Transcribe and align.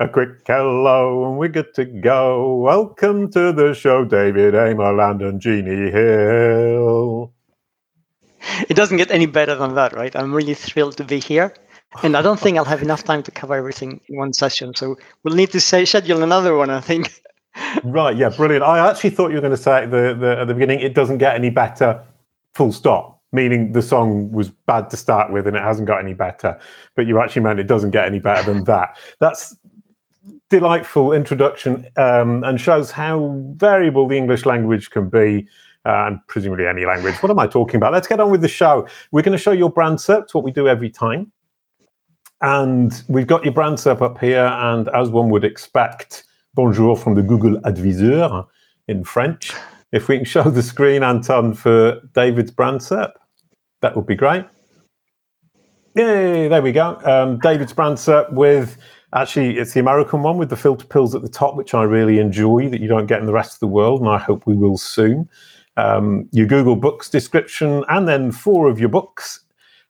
A 0.00 0.08
quick 0.08 0.40
hello 0.44 1.24
and 1.24 1.38
we're 1.38 1.46
good 1.46 1.72
to 1.74 1.84
go. 1.84 2.56
Welcome 2.56 3.30
to 3.30 3.52
the 3.52 3.74
show, 3.74 4.04
David 4.04 4.54
Amerland 4.54 5.22
and 5.22 5.40
Jeannie 5.40 5.88
Hill. 5.92 7.32
It 8.68 8.74
doesn't 8.74 8.96
get 8.96 9.12
any 9.12 9.26
better 9.26 9.54
than 9.54 9.76
that, 9.76 9.92
right? 9.92 10.14
I'm 10.16 10.34
really 10.34 10.54
thrilled 10.54 10.96
to 10.96 11.04
be 11.04 11.20
here. 11.20 11.54
And 12.02 12.16
I 12.16 12.22
don't 12.22 12.40
think 12.40 12.58
I'll 12.58 12.64
have 12.64 12.82
enough 12.82 13.04
time 13.04 13.22
to 13.22 13.30
cover 13.30 13.54
everything 13.54 14.00
in 14.08 14.16
one 14.16 14.32
session. 14.32 14.74
So 14.74 14.96
we'll 15.22 15.36
need 15.36 15.52
to 15.52 15.60
say, 15.60 15.84
schedule 15.84 16.24
another 16.24 16.56
one, 16.56 16.70
I 16.70 16.80
think. 16.80 17.22
Right, 17.84 18.16
yeah, 18.16 18.30
brilliant. 18.30 18.64
I 18.64 18.90
actually 18.90 19.10
thought 19.10 19.28
you 19.28 19.36
were 19.36 19.42
going 19.42 19.52
to 19.52 19.56
say 19.56 19.84
at 19.84 19.92
the, 19.92 20.16
the, 20.18 20.38
at 20.40 20.48
the 20.48 20.54
beginning, 20.54 20.80
it 20.80 20.94
doesn't 20.94 21.18
get 21.18 21.36
any 21.36 21.50
better, 21.50 22.02
full 22.52 22.72
stop, 22.72 23.22
meaning 23.30 23.70
the 23.70 23.82
song 23.82 24.32
was 24.32 24.50
bad 24.50 24.90
to 24.90 24.96
start 24.96 25.32
with 25.32 25.46
and 25.46 25.56
it 25.56 25.62
hasn't 25.62 25.86
got 25.86 26.00
any 26.00 26.14
better. 26.14 26.58
But 26.96 27.06
you 27.06 27.20
actually 27.20 27.42
meant 27.42 27.60
it 27.60 27.68
doesn't 27.68 27.92
get 27.92 28.06
any 28.06 28.18
better 28.18 28.42
than 28.52 28.64
that. 28.64 28.98
That's 29.20 29.54
delightful 30.58 31.12
introduction 31.12 31.84
um, 31.96 32.44
and 32.44 32.60
shows 32.60 32.92
how 32.92 33.34
variable 33.56 34.06
the 34.06 34.16
English 34.16 34.46
language 34.46 34.90
can 34.90 35.08
be. 35.08 35.48
Uh, 35.86 36.06
and 36.06 36.18
presumably 36.28 36.66
any 36.66 36.86
language. 36.86 37.14
What 37.16 37.28
am 37.28 37.38
I 37.38 37.46
talking 37.46 37.76
about? 37.76 37.92
Let's 37.92 38.08
get 38.08 38.18
on 38.18 38.30
with 38.30 38.40
the 38.40 38.48
show. 38.48 38.88
We're 39.10 39.20
going 39.20 39.36
to 39.36 39.42
show 39.42 39.52
your 39.52 39.68
brand 39.68 39.98
SERP, 39.98 40.32
what 40.32 40.42
we 40.42 40.50
do 40.50 40.66
every 40.66 40.88
time. 40.88 41.30
And 42.40 43.02
we've 43.06 43.26
got 43.26 43.44
your 43.44 43.52
brand 43.52 43.76
SERP 43.76 44.00
up 44.00 44.18
here. 44.18 44.46
And 44.46 44.88
as 44.94 45.10
one 45.10 45.28
would 45.28 45.44
expect, 45.44 46.24
bonjour 46.54 46.96
from 46.96 47.16
the 47.16 47.22
Google 47.22 47.60
Adviseur 47.66 48.46
in 48.88 49.04
French. 49.04 49.52
If 49.92 50.08
we 50.08 50.16
can 50.16 50.24
show 50.24 50.44
the 50.44 50.62
screen, 50.62 51.02
Anton, 51.02 51.52
for 51.52 52.00
David's 52.14 52.50
brand 52.50 52.80
SERP, 52.80 53.12
that 53.82 53.94
would 53.94 54.06
be 54.06 54.14
great. 54.14 54.46
Yay, 55.96 56.48
there 56.48 56.62
we 56.62 56.72
go. 56.72 56.98
Um, 57.04 57.38
David's 57.40 57.74
brand 57.74 57.98
SERP 57.98 58.32
with 58.32 58.78
Actually, 59.14 59.58
it's 59.58 59.74
the 59.74 59.80
American 59.80 60.22
one 60.22 60.38
with 60.38 60.50
the 60.50 60.56
filter 60.56 60.86
pills 60.86 61.14
at 61.14 61.22
the 61.22 61.28
top, 61.28 61.54
which 61.54 61.72
I 61.72 61.84
really 61.84 62.18
enjoy 62.18 62.68
that 62.68 62.80
you 62.80 62.88
don't 62.88 63.06
get 63.06 63.20
in 63.20 63.26
the 63.26 63.32
rest 63.32 63.54
of 63.54 63.60
the 63.60 63.68
world, 63.68 64.00
and 64.00 64.10
I 64.10 64.18
hope 64.18 64.44
we 64.44 64.56
will 64.56 64.76
soon. 64.76 65.28
Um, 65.76 66.28
your 66.32 66.46
Google 66.46 66.74
Books 66.74 67.08
description, 67.08 67.84
and 67.88 68.08
then 68.08 68.32
four 68.32 68.68
of 68.68 68.80
your 68.80 68.88
books. 68.88 69.40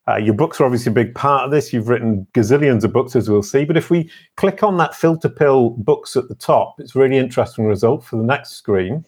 Uh, 0.07 0.17
your 0.17 0.35
books 0.35 0.61
are 0.61 0.65
obviously 0.65 0.91
a 0.91 0.95
big 0.95 1.15
part 1.15 1.47
of 1.47 1.51
this. 1.51 1.73
You've 1.73 1.89
written 1.89 2.27
gazillions 2.35 2.85
of 2.85 2.93
books, 2.93 3.17
as 3.17 3.31
we'll 3.31 3.43
see. 3.43 3.65
But 3.65 3.79
if 3.79 3.89
we 3.89 4.11
click 4.37 4.63
on 4.63 4.77
that 4.77 4.95
filter 4.95 5.31
pill 5.31 5.71
books 5.71 6.17
at 6.17 6.29
the 6.29 6.35
top, 6.35 6.75
it's 6.79 6.95
a 6.95 6.99
really 6.99 7.17
interesting 7.17 7.65
result 7.65 8.05
for 8.05 8.17
the 8.17 8.23
next 8.23 8.51
screen. 8.51 9.07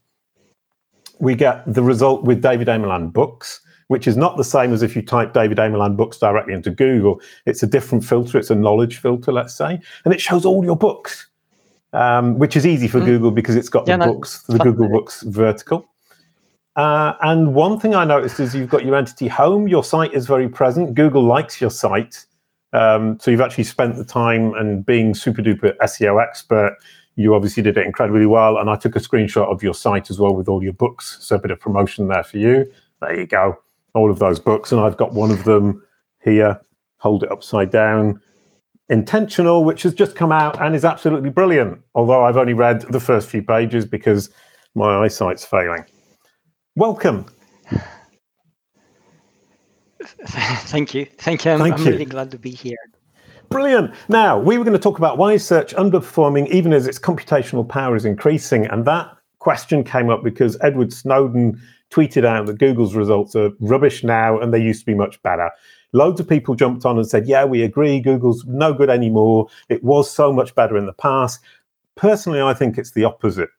We 1.18 1.34
get 1.34 1.62
the 1.70 1.82
result 1.82 2.24
with 2.24 2.40
David 2.40 2.68
Amerland 2.68 3.12
books 3.12 3.60
which 3.88 4.06
is 4.06 4.16
not 4.16 4.36
the 4.36 4.44
same 4.44 4.72
as 4.72 4.82
if 4.82 4.96
you 4.96 5.02
type 5.02 5.32
David 5.32 5.58
Amerland 5.58 5.96
books 5.96 6.18
directly 6.18 6.54
into 6.54 6.70
Google. 6.70 7.20
It's 7.44 7.62
a 7.62 7.66
different 7.66 8.04
filter. 8.04 8.38
It's 8.38 8.50
a 8.50 8.54
knowledge 8.54 8.98
filter, 8.98 9.32
let's 9.32 9.54
say, 9.54 9.80
and 10.04 10.12
it 10.12 10.20
shows 10.20 10.44
all 10.44 10.64
your 10.64 10.76
books, 10.76 11.28
um, 11.92 12.38
which 12.38 12.56
is 12.56 12.66
easy 12.66 12.88
for 12.88 13.00
mm. 13.00 13.06
Google 13.06 13.30
because 13.30 13.56
it's 13.56 13.68
got 13.68 13.86
yeah, 13.86 13.96
the 13.96 14.06
no, 14.06 14.14
books, 14.14 14.42
the 14.42 14.58
Google 14.58 14.88
Books 14.88 15.22
vertical. 15.22 15.88
Uh, 16.74 17.14
and 17.22 17.54
one 17.54 17.80
thing 17.80 17.94
I 17.94 18.04
noticed 18.04 18.38
is 18.38 18.54
you've 18.54 18.68
got 18.68 18.84
your 18.84 18.96
entity 18.96 19.28
home. 19.28 19.66
Your 19.66 19.82
site 19.82 20.12
is 20.12 20.26
very 20.26 20.48
present. 20.48 20.94
Google 20.94 21.22
likes 21.22 21.60
your 21.60 21.70
site. 21.70 22.26
Um, 22.72 23.18
so 23.18 23.30
you've 23.30 23.40
actually 23.40 23.64
spent 23.64 23.96
the 23.96 24.04
time 24.04 24.52
and 24.54 24.84
being 24.84 25.14
super 25.14 25.40
duper 25.40 25.74
SEO 25.78 26.22
expert. 26.22 26.76
You 27.14 27.34
obviously 27.34 27.62
did 27.62 27.78
it 27.78 27.86
incredibly 27.86 28.26
well. 28.26 28.58
And 28.58 28.68
I 28.68 28.76
took 28.76 28.94
a 28.94 28.98
screenshot 28.98 29.50
of 29.50 29.62
your 29.62 29.72
site 29.72 30.10
as 30.10 30.18
well 30.18 30.34
with 30.34 30.48
all 30.48 30.62
your 30.62 30.74
books. 30.74 31.16
So 31.20 31.36
a 31.36 31.38
bit 31.38 31.50
of 31.50 31.58
promotion 31.58 32.08
there 32.08 32.24
for 32.24 32.36
you. 32.36 32.70
There 33.00 33.20
you 33.20 33.26
go 33.26 33.58
all 33.96 34.10
of 34.10 34.18
those 34.18 34.38
books, 34.38 34.70
and 34.70 34.80
I've 34.80 34.96
got 34.96 35.14
one 35.14 35.30
of 35.30 35.44
them 35.44 35.82
here. 36.22 36.60
Hold 36.98 37.22
it 37.24 37.32
upside 37.32 37.70
down. 37.70 38.20
Intentional, 38.88 39.64
which 39.64 39.82
has 39.82 39.94
just 39.94 40.14
come 40.14 40.30
out 40.30 40.60
and 40.60 40.74
is 40.74 40.84
absolutely 40.84 41.30
brilliant. 41.30 41.80
Although 41.94 42.24
I've 42.24 42.36
only 42.36 42.52
read 42.52 42.82
the 42.82 43.00
first 43.00 43.28
few 43.28 43.42
pages 43.42 43.84
because 43.84 44.30
my 44.74 45.04
eyesight's 45.04 45.44
failing. 45.44 45.84
Welcome. 46.76 47.26
Thank 50.26 50.94
you. 50.94 51.06
Thank 51.18 51.44
you. 51.44 51.52
I'm, 51.52 51.58
Thank 51.58 51.74
I'm 51.74 51.84
you. 51.84 51.92
really 51.92 52.04
glad 52.04 52.30
to 52.30 52.38
be 52.38 52.50
here. 52.50 52.76
Brilliant. 53.48 53.92
Now, 54.08 54.38
we 54.38 54.58
were 54.58 54.64
going 54.64 54.76
to 54.76 54.82
talk 54.82 54.98
about 54.98 55.18
why 55.18 55.32
is 55.32 55.44
search 55.44 55.74
underperforming 55.74 56.48
even 56.48 56.72
as 56.72 56.86
its 56.86 56.98
computational 56.98 57.68
power 57.68 57.96
is 57.96 58.04
increasing. 58.04 58.66
And 58.66 58.84
that 58.84 59.16
question 59.38 59.84
came 59.84 60.10
up 60.10 60.22
because 60.22 60.58
Edward 60.62 60.92
Snowden 60.92 61.60
tweeted 61.90 62.24
out 62.24 62.46
that 62.46 62.58
Google's 62.58 62.94
results 62.94 63.36
are 63.36 63.50
rubbish 63.60 64.02
now 64.04 64.38
and 64.38 64.52
they 64.52 64.62
used 64.62 64.80
to 64.80 64.86
be 64.86 64.94
much 64.94 65.22
better. 65.22 65.50
Loads 65.92 66.20
of 66.20 66.28
people 66.28 66.54
jumped 66.54 66.84
on 66.84 66.98
and 66.98 67.08
said, 67.08 67.26
Yeah, 67.26 67.44
we 67.44 67.62
agree, 67.62 68.00
Google's 68.00 68.44
no 68.46 68.72
good 68.74 68.90
anymore. 68.90 69.48
It 69.68 69.82
was 69.82 70.10
so 70.10 70.32
much 70.32 70.54
better 70.54 70.76
in 70.76 70.86
the 70.86 70.92
past. 70.92 71.40
Personally, 71.94 72.40
I 72.40 72.54
think 72.54 72.76
it's 72.76 72.90
the 72.90 73.04
opposite. 73.04 73.50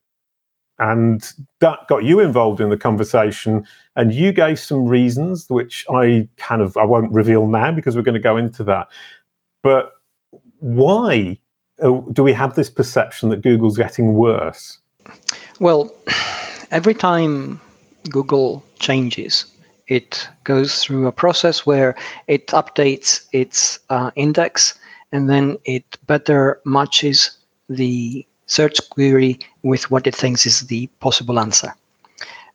And 0.79 1.27
that 1.59 1.87
got 1.87 2.03
you 2.03 2.19
involved 2.19 2.61
in 2.61 2.69
the 2.69 2.77
conversation, 2.77 3.65
and 3.95 4.13
you 4.13 4.31
gave 4.31 4.59
some 4.59 4.85
reasons, 4.85 5.49
which 5.49 5.83
I 5.89 6.29
kind 6.37 6.61
of 6.61 6.77
I 6.77 6.83
won't 6.83 7.11
reveal 7.11 7.47
now 7.47 7.71
because 7.71 7.95
we're 7.95 8.03
going 8.03 8.13
to 8.13 8.19
go 8.19 8.37
into 8.37 8.63
that. 8.65 8.87
But 9.63 9.93
why 10.59 11.39
uh, 11.81 12.01
do 12.13 12.21
we 12.21 12.33
have 12.33 12.55
this 12.55 12.69
perception 12.69 13.29
that 13.29 13.41
Google's 13.41 13.77
getting 13.77 14.13
worse? 14.13 14.77
Well, 15.59 15.91
every 16.71 16.93
time 16.93 17.59
Google 18.09 18.63
changes. 18.79 19.45
It 19.87 20.27
goes 20.43 20.83
through 20.83 21.07
a 21.07 21.11
process 21.11 21.65
where 21.65 21.95
it 22.27 22.47
updates 22.47 23.25
its 23.31 23.79
uh, 23.89 24.11
index 24.15 24.77
and 25.11 25.29
then 25.29 25.57
it 25.65 25.97
better 26.07 26.59
matches 26.65 27.37
the 27.69 28.25
search 28.47 28.77
query 28.89 29.39
with 29.63 29.89
what 29.91 30.07
it 30.07 30.15
thinks 30.15 30.45
is 30.45 30.61
the 30.67 30.87
possible 30.99 31.39
answer. 31.39 31.73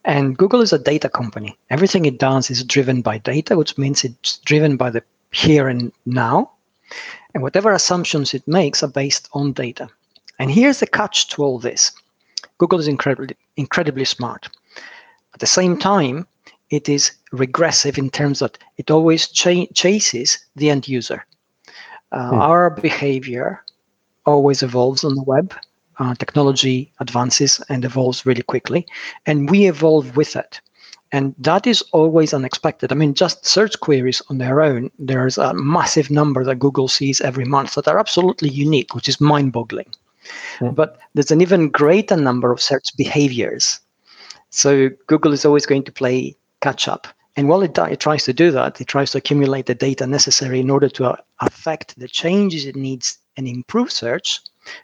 And 0.04 0.36
Google 0.36 0.60
is 0.60 0.72
a 0.72 0.78
data 0.78 1.08
company. 1.08 1.56
Everything 1.70 2.04
it 2.06 2.19
does 2.19 2.50
is 2.50 2.64
driven 2.64 3.02
by 3.02 3.19
data, 3.19 3.56
which 3.56 3.78
means 3.78 4.04
it's 4.04 4.38
driven 4.38 4.76
by 4.76 4.90
the 4.90 5.02
here 5.30 5.69
and 5.69 5.92
now. 6.04 6.50
And 7.34 7.42
whatever 7.42 7.72
assumptions 7.72 8.34
it 8.34 8.46
makes 8.46 8.82
are 8.82 8.88
based 8.88 9.28
on 9.32 9.52
data. 9.52 9.88
And 10.38 10.50
here's 10.50 10.80
the 10.80 10.86
catch 10.86 11.28
to 11.28 11.42
all 11.42 11.58
this 11.58 11.92
Google 12.58 12.80
is 12.80 12.88
incredibly, 12.88 13.36
incredibly 13.56 14.04
smart. 14.04 14.48
At 15.34 15.41
the 15.41 15.47
same 15.47 15.78
time, 15.78 16.26
it 16.70 16.88
is 16.88 17.12
regressive 17.32 17.98
in 17.98 18.10
terms 18.10 18.38
that 18.41 18.59
it 18.78 18.91
always 18.91 19.28
ch- 19.28 19.69
chases 19.75 20.38
the 20.56 20.70
end 20.70 20.88
user. 20.88 21.25
Uh, 22.12 22.31
hmm. 22.31 22.41
Our 22.41 22.70
behavior 22.70 23.62
always 24.26 24.62
evolves 24.62 25.04
on 25.04 25.15
the 25.15 25.22
web. 25.22 25.54
Uh, 25.98 26.15
technology 26.15 26.91
advances 27.00 27.60
and 27.69 27.84
evolves 27.84 28.25
really 28.25 28.43
quickly, 28.43 28.87
and 29.26 29.50
we 29.50 29.69
evolve 29.69 30.16
with 30.16 30.34
it. 30.34 30.60
And 31.12 31.34
that 31.38 31.66
is 31.66 31.82
always 31.93 32.32
unexpected. 32.32 32.91
I 32.91 32.94
mean, 32.94 33.12
just 33.12 33.44
search 33.44 33.78
queries 33.81 34.22
on 34.31 34.38
their 34.38 34.62
own, 34.62 34.91
there's 34.99 35.37
a 35.37 35.53
massive 35.53 36.10
number 36.10 36.43
that 36.44 36.59
Google 36.59 36.88
sees 36.88 37.20
every 37.20 37.44
month 37.44 37.75
that 37.75 37.87
are 37.87 37.99
absolutely 37.99 38.49
unique, 38.49 38.94
which 38.94 39.09
is 39.09 39.20
mind 39.20 39.53
boggling. 39.53 39.93
Hmm. 40.59 40.70
But 40.70 40.99
there's 41.12 41.31
an 41.31 41.43
even 41.43 41.69
greater 41.69 42.16
number 42.16 42.50
of 42.50 42.62
search 42.62 42.97
behaviors 42.97 43.81
so 44.52 44.90
Google 45.06 45.32
is 45.32 45.46
always 45.46 45.64
going 45.64 45.82
to 45.84 45.92
play 45.92 46.36
catch 46.60 46.86
up. 46.86 47.08
And 47.36 47.48
while 47.48 47.62
it, 47.62 47.76
it 47.78 48.00
tries 48.00 48.24
to 48.24 48.34
do 48.34 48.50
that, 48.50 48.80
it 48.80 48.86
tries 48.86 49.10
to 49.12 49.18
accumulate 49.18 49.64
the 49.64 49.74
data 49.74 50.06
necessary 50.06 50.60
in 50.60 50.68
order 50.68 50.90
to 50.90 51.06
uh, 51.06 51.16
affect 51.40 51.98
the 51.98 52.06
changes 52.06 52.66
it 52.66 52.76
needs 52.76 53.16
and 53.38 53.48
improve 53.48 53.90
search. 53.90 54.40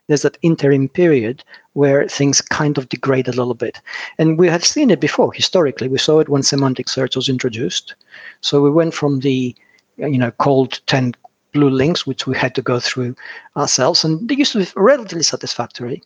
There's 0.07 0.23
that 0.23 0.39
interim 0.41 0.89
period 0.89 1.45
where 1.75 2.09
things 2.09 2.41
kind 2.41 2.79
of 2.79 2.89
degrade 2.89 3.29
a 3.29 3.33
little 3.33 3.55
bit. 3.55 3.79
And 4.19 4.39
we 4.39 4.49
have 4.49 4.65
seen 4.65 4.91
it 4.91 5.01
before. 5.01 5.33
Historically, 5.35 5.89
we 5.89 5.99
saw 5.99 6.19
it 6.19 6.31
when 6.31 6.43
semantic 6.43 6.89
search 6.89 7.15
was 7.15 7.29
introduced. 7.29 7.95
So 8.41 8.63
we 8.63 8.71
went 8.71 8.95
from 8.95 9.21
the 9.21 9.55
you 9.99 10.19
know 10.19 10.31
cold 10.33 10.81
10 10.87 11.15
blue 11.53 11.71
links, 11.71 12.07
which 12.07 12.27
we 12.27 12.37
had 12.37 12.55
to 12.55 12.63
go 12.63 12.81
through 12.81 13.15
ourselves, 13.57 14.03
and 14.03 14.27
they 14.29 14.37
used 14.37 14.53
to 14.53 14.61
be 14.61 14.67
relatively 14.77 15.23
satisfactory. 15.23 16.03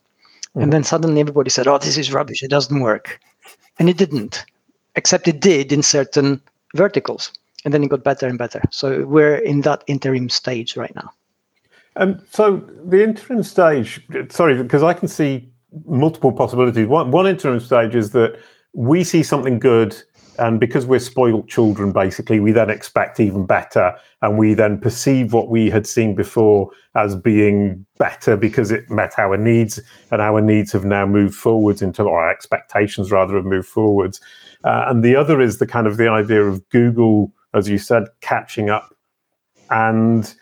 Mm. 0.57 0.65
And 0.65 0.73
then 0.73 0.85
suddenly 0.85 1.21
everybody 1.21 1.51
said, 1.51 1.69
oh, 1.69 1.79
this 1.79 1.97
is 1.97 2.13
rubbish. 2.13 2.43
It 2.43 2.51
doesn't 2.51 2.81
work 2.81 3.21
and 3.79 3.89
it 3.89 3.97
didn't, 3.97 4.45
except 4.97 5.29
it 5.29 5.41
did 5.41 5.73
in 5.73 5.83
certain 5.83 6.41
verticals, 6.75 7.33
and 7.65 7.73
then 7.73 7.83
it 7.83 7.89
got 7.89 8.05
better 8.05 8.27
and 8.27 8.39
better. 8.39 8.63
So 8.71 9.05
we're 9.05 9.37
in 9.37 9.63
that 9.63 9.85
interim 9.87 10.29
stage 10.29 10.77
right 10.77 10.95
now. 10.95 11.13
Um, 11.97 12.23
so 12.31 12.57
the 12.85 13.03
interim 13.03 13.43
stage, 13.43 14.01
sorry, 14.31 14.63
because 14.63 14.83
I 14.83 14.95
can 14.95 15.09
see 15.09 15.49
multiple 15.87 16.33
possibilities. 16.33 16.87
One, 16.87 17.11
one 17.11 17.27
interim 17.27 17.61
stage 17.61 17.95
is 17.95 18.11
that 18.11 18.39
we 18.73 19.05
see 19.05 19.23
something 19.23 19.59
good 19.59 19.97
and 20.39 20.59
because 20.59 20.87
we're 20.87 20.99
spoiled 20.99 21.49
children 21.49 21.93
basically 21.93 22.41
we 22.41 22.53
then 22.53 22.71
expect 22.71 23.21
even 23.21 23.47
better. 23.47 23.97
And 24.23 24.39
we 24.39 24.55
then 24.55 24.79
perceive 24.79 25.33
what 25.33 25.49
we 25.49 25.69
had 25.69 25.87
seen 25.87 26.15
before 26.15 26.71
as 26.95 27.17
being 27.17 27.85
better 27.99 28.37
because 28.37 28.71
it 28.71 28.89
met 28.89 29.19
our 29.19 29.37
needs. 29.37 29.81
And 30.11 30.23
our 30.23 30.41
needs 30.41 30.73
have 30.73 30.85
now 30.85 31.07
moved 31.07 31.35
forwards 31.35 31.83
into 31.83 32.09
our 32.09 32.31
expectations 32.31 33.11
rather 33.11 33.35
have 33.35 33.45
moved 33.45 33.69
forwards. 33.69 34.21
Uh, 34.65 34.85
and 34.87 35.03
the 35.03 35.17
other 35.17 35.41
is 35.41 35.59
the 35.59 35.67
kind 35.67 35.87
of 35.87 35.97
the 35.97 36.09
idea 36.09 36.43
of 36.43 36.69
google 36.69 37.33
as 37.55 37.69
you 37.69 37.79
said 37.79 38.05
catching 38.21 38.71
up 38.71 38.95
and 39.71 40.35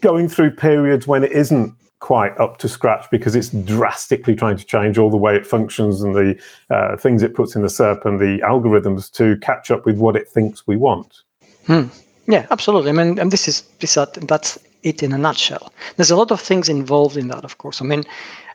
going 0.00 0.28
through 0.28 0.50
periods 0.50 1.06
when 1.06 1.24
it 1.24 1.32
isn't 1.32 1.74
quite 2.00 2.36
up 2.40 2.58
to 2.58 2.68
scratch 2.68 3.06
because 3.10 3.36
it's 3.36 3.50
drastically 3.50 4.34
trying 4.34 4.56
to 4.56 4.64
change 4.64 4.98
all 4.98 5.10
the 5.10 5.16
way 5.16 5.36
it 5.36 5.46
functions 5.46 6.02
and 6.02 6.14
the 6.14 6.38
uh, 6.70 6.96
things 6.96 7.22
it 7.22 7.34
puts 7.34 7.54
in 7.54 7.62
the 7.62 7.68
SERP 7.68 8.04
and 8.04 8.18
the 8.18 8.38
algorithms 8.38 9.12
to 9.12 9.36
catch 9.38 9.70
up 9.70 9.86
with 9.86 9.98
what 9.98 10.16
it 10.16 10.28
thinks 10.28 10.66
we 10.66 10.76
want. 10.76 11.22
Hmm. 11.66 11.84
Yeah, 12.26 12.46
absolutely. 12.50 12.90
I 12.90 12.92
mean, 12.92 13.18
and 13.18 13.30
this 13.30 13.48
is 13.48 13.62
this 13.80 13.94
that's 13.94 14.58
it 14.82 15.02
in 15.02 15.12
a 15.12 15.18
nutshell. 15.18 15.72
There's 15.96 16.10
a 16.10 16.16
lot 16.16 16.30
of 16.30 16.40
things 16.40 16.68
involved 16.68 17.16
in 17.16 17.28
that, 17.28 17.44
of 17.44 17.58
course. 17.58 17.82
I 17.82 17.84
mean, 17.84 18.04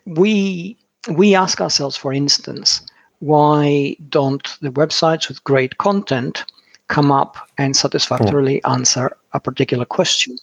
we 0.05 0.77
we 1.11 1.35
ask 1.35 1.61
ourselves, 1.61 1.95
for 1.95 2.13
instance, 2.13 2.81
why 3.19 3.95
don't 4.09 4.57
the 4.61 4.71
websites 4.71 5.27
with 5.27 5.43
great 5.43 5.77
content 5.77 6.45
come 6.87 7.11
up 7.11 7.37
and 7.57 7.75
satisfactorily 7.75 8.63
oh. 8.63 8.73
answer 8.73 9.15
a 9.33 9.39
particular 9.39 9.85
question? 9.85 10.37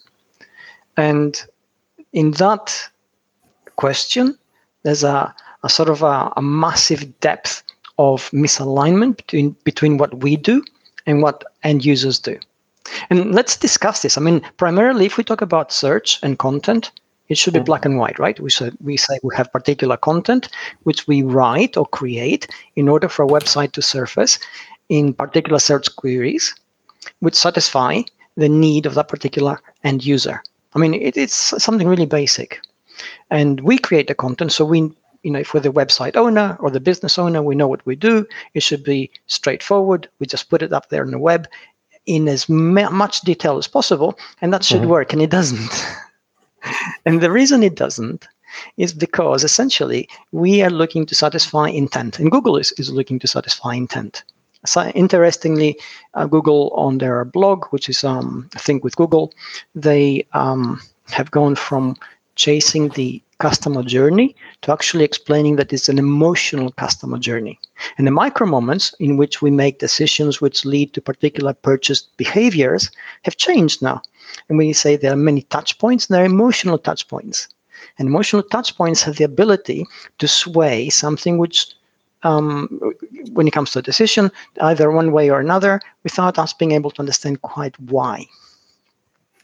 And 0.96 1.42
in 2.12 2.32
that 2.32 2.88
question, 3.76 4.38
there's 4.82 5.04
a, 5.04 5.34
a 5.62 5.68
sort 5.68 5.88
of 5.88 6.02
a, 6.02 6.32
a 6.36 6.42
massive 6.42 7.20
depth 7.20 7.62
of 7.98 8.30
misalignment 8.30 9.16
between 9.16 9.56
between 9.64 9.98
what 9.98 10.22
we 10.22 10.36
do 10.36 10.64
and 11.06 11.22
what 11.22 11.44
end 11.62 11.84
users 11.84 12.18
do. 12.18 12.38
And 13.10 13.34
let's 13.34 13.56
discuss 13.56 14.02
this. 14.02 14.18
I 14.18 14.20
mean, 14.20 14.40
primarily, 14.56 15.06
if 15.06 15.16
we 15.16 15.24
talk 15.24 15.40
about 15.40 15.72
search 15.72 16.18
and 16.22 16.38
content, 16.38 16.90
it 17.28 17.38
should 17.38 17.54
be 17.54 17.60
mm-hmm. 17.60 17.66
black 17.66 17.84
and 17.84 17.98
white, 17.98 18.18
right? 18.18 18.38
We 18.38 18.50
say 18.50 18.70
we 18.80 18.96
say 18.96 19.18
we 19.22 19.34
have 19.36 19.52
particular 19.52 19.96
content 19.96 20.48
which 20.82 21.06
we 21.06 21.22
write 21.22 21.76
or 21.76 21.86
create 21.86 22.48
in 22.76 22.88
order 22.88 23.08
for 23.08 23.24
a 23.24 23.28
website 23.28 23.72
to 23.72 23.82
surface 23.82 24.38
in 24.88 25.14
particular 25.14 25.58
search 25.58 25.94
queries, 25.96 26.54
which 27.20 27.34
satisfy 27.34 28.02
the 28.36 28.48
need 28.48 28.86
of 28.86 28.94
that 28.94 29.08
particular 29.08 29.60
end 29.84 30.04
user. 30.04 30.42
I 30.74 30.78
mean, 30.78 30.94
it, 30.94 31.16
it's 31.16 31.54
something 31.62 31.88
really 31.88 32.06
basic, 32.06 32.60
and 33.30 33.60
we 33.60 33.78
create 33.78 34.08
the 34.08 34.14
content 34.14 34.52
so 34.52 34.64
we 34.64 34.90
you 35.22 35.30
know, 35.30 35.38
if 35.38 35.54
we're 35.54 35.60
the 35.60 35.72
website 35.72 36.16
owner 36.16 36.56
or 36.60 36.70
the 36.70 36.80
business 36.80 37.18
owner, 37.18 37.42
we 37.42 37.54
know 37.54 37.68
what 37.68 37.84
we 37.86 37.94
do. 37.94 38.26
It 38.54 38.62
should 38.64 38.82
be 38.82 39.10
straightforward. 39.28 40.08
We 40.18 40.26
just 40.26 40.50
put 40.50 40.62
it 40.62 40.72
up 40.72 40.88
there 40.88 41.04
on 41.04 41.12
the 41.12 41.18
web 41.18 41.46
in 42.06 42.28
as 42.28 42.48
much 42.48 43.20
detail 43.20 43.58
as 43.58 43.68
possible, 43.68 44.18
and 44.40 44.52
that 44.52 44.64
should 44.64 44.80
mm-hmm. 44.80 44.90
work, 44.90 45.12
and 45.12 45.22
it 45.22 45.30
doesn't. 45.30 45.70
and 47.06 47.20
the 47.20 47.30
reason 47.30 47.62
it 47.62 47.76
doesn't 47.76 48.26
is 48.76 48.92
because 48.92 49.44
essentially 49.44 50.08
we 50.32 50.62
are 50.62 50.70
looking 50.70 51.06
to 51.06 51.14
satisfy 51.14 51.68
intent, 51.68 52.18
and 52.18 52.30
Google 52.30 52.56
is, 52.56 52.72
is 52.72 52.90
looking 52.90 53.18
to 53.20 53.28
satisfy 53.28 53.74
intent. 53.74 54.24
So 54.64 54.88
interestingly, 54.90 55.78
uh, 56.14 56.26
Google 56.26 56.70
on 56.70 56.98
their 56.98 57.24
blog, 57.24 57.66
which 57.66 57.88
is 57.88 58.04
um, 58.04 58.48
I 58.54 58.58
think 58.58 58.84
with 58.84 58.96
Google, 58.96 59.32
they 59.74 60.26
um, 60.32 60.80
have 61.10 61.30
gone 61.30 61.56
from 61.56 61.96
chasing 62.36 62.88
the 62.90 63.22
customer 63.38 63.82
journey 63.82 64.36
to 64.62 64.72
actually 64.72 65.04
explaining 65.04 65.56
that 65.56 65.72
it's 65.72 65.88
an 65.88 65.98
emotional 65.98 66.70
customer 66.72 67.18
journey. 67.18 67.58
And 67.98 68.06
the 68.06 68.12
micro 68.12 68.46
moments 68.46 68.94
in 69.00 69.16
which 69.16 69.42
we 69.42 69.50
make 69.50 69.80
decisions 69.80 70.40
which 70.40 70.64
lead 70.64 70.92
to 70.92 71.00
particular 71.00 71.52
purchase 71.52 72.02
behaviors 72.16 72.90
have 73.22 73.36
changed 73.36 73.82
now. 73.82 74.00
And 74.48 74.58
we 74.58 74.72
say 74.72 74.96
there 74.96 75.12
are 75.12 75.28
many 75.30 75.42
touch 75.42 75.78
points, 75.78 76.06
there 76.06 76.22
are 76.22 76.26
emotional 76.26 76.78
touch 76.78 77.08
points. 77.08 77.48
And 77.98 78.08
emotional 78.08 78.44
touch 78.44 78.76
points 78.76 79.02
have 79.02 79.16
the 79.16 79.24
ability 79.24 79.84
to 80.18 80.28
sway 80.28 80.88
something 80.88 81.38
which, 81.38 81.74
um, 82.22 82.68
when 83.32 83.48
it 83.48 83.52
comes 83.52 83.72
to 83.72 83.80
a 83.80 83.82
decision, 83.90 84.30
either 84.60 84.90
one 84.90 85.10
way 85.10 85.30
or 85.30 85.40
another, 85.40 85.80
without 86.04 86.38
us 86.38 86.52
being 86.52 86.72
able 86.72 86.92
to 86.92 87.00
understand 87.00 87.42
quite 87.42 87.78
why. 87.80 88.26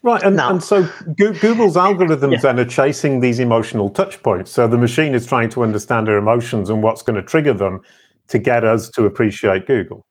Right, 0.03 0.23
and, 0.23 0.41
and 0.41 0.62
so 0.62 0.89
Google's 1.17 1.75
algorithms 1.75 2.35
yeah. 2.35 2.41
then 2.41 2.61
are 2.61 2.65
chasing 2.65 3.21
these 3.21 3.41
emotional 3.41 3.91
touch 3.91 4.23
points. 4.23 4.50
So 4.53 4.69
the 4.69 4.79
machine 4.79 5.15
is 5.15 5.27
trying 5.27 5.50
to 5.50 5.62
understand 5.62 6.09
our 6.09 6.17
emotions 6.17 6.71
and 6.71 6.83
what's 6.83 7.03
going 7.03 7.17
to 7.17 7.23
trigger 7.23 7.53
them 7.53 7.81
to 8.29 8.39
get 8.39 8.65
us 8.65 8.89
to 8.91 9.06
appreciate 9.06 9.67
Google. 9.67 10.06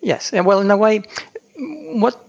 Yes, 0.00 0.32
and 0.32 0.46
well, 0.46 0.60
in 0.60 0.70
a 0.70 0.76
way, 0.76 1.02
what 1.56 2.22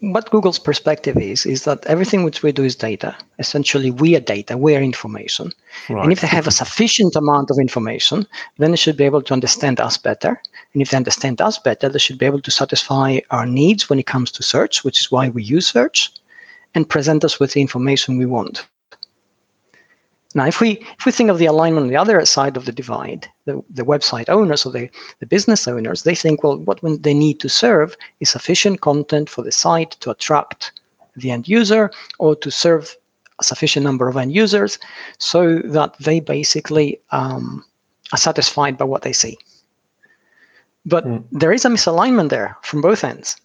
what 0.00 0.30
Google's 0.30 0.58
perspective 0.58 1.16
is 1.16 1.46
is 1.46 1.64
that 1.64 1.86
everything 1.86 2.24
which 2.24 2.42
we 2.42 2.52
do 2.52 2.64
is 2.64 2.76
data. 2.76 3.16
Essentially, 3.38 3.90
we 3.90 4.14
are 4.16 4.20
data, 4.20 4.58
we 4.58 4.76
are 4.76 4.82
information. 4.82 5.50
Right. 5.88 6.02
And 6.02 6.12
if 6.12 6.20
they 6.20 6.26
have 6.26 6.46
a 6.46 6.50
sufficient 6.50 7.16
amount 7.16 7.50
of 7.50 7.58
information, 7.58 8.26
then 8.58 8.72
they 8.72 8.76
should 8.76 8.96
be 8.96 9.04
able 9.04 9.22
to 9.22 9.32
understand 9.32 9.80
us 9.80 9.96
better. 9.96 10.40
And 10.72 10.82
if 10.82 10.90
they 10.90 10.96
understand 10.96 11.40
us 11.40 11.58
better, 11.58 11.88
they 11.88 11.98
should 11.98 12.18
be 12.18 12.26
able 12.26 12.40
to 12.40 12.50
satisfy 12.50 13.20
our 13.30 13.46
needs 13.46 13.90
when 13.90 13.98
it 13.98 14.06
comes 14.06 14.30
to 14.32 14.42
search, 14.42 14.84
which 14.84 15.00
is 15.00 15.12
why 15.12 15.28
we 15.28 15.42
use 15.42 15.66
search, 15.66 16.12
and 16.74 16.88
present 16.88 17.24
us 17.24 17.38
with 17.38 17.52
the 17.52 17.60
information 17.60 18.16
we 18.16 18.26
want. 18.26 18.66
Now, 20.34 20.46
if 20.46 20.60
we 20.60 20.78
if 20.98 21.04
we 21.04 21.12
think 21.12 21.28
of 21.28 21.38
the 21.38 21.46
alignment 21.46 21.84
on 21.84 21.88
the 21.90 21.96
other 21.96 22.24
side 22.24 22.56
of 22.56 22.64
the 22.64 22.72
divide, 22.72 23.28
the, 23.44 23.62
the 23.68 23.84
website 23.84 24.30
owners 24.30 24.64
or 24.64 24.72
the, 24.72 24.88
the 25.20 25.26
business 25.26 25.68
owners, 25.68 26.04
they 26.04 26.14
think, 26.14 26.42
well, 26.42 26.56
what 26.58 26.80
they 27.02 27.12
need 27.12 27.38
to 27.40 27.50
serve 27.50 27.96
is 28.20 28.30
sufficient 28.30 28.80
content 28.80 29.28
for 29.28 29.42
the 29.42 29.52
site 29.52 29.90
to 30.00 30.10
attract 30.10 30.72
the 31.16 31.30
end 31.30 31.48
user 31.48 31.90
or 32.18 32.34
to 32.36 32.50
serve 32.50 32.96
a 33.38 33.44
sufficient 33.44 33.84
number 33.84 34.08
of 34.08 34.16
end 34.16 34.32
users 34.32 34.78
so 35.18 35.58
that 35.58 35.94
they 35.98 36.20
basically 36.20 36.98
um, 37.10 37.62
are 38.12 38.18
satisfied 38.18 38.78
by 38.78 38.84
what 38.84 39.02
they 39.02 39.12
see. 39.12 39.36
But 40.84 41.06
mm. 41.06 41.24
there 41.30 41.52
is 41.52 41.64
a 41.64 41.68
misalignment 41.68 42.30
there 42.30 42.56
from 42.62 42.80
both 42.80 43.04
ends. 43.04 43.36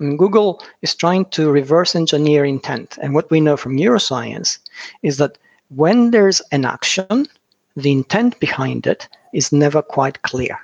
I 0.00 0.04
mean, 0.04 0.16
Google 0.16 0.62
is 0.82 0.94
trying 0.94 1.26
to 1.26 1.50
reverse 1.50 1.94
engineer 1.94 2.44
intent. 2.44 2.98
And 3.00 3.14
what 3.14 3.30
we 3.30 3.40
know 3.40 3.56
from 3.56 3.76
neuroscience 3.76 4.58
is 5.02 5.18
that 5.18 5.38
when 5.68 6.10
there's 6.10 6.40
an 6.52 6.64
action, 6.64 7.26
the 7.76 7.92
intent 7.92 8.38
behind 8.40 8.86
it 8.86 9.08
is 9.32 9.52
never 9.52 9.82
quite 9.82 10.22
clear. 10.22 10.58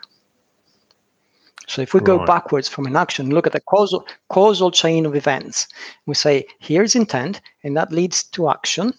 So 1.70 1.82
if 1.82 1.94
we 1.94 2.00
go 2.00 2.18
right. 2.18 2.26
backwards 2.26 2.68
from 2.68 2.86
an 2.86 2.96
action, 2.96 3.30
look 3.30 3.46
at 3.46 3.52
the 3.52 3.60
causal 3.60 4.04
causal 4.28 4.72
chain 4.72 5.06
of 5.06 5.14
events. 5.14 5.68
We 6.06 6.14
say 6.14 6.44
here's 6.58 6.96
intent, 6.96 7.40
and 7.62 7.76
that 7.76 7.92
leads 7.92 8.24
to 8.24 8.50
action, 8.50 8.92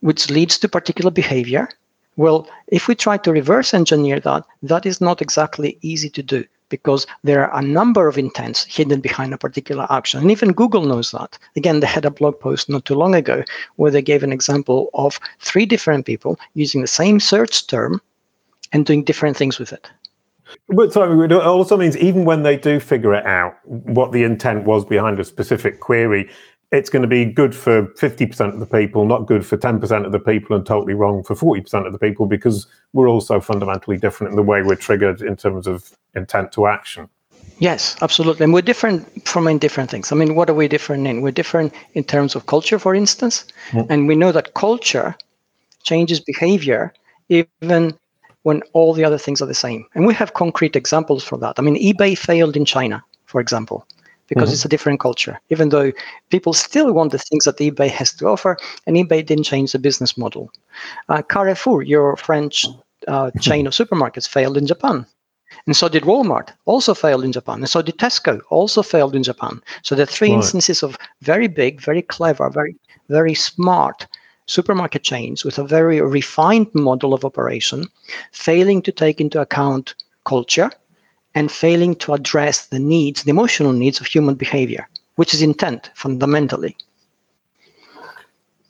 which 0.00 0.30
leads 0.30 0.56
to 0.58 0.68
particular 0.70 1.10
behavior. 1.10 1.68
Well, 2.16 2.48
if 2.68 2.86
we 2.88 2.94
try 2.94 3.16
to 3.18 3.32
reverse 3.32 3.74
engineer 3.74 4.20
that, 4.20 4.44
that 4.62 4.86
is 4.86 5.00
not 5.00 5.20
exactly 5.20 5.78
easy 5.82 6.10
to 6.10 6.22
do 6.22 6.44
because 6.68 7.06
there 7.22 7.48
are 7.48 7.58
a 7.58 7.62
number 7.62 8.08
of 8.08 8.18
intents 8.18 8.64
hidden 8.64 9.00
behind 9.00 9.34
a 9.34 9.38
particular 9.38 9.86
action. 9.90 10.20
And 10.20 10.30
even 10.30 10.52
Google 10.52 10.82
knows 10.82 11.10
that. 11.10 11.38
Again, 11.56 11.80
they 11.80 11.86
had 11.86 12.04
a 12.04 12.10
blog 12.10 12.40
post 12.40 12.68
not 12.68 12.84
too 12.84 12.94
long 12.94 13.14
ago 13.14 13.44
where 13.76 13.90
they 13.90 14.02
gave 14.02 14.22
an 14.22 14.32
example 14.32 14.90
of 14.94 15.20
three 15.40 15.66
different 15.66 16.06
people 16.06 16.38
using 16.54 16.80
the 16.80 16.86
same 16.86 17.20
search 17.20 17.66
term 17.66 18.00
and 18.72 18.86
doing 18.86 19.04
different 19.04 19.36
things 19.36 19.58
with 19.58 19.72
it. 19.72 19.88
But 20.68 20.92
sorry, 20.92 21.24
it 21.24 21.32
also 21.32 21.76
means 21.76 21.96
even 21.96 22.24
when 22.24 22.42
they 22.42 22.56
do 22.56 22.78
figure 22.80 23.14
it 23.14 23.26
out, 23.26 23.56
what 23.64 24.12
the 24.12 24.24
intent 24.24 24.64
was 24.64 24.84
behind 24.84 25.18
a 25.18 25.24
specific 25.24 25.80
query, 25.80 26.28
it's 26.72 26.90
going 26.90 27.02
to 27.02 27.08
be 27.08 27.24
good 27.24 27.54
for 27.54 27.86
50% 27.86 28.52
of 28.52 28.60
the 28.60 28.66
people, 28.66 29.06
not 29.06 29.26
good 29.26 29.46
for 29.46 29.56
10% 29.56 30.04
of 30.04 30.12
the 30.12 30.18
people, 30.18 30.56
and 30.56 30.66
totally 30.66 30.94
wrong 30.94 31.22
for 31.22 31.34
40% 31.34 31.86
of 31.86 31.92
the 31.92 31.98
people 31.98 32.26
because 32.26 32.66
we're 32.92 33.08
also 33.08 33.40
fundamentally 33.40 33.96
different 33.96 34.32
in 34.32 34.36
the 34.36 34.42
way 34.42 34.62
we're 34.62 34.74
triggered 34.74 35.22
in 35.22 35.36
terms 35.36 35.66
of 35.66 35.92
intent 36.14 36.52
to 36.52 36.66
action. 36.66 37.08
Yes, 37.58 37.96
absolutely. 38.02 38.44
And 38.44 38.52
we're 38.52 38.62
different 38.62 39.26
from 39.28 39.46
in 39.46 39.58
different 39.58 39.90
things. 39.90 40.10
I 40.10 40.16
mean, 40.16 40.34
what 40.34 40.50
are 40.50 40.54
we 40.54 40.66
different 40.66 41.06
in? 41.06 41.22
We're 41.22 41.30
different 41.30 41.72
in 41.92 42.02
terms 42.02 42.34
of 42.34 42.46
culture, 42.46 42.80
for 42.80 42.94
instance. 42.94 43.44
Mm. 43.70 43.86
And 43.90 44.08
we 44.08 44.16
know 44.16 44.32
that 44.32 44.54
culture 44.54 45.14
changes 45.84 46.18
behavior 46.18 46.92
even 47.28 47.96
when 48.42 48.62
all 48.72 48.92
the 48.92 49.04
other 49.04 49.18
things 49.18 49.40
are 49.40 49.46
the 49.46 49.54
same. 49.54 49.86
And 49.94 50.06
we 50.06 50.14
have 50.14 50.34
concrete 50.34 50.74
examples 50.74 51.22
for 51.22 51.38
that. 51.38 51.54
I 51.58 51.62
mean, 51.62 51.76
eBay 51.76 52.18
failed 52.18 52.56
in 52.56 52.64
China, 52.64 53.02
for 53.26 53.40
example 53.40 53.86
because 54.28 54.48
mm-hmm. 54.48 54.54
it's 54.54 54.64
a 54.64 54.68
different 54.68 55.00
culture. 55.00 55.40
Even 55.50 55.68
though 55.68 55.92
people 56.30 56.52
still 56.52 56.92
want 56.92 57.12
the 57.12 57.18
things 57.18 57.44
that 57.44 57.58
eBay 57.58 57.90
has 57.90 58.12
to 58.14 58.26
offer, 58.26 58.56
and 58.86 58.96
eBay 58.96 59.24
didn't 59.24 59.44
change 59.44 59.72
the 59.72 59.78
business 59.78 60.16
model. 60.16 60.50
Uh, 61.08 61.22
Carrefour, 61.22 61.82
your 61.82 62.16
French 62.16 62.66
uh, 63.08 63.30
chain 63.40 63.66
of 63.66 63.72
supermarkets, 63.72 64.28
failed 64.28 64.56
in 64.56 64.66
Japan. 64.66 65.06
And 65.66 65.76
so 65.76 65.88
did 65.88 66.04
Walmart, 66.04 66.48
also 66.64 66.94
failed 66.94 67.24
in 67.24 67.32
Japan. 67.32 67.58
And 67.60 67.68
so 67.68 67.80
did 67.80 67.98
Tesco, 67.98 68.40
also 68.50 68.82
failed 68.82 69.14
in 69.14 69.22
Japan. 69.22 69.60
So 69.82 69.94
there 69.94 70.02
are 70.02 70.06
three 70.06 70.30
right. 70.30 70.36
instances 70.36 70.82
of 70.82 70.98
very 71.22 71.48
big, 71.48 71.80
very 71.80 72.02
clever, 72.02 72.50
very, 72.50 72.76
very 73.08 73.34
smart 73.34 74.06
supermarket 74.46 75.02
chains 75.02 75.44
with 75.44 75.58
a 75.58 75.64
very 75.64 76.00
refined 76.00 76.68
model 76.74 77.14
of 77.14 77.24
operation, 77.24 77.88
failing 78.32 78.82
to 78.82 78.92
take 78.92 79.20
into 79.20 79.40
account 79.40 79.94
culture, 80.24 80.70
and 81.34 81.50
failing 81.50 81.94
to 81.96 82.14
address 82.14 82.66
the 82.66 82.78
needs, 82.78 83.22
the 83.22 83.30
emotional 83.30 83.72
needs 83.72 84.00
of 84.00 84.06
human 84.06 84.34
behavior, 84.34 84.88
which 85.16 85.34
is 85.34 85.42
intent 85.42 85.90
fundamentally. 85.94 86.76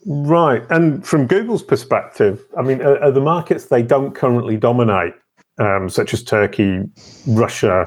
Right. 0.07 0.63
And 0.71 1.05
from 1.07 1.27
Google's 1.27 1.63
perspective, 1.63 2.45
I 2.59 2.63
mean, 2.63 2.83
are, 2.83 3.03
are 3.03 3.11
the 3.11 3.21
markets 3.21 3.67
they 3.67 3.83
don't 3.83 4.15
currently 4.15 4.57
dominate, 4.57 5.15
um, 5.59 5.89
such 5.89 6.13
as 6.13 6.23
Turkey, 6.23 6.83
Russia, 7.27 7.87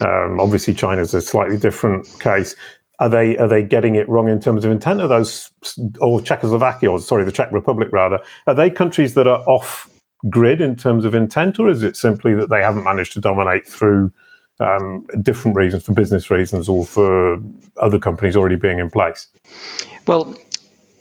um, 0.00 0.40
obviously 0.40 0.74
China's 0.74 1.14
a 1.14 1.22
slightly 1.22 1.56
different 1.56 2.06
case. 2.20 2.54
are 3.00 3.08
they 3.08 3.36
are 3.38 3.48
they 3.48 3.62
getting 3.62 3.96
it 3.96 4.08
wrong 4.08 4.28
in 4.28 4.40
terms 4.40 4.64
of 4.64 4.70
intent? 4.70 5.00
Are 5.00 5.08
those 5.08 5.50
or 6.00 6.20
Czechoslovakia 6.20 6.90
or 6.90 7.00
sorry, 7.00 7.24
the 7.24 7.32
Czech 7.32 7.50
Republic 7.52 7.88
rather? 7.92 8.18
Are 8.46 8.54
they 8.54 8.70
countries 8.70 9.14
that 9.14 9.26
are 9.26 9.40
off 9.48 9.88
grid 10.28 10.60
in 10.60 10.76
terms 10.76 11.04
of 11.04 11.14
intent, 11.14 11.58
or 11.58 11.68
is 11.68 11.82
it 11.82 11.96
simply 11.96 12.34
that 12.34 12.48
they 12.50 12.62
haven't 12.62 12.84
managed 12.84 13.12
to 13.14 13.20
dominate 13.20 13.66
through 13.66 14.12
um, 14.60 15.06
different 15.22 15.56
reasons, 15.56 15.84
for 15.84 15.92
business 15.92 16.30
reasons, 16.30 16.68
or 16.68 16.84
for 16.84 17.38
other 17.80 17.98
companies 17.98 18.36
already 18.36 18.56
being 18.56 18.78
in 18.78 18.90
place? 18.90 19.26
Well, 20.06 20.34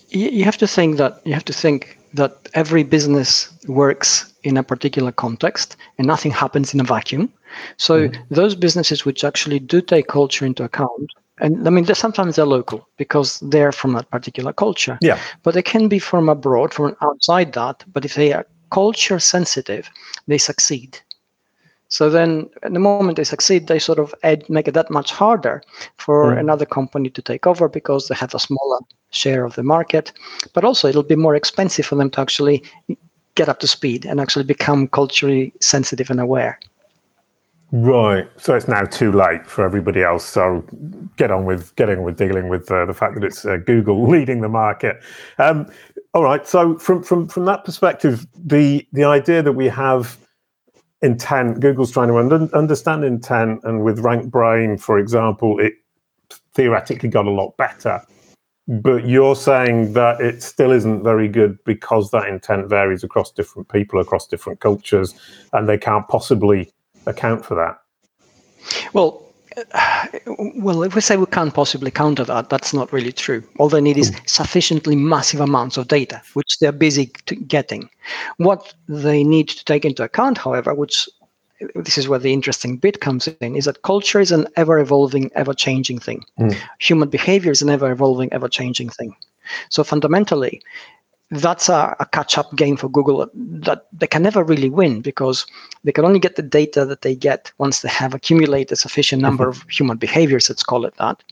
you 0.10 0.44
have 0.44 0.58
to 0.58 0.68
think 0.68 0.98
that 0.98 1.22
you 1.26 1.34
have 1.34 1.46
to 1.46 1.54
think 1.54 1.98
that 2.14 2.50
every 2.54 2.84
business 2.84 3.52
works 3.68 4.32
in 4.44 4.58
a 4.58 4.64
particular 4.64 5.12
context 5.12 5.76
and 5.98 6.06
nothing 6.06 6.32
happens 6.32 6.74
in 6.74 6.80
a 6.80 6.84
vacuum. 6.84 7.32
So 7.78 8.08
mm. 8.08 8.18
those 8.30 8.56
businesses 8.56 9.06
which 9.06 9.24
actually 9.24 9.60
do 9.60 9.82
take 9.82 10.08
culture 10.08 10.46
into 10.46 10.64
account, 10.64 11.12
and 11.40 11.68
I 11.68 11.72
mean, 11.72 11.86
they're, 11.86 11.96
sometimes 11.96 12.36
they're 12.36 12.46
local 12.46 12.88
because 12.98 13.40
they're 13.40 13.72
from 13.72 13.94
that 13.94 14.10
particular 14.12 14.54
culture. 14.54 14.98
Yeah. 15.02 15.20
But 15.42 15.56
they 15.56 15.64
can 15.64 15.88
be 15.88 16.00
from 16.00 16.30
abroad, 16.30 16.74
from 16.74 16.96
outside 17.02 17.54
that. 17.54 17.84
But 17.92 18.06
if 18.06 18.14
they 18.14 18.34
are 18.34 18.46
culture 18.74 19.20
sensitive, 19.20 19.90
they 20.28 20.40
succeed. 20.40 21.00
So 21.90 22.10
then, 22.10 22.50
at 22.64 22.74
the 22.74 22.80
moment 22.80 23.18
they 23.18 23.24
succeed, 23.24 23.68
they 23.68 23.78
sort 23.78 24.00
of 24.00 24.16
add, 24.24 24.50
make 24.50 24.68
it 24.68 24.74
that 24.74 24.90
much 24.90 25.12
harder 25.12 25.62
for 25.98 26.34
mm. 26.34 26.40
another 26.40 26.66
company 26.66 27.12
to 27.12 27.22
take 27.22 27.46
over 27.46 27.70
because 27.70 28.08
they 28.08 28.16
have 28.16 28.34
a 28.34 28.40
smaller 28.40 28.80
share 29.12 29.46
of 29.46 29.54
the 29.54 29.62
market. 29.62 30.12
But 30.54 30.64
also, 30.64 30.88
it'll 30.88 31.04
be 31.04 31.16
more 31.16 31.36
expensive 31.36 31.86
for 31.86 31.96
them 31.96 32.10
to 32.12 32.22
actually 32.22 32.64
get 33.36 33.48
up 33.48 33.60
to 33.60 33.68
speed 33.68 34.06
and 34.06 34.20
actually 34.20 34.46
become 34.46 34.88
culturally 34.88 35.54
sensitive 35.60 36.10
and 36.10 36.20
aware. 36.20 36.60
Right. 37.74 38.28
So 38.38 38.56
it's 38.56 38.68
now 38.68 38.84
too 38.84 39.12
late 39.12 39.48
for 39.48 39.66
everybody 39.66 40.04
else. 40.04 40.24
So 40.24 40.64
get 41.18 41.32
on 41.32 41.46
with 41.46 41.76
getting 41.76 42.04
with 42.04 42.18
dealing 42.18 42.48
with 42.48 42.72
uh, 42.72 42.86
the 42.86 42.94
fact 42.94 43.16
that 43.16 43.24
it's 43.24 43.46
uh, 43.46 43.58
Google 43.58 44.08
leading 44.16 44.42
the 44.42 44.50
market. 44.50 45.02
Um, 45.40 45.66
all 46.14 46.24
right. 46.24 46.48
So 46.48 46.78
from 46.78 47.04
from 47.04 47.28
from 47.28 47.46
that 47.46 47.66
perspective, 47.66 48.28
the 48.36 48.88
the 48.94 49.04
idea 49.04 49.42
that 49.42 49.54
we 49.54 49.68
have 49.68 50.18
intent. 51.02 51.60
Google's 51.60 51.92
trying 51.92 52.08
to 52.08 52.18
un- 52.18 52.50
understand 52.54 53.04
intent, 53.04 53.62
and 53.64 53.84
with 53.84 54.00
RankBrain, 54.00 54.80
for 54.80 54.98
example, 54.98 55.60
it 55.60 55.74
theoretically 56.54 57.10
got 57.10 57.26
a 57.26 57.32
lot 57.32 57.56
better. 57.58 58.02
But 58.68 59.06
you're 59.06 59.36
saying 59.36 59.92
that 59.94 60.22
it 60.22 60.42
still 60.42 60.72
isn't 60.72 61.04
very 61.04 61.28
good 61.28 61.62
because 61.66 62.12
that 62.12 62.30
intent 62.30 62.70
varies 62.70 63.04
across 63.04 63.30
different 63.32 63.68
people, 63.68 64.00
across 64.00 64.26
different 64.26 64.62
cultures, 64.62 65.14
and 65.52 65.68
they 65.68 65.78
can't 65.78 66.08
possibly 66.08 66.72
account 67.06 67.46
for 67.46 67.56
that. 67.56 67.78
Well, 68.94 69.26
well, 70.56 70.84
if 70.84 70.96
we 70.96 71.02
say 71.02 71.18
we 71.18 71.26
can't 71.26 71.54
possibly 71.54 71.92
counter 71.92 72.24
that, 72.24 72.50
that's 72.50 72.74
not 72.74 72.92
really 72.94 73.12
true. 73.12 73.44
All 73.58 73.70
they 73.70 73.82
need 73.82 73.98
is 73.98 74.12
sufficiently 74.26 74.96
massive 74.96 75.40
amounts 75.40 75.78
of 75.78 75.88
data, 75.88 76.22
which 76.34 76.60
they're 76.60 76.72
busy 76.72 77.12
getting. 77.48 77.90
What 78.38 78.74
they 78.88 79.24
need 79.24 79.50
to 79.50 79.66
take 79.66 79.86
into 79.86 80.04
account, 80.04 80.38
however, 80.38 80.74
which 80.74 81.08
this 81.76 81.98
is 81.98 82.08
where 82.08 82.20
the 82.20 82.34
interesting 82.34 82.78
bit 82.78 83.00
comes 83.00 83.28
in, 83.28 83.56
is 83.56 83.66
that 83.66 83.84
culture 83.84 84.20
is 84.20 84.32
an 84.32 84.48
ever 84.56 84.80
evolving, 84.80 85.32
ever 85.36 85.54
changing 85.54 86.00
thing. 86.00 86.24
Mm. 86.40 86.58
Human 86.80 87.10
behavior 87.10 87.52
is 87.52 87.62
an 87.62 87.70
ever 87.70 87.92
evolving, 87.92 88.32
ever 88.34 88.50
changing 88.50 88.90
thing. 88.90 89.16
So 89.70 89.84
fundamentally, 89.84 90.62
that's 91.36 91.70
a, 91.70 91.96
a 92.00 92.06
catch 92.06 92.38
up 92.38 92.56
game 92.56 92.78
for 92.78 92.90
Google 92.90 93.30
that 93.34 93.86
they 93.94 94.08
can 94.08 94.24
never 94.24 94.44
really 94.44 94.70
win 94.70 95.02
because 95.02 95.46
they 95.84 95.92
can 95.92 96.06
only 96.06 96.20
get 96.20 96.36
the 96.36 96.42
data 96.42 96.86
that 96.86 97.02
they 97.02 97.16
get 97.16 97.52
once 97.58 97.82
they 97.82 97.90
have 97.90 98.14
accumulated 98.14 98.74
a 98.74 98.76
sufficient 98.76 99.22
number 99.22 99.46
mm-hmm. 99.46 99.62
of 99.62 99.70
human 99.70 99.98
behaviors, 99.98 100.50
let's 100.50 100.64
call 100.64 100.86
it 100.86 100.96
that. 100.98 101.24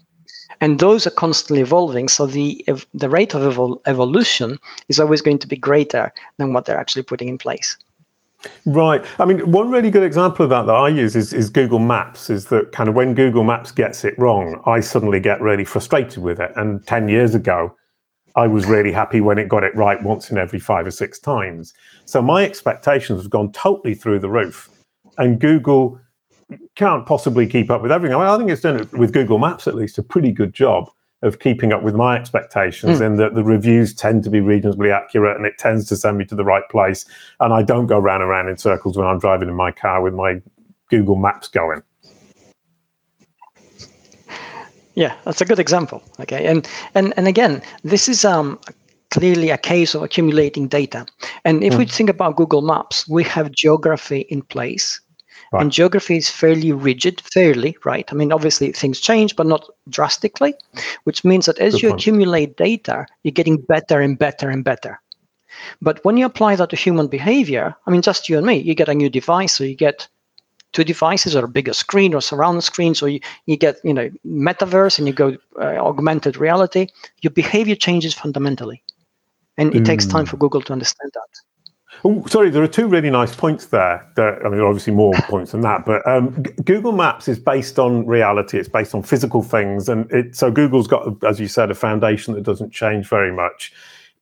And 0.59 0.79
those 0.79 1.07
are 1.07 1.11
constantly 1.11 1.61
evolving. 1.61 2.07
So 2.07 2.27
the 2.27 2.63
the 2.93 3.09
rate 3.09 3.33
of 3.33 3.41
evol- 3.41 3.81
evolution 3.87 4.59
is 4.89 4.99
always 4.99 5.21
going 5.21 5.39
to 5.39 5.47
be 5.47 5.57
greater 5.57 6.13
than 6.37 6.53
what 6.53 6.65
they're 6.65 6.79
actually 6.79 7.03
putting 7.03 7.29
in 7.29 7.37
place. 7.37 7.77
Right. 8.65 9.03
I 9.19 9.25
mean, 9.25 9.51
one 9.51 9.69
really 9.69 9.91
good 9.91 10.03
example 10.03 10.43
of 10.43 10.49
that 10.49 10.65
that 10.65 10.75
I 10.75 10.89
use 10.89 11.15
is, 11.15 11.33
is 11.33 11.49
Google 11.49 11.79
Maps. 11.79 12.29
Is 12.29 12.45
that 12.45 12.71
kind 12.71 12.89
of 12.89 12.95
when 12.95 13.13
Google 13.13 13.43
Maps 13.43 13.71
gets 13.71 14.03
it 14.03 14.17
wrong, 14.17 14.61
I 14.65 14.79
suddenly 14.79 15.19
get 15.19 15.41
really 15.41 15.65
frustrated 15.65 16.23
with 16.23 16.39
it. 16.39 16.51
And 16.55 16.85
10 16.87 17.09
years 17.09 17.35
ago, 17.35 17.75
I 18.35 18.47
was 18.47 18.65
really 18.65 18.91
happy 18.91 19.21
when 19.21 19.37
it 19.37 19.49
got 19.49 19.63
it 19.63 19.75
right 19.75 20.01
once 20.01 20.31
in 20.31 20.37
every 20.37 20.59
five 20.59 20.87
or 20.87 20.91
six 20.91 21.19
times. 21.19 21.73
So 22.05 22.21
my 22.21 22.43
expectations 22.43 23.21
have 23.21 23.29
gone 23.29 23.51
totally 23.51 23.93
through 23.93 24.19
the 24.19 24.29
roof. 24.29 24.69
And 25.17 25.39
Google 25.39 25.99
can't 26.75 27.05
possibly 27.05 27.47
keep 27.47 27.69
up 27.69 27.81
with 27.81 27.91
everything. 27.91 28.15
I, 28.15 28.37
think 28.37 28.49
it's 28.49 28.61
done 28.61 28.87
with 28.93 29.13
Google 29.13 29.39
Maps 29.39 29.67
at 29.67 29.75
least 29.75 29.97
a 29.97 30.03
pretty 30.03 30.31
good 30.31 30.53
job 30.53 30.89
of 31.21 31.39
keeping 31.39 31.71
up 31.71 31.83
with 31.83 31.93
my 31.93 32.17
expectations 32.17 32.99
mm. 32.99 33.05
in 33.05 33.15
that 33.17 33.35
the 33.35 33.43
reviews 33.43 33.93
tend 33.93 34.23
to 34.23 34.29
be 34.29 34.39
reasonably 34.39 34.91
accurate 34.91 35.37
and 35.37 35.45
it 35.45 35.57
tends 35.59 35.85
to 35.87 35.95
send 35.95 36.17
me 36.17 36.25
to 36.25 36.35
the 36.35 36.43
right 36.43 36.67
place. 36.69 37.05
And 37.39 37.53
I 37.53 37.61
don't 37.61 37.85
go 37.85 37.99
round 37.99 38.23
and 38.23 38.29
round 38.29 38.49
in 38.49 38.57
circles 38.57 38.97
when 38.97 39.05
I'm 39.05 39.19
driving 39.19 39.47
in 39.47 39.55
my 39.55 39.71
car 39.71 40.01
with 40.01 40.13
my 40.13 40.41
Google 40.89 41.15
Maps 41.15 41.47
going. 41.47 41.83
Yeah, 44.95 45.15
that's 45.23 45.41
a 45.41 45.45
good 45.45 45.59
example. 45.59 46.03
Okay, 46.19 46.45
and 46.45 46.67
and 46.95 47.13
and 47.17 47.27
again, 47.27 47.61
this 47.83 48.09
is 48.09 48.25
um, 48.25 48.59
clearly 49.11 49.49
a 49.49 49.57
case 49.57 49.93
of 49.93 50.03
accumulating 50.03 50.67
data. 50.67 51.05
And 51.45 51.63
if 51.63 51.73
mm. 51.73 51.77
we 51.79 51.83
hmm. 51.85 51.91
think 51.91 52.09
about 52.09 52.37
Google 52.37 52.61
Maps, 52.61 53.07
we 53.07 53.23
have 53.25 53.51
geography 53.51 54.21
in 54.29 54.41
place. 54.41 54.99
Right. 55.51 55.63
And 55.63 55.71
geography 55.71 56.15
is 56.15 56.29
fairly 56.29 56.71
rigid, 56.71 57.19
fairly, 57.19 57.77
right? 57.83 58.09
I 58.09 58.15
mean, 58.15 58.31
obviously 58.31 58.71
things 58.71 59.01
change, 59.01 59.35
but 59.35 59.45
not 59.45 59.69
drastically, 59.89 60.53
which 61.03 61.25
means 61.25 61.45
that 61.45 61.59
as 61.59 61.73
Good 61.73 61.81
you 61.81 61.89
point. 61.89 62.01
accumulate 62.01 62.57
data, 62.57 63.05
you're 63.23 63.33
getting 63.33 63.57
better 63.57 63.99
and 63.99 64.17
better 64.17 64.49
and 64.49 64.63
better. 64.63 65.01
But 65.81 66.03
when 66.05 66.15
you 66.15 66.25
apply 66.25 66.55
that 66.55 66.69
to 66.69 66.77
human 66.77 67.07
behavior, 67.07 67.75
I 67.85 67.91
mean, 67.91 68.01
just 68.01 68.29
you 68.29 68.37
and 68.37 68.47
me, 68.47 68.55
you 68.59 68.73
get 68.73 68.87
a 68.87 68.93
new 68.93 69.09
device, 69.09 69.53
so 69.53 69.65
you 69.65 69.75
get 69.75 70.07
two 70.73 70.83
devices 70.83 71.35
or 71.35 71.45
a 71.45 71.47
bigger 71.47 71.73
screen 71.73 72.13
or 72.13 72.21
surround 72.21 72.63
screen. 72.63 72.95
So 72.95 73.05
you, 73.05 73.19
you 73.45 73.57
get, 73.57 73.77
you 73.83 73.93
know, 73.93 74.09
metaverse 74.25 74.97
and 74.97 75.07
you 75.07 75.13
go 75.13 75.37
uh, 75.59 75.77
augmented 75.77 76.37
reality. 76.37 76.87
Your 77.21 77.31
behavior 77.31 77.75
changes 77.75 78.13
fundamentally. 78.13 78.83
And 79.57 79.75
it 79.75 79.83
mm. 79.83 79.85
takes 79.85 80.05
time 80.05 80.25
for 80.25 80.37
hmm. 80.37 80.41
Google 80.41 80.61
to 80.61 80.73
understand 80.73 81.11
that. 81.13 81.41
Oh, 82.03 82.25
sorry, 82.25 82.49
there 82.49 82.63
are 82.63 82.67
two 82.67 82.87
really 82.87 83.09
nice 83.09 83.35
points 83.35 83.67
there. 83.67 84.09
That, 84.15 84.39
I 84.45 84.49
mean, 84.49 84.61
obviously 84.61 84.93
more 84.93 85.13
points 85.23 85.51
than 85.51 85.61
that, 85.61 85.85
but 85.85 86.07
um, 86.07 86.41
G- 86.41 86.51
Google 86.63 86.93
Maps 86.93 87.27
is 87.27 87.37
based 87.37 87.77
on 87.77 88.07
reality. 88.07 88.57
It's 88.57 88.69
based 88.69 88.95
on 88.95 89.03
physical 89.03 89.43
things, 89.43 89.87
and 89.89 90.09
it, 90.11 90.35
so 90.35 90.49
Google's 90.49 90.87
got, 90.87 91.23
as 91.23 91.39
you 91.39 91.47
said, 91.47 91.69
a 91.69 91.75
foundation 91.75 92.33
that 92.33 92.43
doesn't 92.43 92.71
change 92.71 93.07
very 93.07 93.31
much 93.31 93.73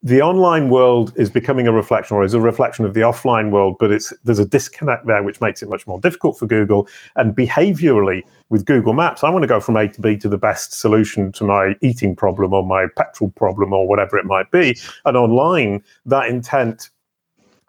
the 0.01 0.21
online 0.21 0.69
world 0.69 1.11
is 1.17 1.29
becoming 1.29 1.67
a 1.67 1.73
reflection 1.73 2.15
or 2.15 2.23
is 2.23 2.33
a 2.33 2.39
reflection 2.39 2.85
of 2.85 2.93
the 2.93 3.01
offline 3.01 3.51
world 3.51 3.75
but 3.79 3.91
it's 3.91 4.13
there's 4.23 4.39
a 4.39 4.45
disconnect 4.45 5.05
there 5.05 5.21
which 5.23 5.41
makes 5.41 5.61
it 5.61 5.69
much 5.69 5.85
more 5.85 5.99
difficult 5.99 6.39
for 6.39 6.47
google. 6.47 6.87
And 7.15 7.35
behaviorally 7.35 8.23
with 8.49 8.65
google 8.65 8.93
maps 8.93 9.23
i 9.23 9.29
want 9.29 9.43
to 9.43 9.47
go 9.47 9.59
from 9.59 9.75
a 9.75 9.87
to 9.89 10.01
b 10.01 10.15
to 10.17 10.29
the 10.29 10.37
best 10.37 10.73
solution 10.73 11.31
to 11.33 11.43
my 11.43 11.75
eating 11.81 12.15
problem 12.15 12.53
or 12.53 12.65
my 12.65 12.87
petrol 12.95 13.29
problem 13.31 13.73
or 13.73 13.87
whatever 13.87 14.17
it 14.17 14.25
might 14.25 14.51
be. 14.51 14.77
And 15.05 15.17
online 15.17 15.83
that 16.05 16.27
intent 16.27 16.89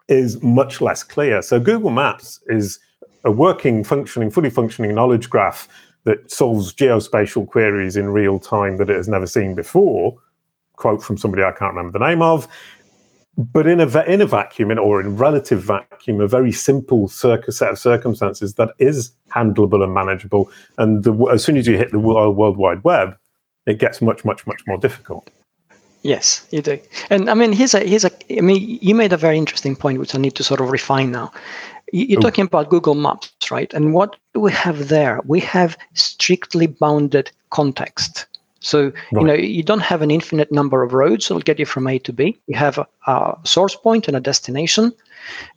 is 0.07 0.41
much 0.41 0.81
less 0.81 1.03
clear. 1.03 1.41
So 1.41 1.59
google 1.59 1.91
maps 1.91 2.39
is 2.47 2.79
a 3.25 3.31
working 3.31 3.83
functioning 3.83 4.31
fully 4.31 4.49
functioning 4.49 4.95
knowledge 4.95 5.29
graph 5.29 5.67
that 6.05 6.31
solves 6.31 6.73
geospatial 6.73 7.45
queries 7.45 7.95
in 7.95 8.09
real 8.09 8.39
time 8.39 8.77
that 8.77 8.89
it 8.89 8.95
has 8.95 9.07
never 9.07 9.27
seen 9.27 9.53
before 9.53 10.17
quote 10.81 11.03
from 11.03 11.17
somebody 11.17 11.43
I 11.43 11.51
can't 11.51 11.73
remember 11.75 11.97
the 11.97 12.05
name 12.05 12.21
of. 12.21 12.47
But 13.37 13.65
in 13.65 13.79
a 13.79 13.87
in 14.03 14.19
a 14.21 14.25
vacuum, 14.25 14.77
or 14.77 14.99
in 14.99 15.15
relative 15.15 15.61
vacuum, 15.61 16.19
a 16.19 16.27
very 16.27 16.51
simple 16.51 17.07
circ- 17.07 17.49
set 17.51 17.69
of 17.71 17.79
circumstances 17.79 18.55
that 18.55 18.71
is 18.77 19.11
handleable 19.29 19.83
and 19.83 19.93
manageable. 19.93 20.51
And 20.77 21.03
the, 21.05 21.13
as 21.31 21.43
soon 21.43 21.55
as 21.55 21.65
you 21.65 21.77
hit 21.77 21.91
the 21.91 21.99
World 21.99 22.57
Wide 22.57 22.83
Web, 22.83 23.17
it 23.65 23.79
gets 23.79 24.01
much, 24.01 24.25
much, 24.25 24.45
much 24.45 24.61
more 24.67 24.77
difficult. 24.77 25.29
Yes, 26.03 26.45
you 26.51 26.61
do. 26.61 26.79
And 27.09 27.29
I 27.29 27.35
mean, 27.35 27.53
here's 27.53 27.73
a 27.73 27.79
here's 27.79 28.03
a. 28.03 28.11
I 28.37 28.41
mean, 28.41 28.79
you 28.81 28.95
made 28.95 29.13
a 29.13 29.17
very 29.17 29.37
interesting 29.37 29.75
point, 29.75 29.99
which 29.99 30.15
I 30.15 30.17
need 30.17 30.35
to 30.35 30.43
sort 30.43 30.59
of 30.59 30.71
refine 30.71 31.11
now. 31.11 31.31
You're 31.93 32.19
Ooh. 32.19 32.21
talking 32.21 32.45
about 32.45 32.69
Google 32.69 32.95
Maps, 32.95 33.51
right? 33.51 33.71
And 33.73 33.93
what 33.93 34.17
do 34.33 34.39
we 34.39 34.51
have 34.51 34.87
there? 34.87 35.21
We 35.25 35.39
have 35.41 35.77
strictly 35.93 36.67
bounded 36.67 37.31
context. 37.49 38.25
So 38.61 38.85
right. 38.85 38.93
you 39.11 39.23
know 39.23 39.33
you 39.33 39.63
don't 39.63 39.81
have 39.81 40.01
an 40.01 40.11
infinite 40.11 40.51
number 40.51 40.83
of 40.83 40.93
roads 40.93 41.27
that'll 41.27 41.41
get 41.41 41.59
you 41.59 41.65
from 41.65 41.87
A 41.87 41.99
to 41.99 42.13
B. 42.13 42.39
You 42.47 42.55
have 42.55 42.77
a, 42.77 42.87
a, 43.07 43.37
source 43.43 43.75
point 43.75 44.07
and 44.07 44.15
a 44.15 44.21
destination, 44.21 44.93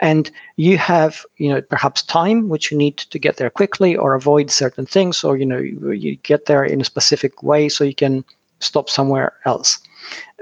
and 0.01 0.31
you 0.57 0.79
have 0.79 1.25
you 1.37 1.51
know 1.51 1.61
perhaps 1.61 2.03
time 2.03 2.49
which 2.49 2.73
you 2.73 2.79
need 2.79 2.97
to 2.97 3.19
get 3.19 3.37
there 3.37 3.51
quickly 3.51 3.95
or 3.95 4.15
avoid 4.15 4.51
certain 4.51 4.87
things, 4.87 5.23
or 5.23 5.37
you 5.37 5.47
know 5.47 5.59
you, 5.59 5.93
you 5.93 6.17
get 6.17 6.47
there 6.47 6.65
in 6.65 6.81
a 6.81 6.85
specific 6.85 7.43
way 7.43 7.69
so 7.69 7.85
you 7.85 7.95
can 7.95 8.25
stop 8.61 8.89
somewhere 8.89 9.35
else. 9.45 9.79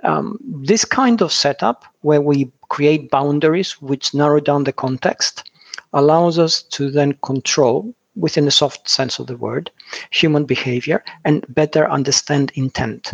Um, 0.05 0.39
this 0.43 0.85
kind 0.85 1.21
of 1.21 1.33
setup 1.33 1.85
where 2.03 2.21
we 2.21 2.51
create 2.69 3.11
boundaries 3.11 3.81
which 3.83 4.15
narrow 4.15 4.41
down 4.41 4.65
the 4.65 4.73
context 4.73 5.51
allows 5.93 6.39
us 6.39 6.63
to 6.63 6.91
then 6.91 7.13
control 7.23 7.95
within 8.17 8.45
the 8.45 8.51
soft 8.51 8.89
sense 8.89 9.19
of 9.19 9.27
the 9.27 9.37
word, 9.37 9.71
human 10.11 10.45
behavior, 10.45 11.03
and 11.25 11.45
better 11.49 11.91
understand 11.91 12.53
intent. 12.55 13.13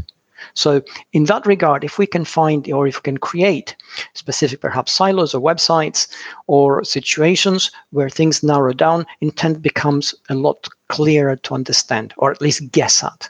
So, 0.54 0.82
in 1.12 1.24
that 1.24 1.46
regard, 1.46 1.82
if 1.84 1.98
we 1.98 2.06
can 2.06 2.24
find 2.24 2.70
or 2.70 2.86
if 2.86 2.96
we 2.98 3.02
can 3.02 3.18
create 3.18 3.74
specific 4.14 4.60
perhaps 4.60 4.92
silos 4.92 5.34
or 5.34 5.40
websites 5.40 6.08
or 6.46 6.84
situations 6.84 7.70
where 7.90 8.08
things 8.08 8.42
narrow 8.42 8.72
down, 8.72 9.04
intent 9.20 9.62
becomes 9.62 10.14
a 10.28 10.34
lot 10.34 10.68
clearer 10.88 11.36
to 11.36 11.54
understand 11.54 12.14
or 12.16 12.30
at 12.30 12.40
least 12.40 12.70
guess 12.70 13.02
at. 13.02 13.28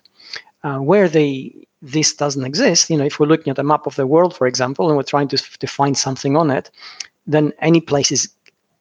Uh, 0.64 0.78
where 0.78 1.08
the 1.08 1.54
this 1.80 2.12
doesn't 2.12 2.44
exist, 2.44 2.90
you 2.90 2.96
know, 2.96 3.04
if 3.04 3.20
we're 3.20 3.26
looking 3.26 3.52
at 3.52 3.58
a 3.58 3.62
map 3.62 3.86
of 3.86 3.94
the 3.94 4.06
world, 4.06 4.34
for 4.34 4.46
example, 4.46 4.88
and 4.88 4.96
we're 4.96 5.04
trying 5.04 5.28
to, 5.28 5.36
to 5.36 5.66
find 5.66 5.96
something 5.96 6.36
on 6.36 6.50
it, 6.50 6.70
then 7.26 7.52
any 7.60 7.80
place 7.80 8.10
is 8.10 8.28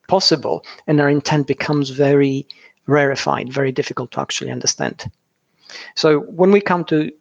possible, 0.08 0.66
and 0.88 1.00
our 1.00 1.10
intent 1.10 1.46
becomes 1.46 1.92
very 1.92 2.48
rarefied, 2.88 3.52
very 3.52 3.72
difficult 3.72 4.12
to 4.12 4.22
actually 4.22 4.52
understand. 4.52 5.12
So 5.96 6.22
when 6.22 6.52
we 6.52 6.62
come 6.62 6.86
to 6.86 7.12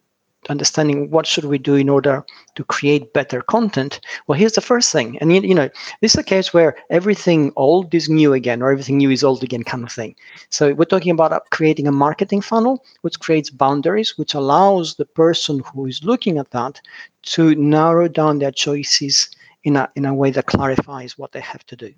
understanding 0.50 1.10
what 1.10 1.26
should 1.26 1.44
we 1.44 1.58
do 1.58 1.74
in 1.74 1.88
order 1.88 2.24
to 2.54 2.64
create 2.64 3.12
better 3.12 3.42
content 3.42 4.00
well 4.26 4.38
here's 4.38 4.52
the 4.52 4.60
first 4.60 4.92
thing. 4.92 5.18
And 5.18 5.32
you, 5.32 5.54
know 5.54 5.68
this 6.00 6.14
is 6.14 6.18
a 6.18 6.22
case 6.22 6.52
where 6.52 6.76
everything 6.90 7.52
old 7.56 7.94
is 7.94 8.08
new 8.08 8.32
again 8.32 8.62
or 8.62 8.70
everything 8.70 8.98
new 8.98 9.10
is 9.10 9.24
old 9.24 9.42
again 9.42 9.64
kind 9.64 9.84
of 9.84 9.92
thing. 9.92 10.14
So 10.50 10.74
we're 10.74 10.84
talking 10.84 11.12
about 11.12 11.50
creating 11.50 11.86
a 11.86 11.92
marketing 11.92 12.40
funnel 12.40 12.84
which 13.02 13.20
creates 13.20 13.50
boundaries 13.50 14.16
which 14.18 14.34
allows 14.34 14.94
the 14.94 15.06
person 15.06 15.60
who 15.60 15.86
is 15.86 16.04
looking 16.04 16.38
at 16.38 16.50
that 16.50 16.80
to 17.22 17.54
narrow 17.56 18.08
down 18.08 18.38
their 18.38 18.52
choices 18.52 19.30
in 19.64 19.76
a, 19.76 19.90
in 19.96 20.04
a 20.04 20.14
way 20.14 20.30
that 20.30 20.46
clarifies 20.46 21.18
what 21.18 21.32
they 21.32 21.40
have 21.40 21.66
to 21.66 21.76
do. 21.76 21.92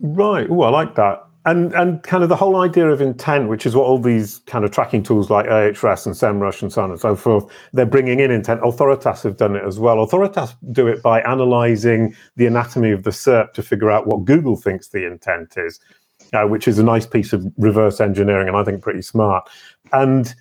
Right. 0.00 0.46
Oh 0.48 0.62
i 0.62 0.70
like 0.70 0.94
that 0.94 1.29
and 1.46 1.72
and 1.74 2.02
kind 2.02 2.22
of 2.22 2.28
the 2.28 2.36
whole 2.36 2.56
idea 2.56 2.90
of 2.90 3.00
intent, 3.00 3.48
which 3.48 3.64
is 3.64 3.74
what 3.74 3.84
all 3.84 3.98
these 3.98 4.38
kind 4.46 4.64
of 4.64 4.70
tracking 4.70 5.02
tools 5.02 5.30
like 5.30 5.46
Ahrefs 5.46 6.04
and 6.04 6.14
SEMrush 6.14 6.60
and 6.60 6.72
so 6.72 6.82
on 6.82 6.90
and 6.90 7.00
so 7.00 7.16
forth, 7.16 7.50
they're 7.72 7.86
bringing 7.86 8.20
in 8.20 8.30
intent. 8.30 8.60
Authoritas 8.62 9.22
have 9.22 9.36
done 9.36 9.56
it 9.56 9.64
as 9.64 9.78
well. 9.78 10.02
Authoritas 10.02 10.54
do 10.72 10.86
it 10.86 11.02
by 11.02 11.20
analyzing 11.22 12.14
the 12.36 12.46
anatomy 12.46 12.90
of 12.90 13.04
the 13.04 13.10
SERP 13.10 13.52
to 13.54 13.62
figure 13.62 13.90
out 13.90 14.06
what 14.06 14.24
Google 14.24 14.56
thinks 14.56 14.88
the 14.88 15.06
intent 15.06 15.54
is, 15.56 15.80
uh, 16.34 16.44
which 16.44 16.68
is 16.68 16.78
a 16.78 16.84
nice 16.84 17.06
piece 17.06 17.32
of 17.32 17.46
reverse 17.56 18.00
engineering 18.00 18.48
and 18.48 18.56
I 18.56 18.64
think 18.64 18.82
pretty 18.82 19.02
smart. 19.02 19.48
And 19.92 20.34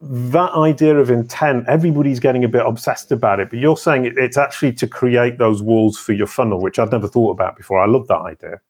that 0.00 0.52
idea 0.52 0.96
of 0.96 1.10
intent, 1.10 1.64
everybody's 1.66 2.20
getting 2.20 2.44
a 2.44 2.48
bit 2.48 2.66
obsessed 2.66 3.10
about 3.10 3.40
it, 3.40 3.48
but 3.48 3.58
you're 3.58 3.78
saying 3.78 4.12
it's 4.18 4.36
actually 4.36 4.72
to 4.74 4.86
create 4.86 5.38
those 5.38 5.62
walls 5.62 5.96
for 5.96 6.12
your 6.12 6.26
funnel, 6.26 6.60
which 6.60 6.78
I've 6.78 6.92
never 6.92 7.08
thought 7.08 7.30
about 7.30 7.56
before. 7.56 7.80
I 7.80 7.86
love 7.86 8.06
that 8.08 8.20
idea. 8.20 8.60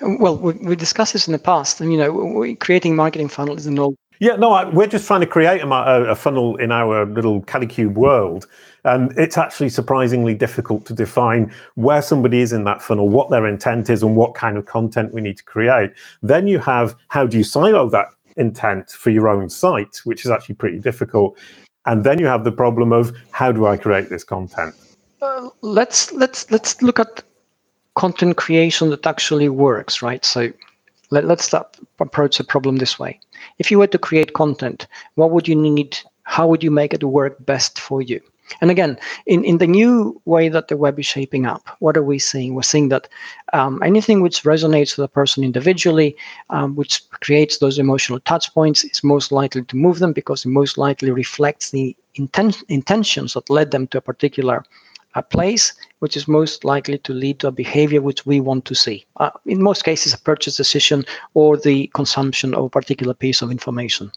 Well, 0.00 0.36
we, 0.36 0.52
we 0.54 0.76
discussed 0.76 1.12
this 1.12 1.26
in 1.26 1.32
the 1.32 1.38
past, 1.38 1.80
and 1.80 1.92
you 1.92 1.98
know, 1.98 2.56
creating 2.60 2.96
marketing 2.96 3.28
funnels 3.28 3.66
and 3.66 3.78
all. 3.78 3.94
Yeah, 4.20 4.34
no, 4.34 4.52
I, 4.52 4.68
we're 4.68 4.88
just 4.88 5.06
trying 5.06 5.20
to 5.20 5.26
create 5.26 5.60
a, 5.60 5.68
a, 5.68 6.14
funnel 6.16 6.56
in 6.56 6.72
our 6.72 7.06
little 7.06 7.40
Kalicube 7.42 7.94
world, 7.94 8.48
and 8.84 9.16
it's 9.16 9.38
actually 9.38 9.68
surprisingly 9.68 10.34
difficult 10.34 10.84
to 10.86 10.92
define 10.92 11.52
where 11.76 12.02
somebody 12.02 12.40
is 12.40 12.52
in 12.52 12.64
that 12.64 12.82
funnel, 12.82 13.08
what 13.08 13.30
their 13.30 13.46
intent 13.46 13.90
is, 13.90 14.02
and 14.02 14.16
what 14.16 14.34
kind 14.34 14.56
of 14.56 14.66
content 14.66 15.14
we 15.14 15.20
need 15.20 15.36
to 15.36 15.44
create. 15.44 15.92
Then 16.20 16.48
you 16.48 16.58
have 16.58 16.96
how 17.08 17.26
do 17.26 17.38
you 17.38 17.44
silo 17.44 17.88
that 17.90 18.08
intent 18.36 18.90
for 18.90 19.10
your 19.10 19.28
own 19.28 19.48
site, 19.48 19.98
which 20.04 20.24
is 20.24 20.32
actually 20.32 20.56
pretty 20.56 20.80
difficult, 20.80 21.38
and 21.86 22.02
then 22.02 22.18
you 22.18 22.26
have 22.26 22.42
the 22.42 22.52
problem 22.52 22.92
of 22.92 23.16
how 23.30 23.52
do 23.52 23.66
I 23.66 23.76
create 23.76 24.08
this 24.08 24.24
content. 24.24 24.74
Uh, 25.22 25.48
let's 25.60 26.12
let's 26.12 26.50
let's 26.50 26.82
look 26.82 26.98
at 26.98 27.22
content 27.98 28.36
creation 28.36 28.90
that 28.90 29.06
actually 29.06 29.48
works, 29.48 30.02
right? 30.02 30.24
So 30.24 30.52
let, 31.10 31.24
let's 31.24 31.52
approach 31.98 32.38
the 32.38 32.44
problem 32.44 32.76
this 32.76 32.96
way. 32.96 33.18
If 33.58 33.70
you 33.72 33.78
were 33.80 33.88
to 33.88 33.98
create 33.98 34.34
content, 34.34 34.86
what 35.16 35.32
would 35.32 35.48
you 35.48 35.56
need? 35.56 35.98
How 36.22 36.46
would 36.46 36.62
you 36.62 36.70
make 36.70 36.94
it 36.94 37.02
work 37.02 37.44
best 37.44 37.80
for 37.80 38.00
you? 38.00 38.20
And 38.60 38.70
again, 38.70 38.96
in, 39.26 39.44
in 39.44 39.58
the 39.58 39.66
new 39.66 40.22
way 40.24 40.48
that 40.48 40.68
the 40.68 40.76
web 40.76 40.98
is 40.98 41.06
shaping 41.06 41.44
up, 41.44 41.68
what 41.80 41.96
are 41.96 42.02
we 42.02 42.18
seeing? 42.18 42.54
We're 42.54 42.62
seeing 42.62 42.88
that 42.90 43.08
um, 43.52 43.82
anything 43.82 44.22
which 44.22 44.44
resonates 44.44 44.96
with 44.96 45.04
a 45.04 45.16
person 45.20 45.42
individually, 45.42 46.16
um, 46.50 46.76
which 46.76 47.02
creates 47.10 47.58
those 47.58 47.78
emotional 47.78 48.20
touch 48.20 48.54
points, 48.54 48.84
is 48.84 49.02
most 49.02 49.32
likely 49.32 49.64
to 49.64 49.76
move 49.76 49.98
them 49.98 50.12
because 50.12 50.46
it 50.46 50.50
most 50.50 50.78
likely 50.78 51.10
reflects 51.10 51.70
the 51.70 51.96
inten- 52.16 52.64
intentions 52.68 53.34
that 53.34 53.50
led 53.50 53.70
them 53.72 53.86
to 53.88 53.98
a 53.98 54.08
particular 54.10 54.64
a 55.14 55.22
place 55.22 55.72
which 56.00 56.16
is 56.16 56.28
most 56.28 56.64
likely 56.64 56.98
to 56.98 57.12
lead 57.12 57.40
to 57.40 57.48
a 57.48 57.52
behavior 57.52 58.00
which 58.00 58.26
we 58.26 58.40
want 58.40 58.64
to 58.66 58.74
see. 58.74 59.04
Uh, 59.16 59.30
in 59.46 59.62
most 59.62 59.84
cases, 59.84 60.14
a 60.14 60.18
purchase 60.18 60.56
decision 60.56 61.04
or 61.34 61.56
the 61.56 61.86
consumption 61.94 62.54
of 62.54 62.64
a 62.64 62.70
particular 62.70 63.14
piece 63.14 63.42
of 63.42 63.50
information. 63.50 64.12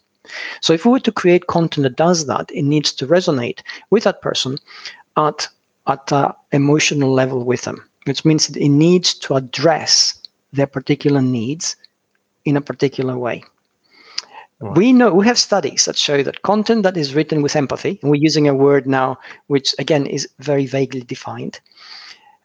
So 0.62 0.74
if 0.74 0.86
we 0.86 0.92
were 0.92 1.00
to 1.00 1.12
create 1.12 1.48
content 1.48 1.84
that 1.84 1.96
does 1.96 2.28
that, 2.28 2.52
it 2.52 2.64
needs 2.64 2.94
to 2.94 3.08
resonate 3.08 3.62
with 3.90 4.04
that 4.04 4.22
person 4.22 4.58
at 5.18 5.48
at 5.88 6.12
an 6.12 6.32
emotional 6.52 7.12
level 7.12 7.44
with 7.44 7.64
them, 7.64 7.84
which 8.06 8.24
means 8.24 8.48
that 8.48 8.62
it 8.62 8.70
needs 8.70 9.16
to 9.16 9.34
address 9.34 10.22
their 10.54 10.68
particular 10.68 11.22
needs 11.22 11.76
in 12.46 12.56
a 12.56 12.62
particular 12.62 13.18
way. 13.18 13.44
We 14.62 14.94
know 14.94 15.14
we 15.14 15.26
have 15.26 15.40
studies 15.40 15.86
that 15.86 15.98
show 15.98 16.22
that 16.24 16.44
content 16.44 16.84
that 16.84 16.96
is 16.96 17.16
written 17.16 17.42
with 17.42 17.56
empathy, 17.56 18.00
and 18.02 18.12
we're 18.12 18.22
using 18.22 18.48
a 18.48 18.54
word 18.54 18.86
now 18.86 19.18
which 19.48 19.74
again 19.80 20.06
is 20.06 20.30
very 20.40 20.66
vaguely 20.68 21.02
defined, 21.02 21.60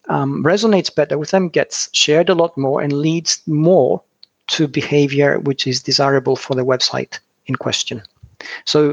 um, 0.09 0.42
resonates 0.42 0.94
better 0.94 1.18
with 1.18 1.31
them, 1.31 1.48
gets 1.48 1.90
shared 1.92 2.29
a 2.29 2.35
lot 2.35 2.57
more, 2.57 2.81
and 2.81 2.92
leads 2.92 3.42
more 3.46 4.02
to 4.48 4.66
behavior 4.66 5.40
which 5.40 5.66
is 5.66 5.83
desirable 5.83 6.37
for 6.37 6.55
the 6.55 6.64
website 6.64 7.18
in 7.46 7.57
question. 7.57 8.02
So, 8.64 8.90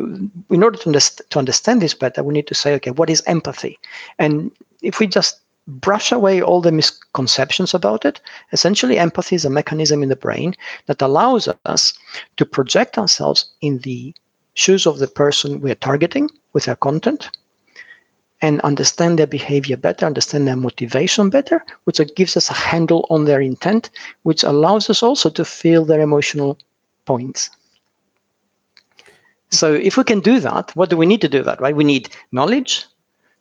in 0.49 0.63
order 0.63 0.77
to, 0.79 0.89
underst- 0.89 1.27
to 1.29 1.39
understand 1.39 1.81
this 1.81 1.93
better, 1.93 2.23
we 2.23 2.33
need 2.33 2.47
to 2.47 2.55
say, 2.55 2.73
okay, 2.75 2.91
what 2.91 3.09
is 3.09 3.21
empathy? 3.25 3.79
And 4.19 4.51
if 4.81 4.99
we 4.99 5.07
just 5.07 5.42
brush 5.67 6.11
away 6.11 6.41
all 6.41 6.61
the 6.61 6.71
misconceptions 6.71 7.73
about 7.73 8.05
it. 8.05 8.19
Essentially, 8.51 8.97
empathy 8.97 9.35
is 9.35 9.45
a 9.45 9.49
mechanism 9.49 10.03
in 10.03 10.09
the 10.09 10.15
brain 10.15 10.53
that 10.87 11.01
allows 11.01 11.47
us 11.65 11.93
to 12.37 12.45
project 12.45 12.97
ourselves 12.97 13.45
in 13.61 13.79
the 13.79 14.13
shoes 14.55 14.85
of 14.85 14.99
the 14.99 15.07
person 15.07 15.61
we're 15.61 15.75
targeting 15.75 16.29
with 16.53 16.67
our 16.67 16.75
content 16.75 17.29
and 18.41 18.59
understand 18.61 19.17
their 19.17 19.27
behavior 19.27 19.77
better, 19.77 20.05
understand 20.05 20.47
their 20.47 20.57
motivation 20.57 21.29
better, 21.29 21.63
which 21.85 22.01
gives 22.15 22.35
us 22.35 22.49
a 22.49 22.53
handle 22.53 23.07
on 23.09 23.23
their 23.23 23.39
intent, 23.39 23.89
which 24.23 24.43
allows 24.43 24.89
us 24.89 25.01
also 25.01 25.29
to 25.29 25.45
feel 25.45 25.85
their 25.85 26.01
emotional 26.01 26.57
points. 27.05 27.49
So 29.49 29.73
if 29.73 29.95
we 29.95 30.03
can 30.03 30.19
do 30.19 30.41
that, 30.41 30.75
what 30.75 30.89
do 30.89 30.97
we 30.97 31.05
need 31.05 31.21
to 31.21 31.29
do 31.29 31.41
that, 31.43 31.61
right? 31.61 31.75
We 31.75 31.85
need 31.85 32.09
knowledge, 32.33 32.85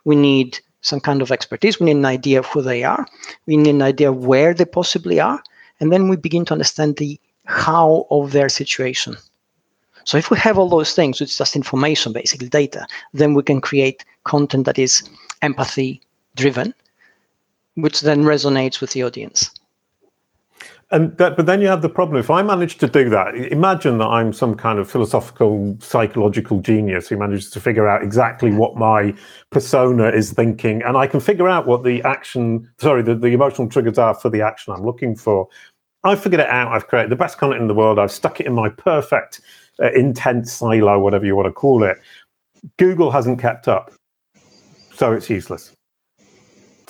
we 0.04 0.14
need 0.14 0.60
some 0.82 1.00
kind 1.00 1.22
of 1.22 1.32
expertise. 1.32 1.80
We 1.80 1.86
need 1.86 1.96
an 1.96 2.04
idea 2.04 2.38
of 2.40 2.46
who 2.46 2.60
they 2.60 2.84
are. 2.84 3.06
We 3.46 3.56
need 3.56 3.74
an 3.74 3.82
idea 3.82 4.10
of 4.10 4.24
where 4.24 4.52
they 4.52 4.64
possibly 4.64 5.18
are. 5.18 5.42
And 5.80 5.90
then 5.92 6.08
we 6.08 6.16
begin 6.16 6.44
to 6.46 6.52
understand 6.52 6.96
the 6.96 7.18
how 7.46 8.06
of 8.10 8.32
their 8.32 8.48
situation. 8.48 9.16
So 10.04 10.18
if 10.18 10.30
we 10.30 10.38
have 10.38 10.58
all 10.58 10.68
those 10.68 10.94
things, 10.94 11.20
it's 11.20 11.38
just 11.38 11.56
information, 11.56 12.12
basically 12.12 12.48
data, 12.48 12.86
then 13.12 13.34
we 13.34 13.42
can 13.42 13.60
create 13.60 14.04
content 14.24 14.66
that 14.66 14.78
is 14.78 15.08
empathy 15.42 16.00
driven, 16.36 16.74
which 17.74 18.00
then 18.00 18.24
resonates 18.24 18.80
with 18.80 18.92
the 18.92 19.04
audience. 19.04 19.50
And 20.92 21.16
that, 21.16 21.38
but 21.38 21.46
then 21.46 21.62
you 21.62 21.68
have 21.68 21.80
the 21.80 21.88
problem. 21.88 22.18
If 22.18 22.28
I 22.28 22.42
manage 22.42 22.76
to 22.76 22.86
do 22.86 23.08
that, 23.08 23.34
imagine 23.34 23.96
that 23.96 24.08
I'm 24.08 24.34
some 24.34 24.54
kind 24.54 24.78
of 24.78 24.90
philosophical, 24.90 25.74
psychological 25.80 26.60
genius 26.60 27.08
who 27.08 27.16
manages 27.16 27.48
to 27.52 27.60
figure 27.60 27.88
out 27.88 28.02
exactly 28.02 28.52
what 28.52 28.76
my 28.76 29.14
persona 29.48 30.10
is 30.10 30.32
thinking, 30.32 30.82
and 30.82 30.98
I 30.98 31.06
can 31.06 31.18
figure 31.18 31.48
out 31.48 31.66
what 31.66 31.82
the 31.82 32.02
action, 32.02 32.68
sorry, 32.78 33.02
the, 33.02 33.14
the 33.14 33.28
emotional 33.28 33.70
triggers 33.70 33.96
are 33.96 34.14
for 34.14 34.28
the 34.28 34.42
action 34.42 34.74
I'm 34.74 34.84
looking 34.84 35.16
for. 35.16 35.48
I've 36.04 36.22
figured 36.22 36.40
it 36.40 36.48
out. 36.50 36.72
I've 36.72 36.88
created 36.88 37.10
the 37.10 37.16
best 37.16 37.38
content 37.38 37.62
in 37.62 37.68
the 37.68 37.74
world. 37.74 37.98
I've 37.98 38.12
stuck 38.12 38.38
it 38.38 38.46
in 38.46 38.52
my 38.52 38.68
perfect 38.68 39.40
uh, 39.82 39.92
intent 39.92 40.46
silo, 40.46 40.98
whatever 40.98 41.24
you 41.24 41.34
want 41.34 41.46
to 41.46 41.52
call 41.52 41.84
it. 41.84 41.96
Google 42.76 43.10
hasn't 43.10 43.40
kept 43.40 43.66
up, 43.66 43.92
so 44.94 45.14
it's 45.14 45.30
useless 45.30 45.72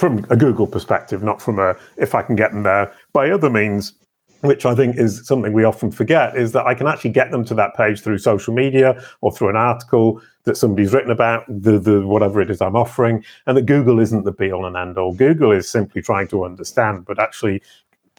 from 0.02 0.26
a 0.30 0.36
Google 0.36 0.66
perspective, 0.66 1.22
not 1.22 1.40
from 1.40 1.60
a 1.60 1.76
if 1.96 2.16
I 2.16 2.22
can 2.22 2.34
get 2.34 2.50
them 2.50 2.64
there 2.64 2.92
by 3.12 3.30
other 3.30 3.50
means, 3.50 3.92
which 4.40 4.66
I 4.66 4.74
think 4.74 4.96
is 4.96 5.26
something 5.26 5.52
we 5.52 5.64
often 5.64 5.90
forget, 5.90 6.36
is 6.36 6.52
that 6.52 6.66
I 6.66 6.74
can 6.74 6.86
actually 6.86 7.10
get 7.10 7.30
them 7.30 7.44
to 7.44 7.54
that 7.54 7.76
page 7.76 8.00
through 8.00 8.18
social 8.18 8.52
media 8.54 9.02
or 9.20 9.30
through 9.32 9.50
an 9.50 9.56
article 9.56 10.20
that 10.44 10.56
somebody's 10.56 10.92
written 10.92 11.10
about 11.10 11.44
the, 11.48 11.78
the 11.78 12.06
whatever 12.06 12.40
it 12.40 12.50
is 12.50 12.60
I'm 12.60 12.74
offering, 12.74 13.24
and 13.46 13.56
that 13.56 13.66
Google 13.66 14.00
isn't 14.00 14.24
the 14.24 14.32
be 14.32 14.50
all 14.50 14.66
and 14.66 14.76
end 14.76 14.98
all. 14.98 15.12
Google 15.12 15.52
is 15.52 15.68
simply 15.68 16.02
trying 16.02 16.28
to 16.28 16.44
understand, 16.44 17.04
but 17.04 17.20
actually, 17.20 17.62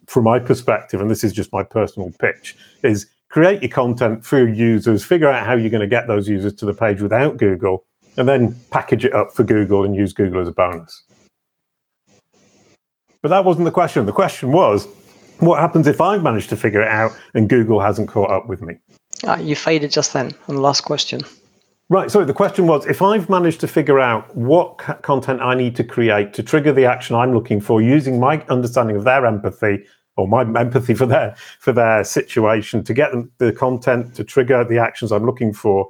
from 0.06 0.24
my 0.24 0.40
perspective, 0.40 1.02
and 1.02 1.12
this 1.12 1.24
is 1.24 1.34
just 1.34 1.52
my 1.52 1.64
personal 1.64 2.12
pitch, 2.20 2.56
is 2.84 3.08
create 3.30 3.62
your 3.62 3.72
content 3.72 4.24
for 4.24 4.38
your 4.38 4.50
users, 4.50 5.04
figure 5.04 5.30
out 5.30 5.46
how 5.46 5.56
you're 5.56 5.70
going 5.70 5.82
to 5.82 5.88
get 5.88 6.08
those 6.08 6.30
users 6.30 6.54
to 6.54 6.66
the 6.66 6.74
page 6.74 7.02
without 7.02 7.36
Google, 7.38 7.84
and 8.16 8.28
then 8.28 8.56
package 8.70 9.06
it 9.06 9.14
up 9.14 9.34
for 9.34 9.44
Google 9.44 9.84
and 9.84 9.96
use 9.96 10.14
Google 10.14 10.40
as 10.40 10.48
a 10.48 10.52
bonus. 10.52 11.04
But 13.24 13.30
that 13.30 13.46
wasn't 13.46 13.66
the 13.66 13.72
question. 13.72 14.06
The 14.06 14.12
question 14.12 14.52
was 14.52 14.88
What 15.40 15.60
happens 15.60 15.88
if 15.88 16.00
I've 16.00 16.22
managed 16.22 16.50
to 16.50 16.58
figure 16.58 16.82
it 16.82 16.90
out 16.90 17.18
and 17.34 17.50
Google 17.50 17.80
hasn't 17.80 18.10
caught 18.10 18.30
up 18.30 18.48
with 18.48 18.62
me? 18.62 18.78
Uh, 19.26 19.38
you 19.38 19.56
faded 19.56 19.92
just 19.92 20.14
then 20.14 20.36
on 20.48 20.56
the 20.56 20.62
last 20.62 20.82
question. 20.82 21.22
Right. 21.90 22.12
So 22.12 22.26
the 22.26 22.34
question 22.34 22.68
was 22.68 22.86
if 22.86 23.02
I've 23.02 23.30
managed 23.30 23.62
to 23.62 23.68
figure 23.68 24.00
out 24.00 24.36
what 24.36 24.78
content 25.02 25.42
I 25.42 25.56
need 25.56 25.76
to 25.78 25.84
create 25.84 26.34
to 26.34 26.44
trigger 26.44 26.74
the 26.74 26.86
action 26.86 27.16
I'm 27.16 27.34
looking 27.34 27.62
for 27.62 27.82
using 27.82 28.20
my 28.20 28.42
understanding 28.50 28.98
of 28.98 29.06
their 29.06 29.26
empathy 29.26 29.86
or 30.18 30.28
my 30.28 30.42
empathy 30.42 30.94
for 30.94 31.06
their 31.06 31.36
for 31.60 31.72
their 31.72 32.04
situation 32.04 32.84
to 32.84 32.94
get 32.94 33.12
them 33.12 33.32
the 33.38 33.54
content 33.54 34.16
to 34.16 34.24
trigger 34.26 34.66
the 34.66 34.80
actions 34.80 35.12
I'm 35.12 35.26
looking 35.26 35.54
for. 35.54 35.88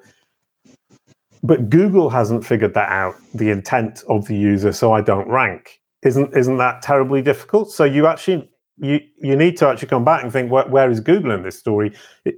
But 1.41 1.69
Google 1.69 2.09
hasn't 2.09 2.45
figured 2.45 2.75
that 2.75 2.89
out, 2.89 3.15
the 3.33 3.49
intent 3.49 4.03
of 4.07 4.27
the 4.27 4.35
user, 4.35 4.71
so 4.71 4.93
I 4.93 5.01
don't 5.01 5.27
rank. 5.27 5.81
Isn't 6.03 6.35
isn't 6.35 6.57
that 6.57 6.81
terribly 6.81 7.21
difficult? 7.21 7.71
So 7.71 7.83
you 7.83 8.07
actually 8.07 8.49
you 8.77 8.99
you 9.17 9.35
need 9.35 9.57
to 9.57 9.67
actually 9.67 9.87
come 9.87 10.03
back 10.03 10.23
and 10.23 10.31
think 10.31 10.51
where, 10.51 10.67
where 10.67 10.89
is 10.89 10.99
Google 10.99 11.31
in 11.31 11.43
this 11.43 11.57
story? 11.57 11.93
It, 12.25 12.35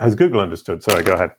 has 0.00 0.14
Google 0.14 0.40
understood? 0.40 0.82
Sorry, 0.82 1.02
go 1.02 1.14
ahead. 1.14 1.32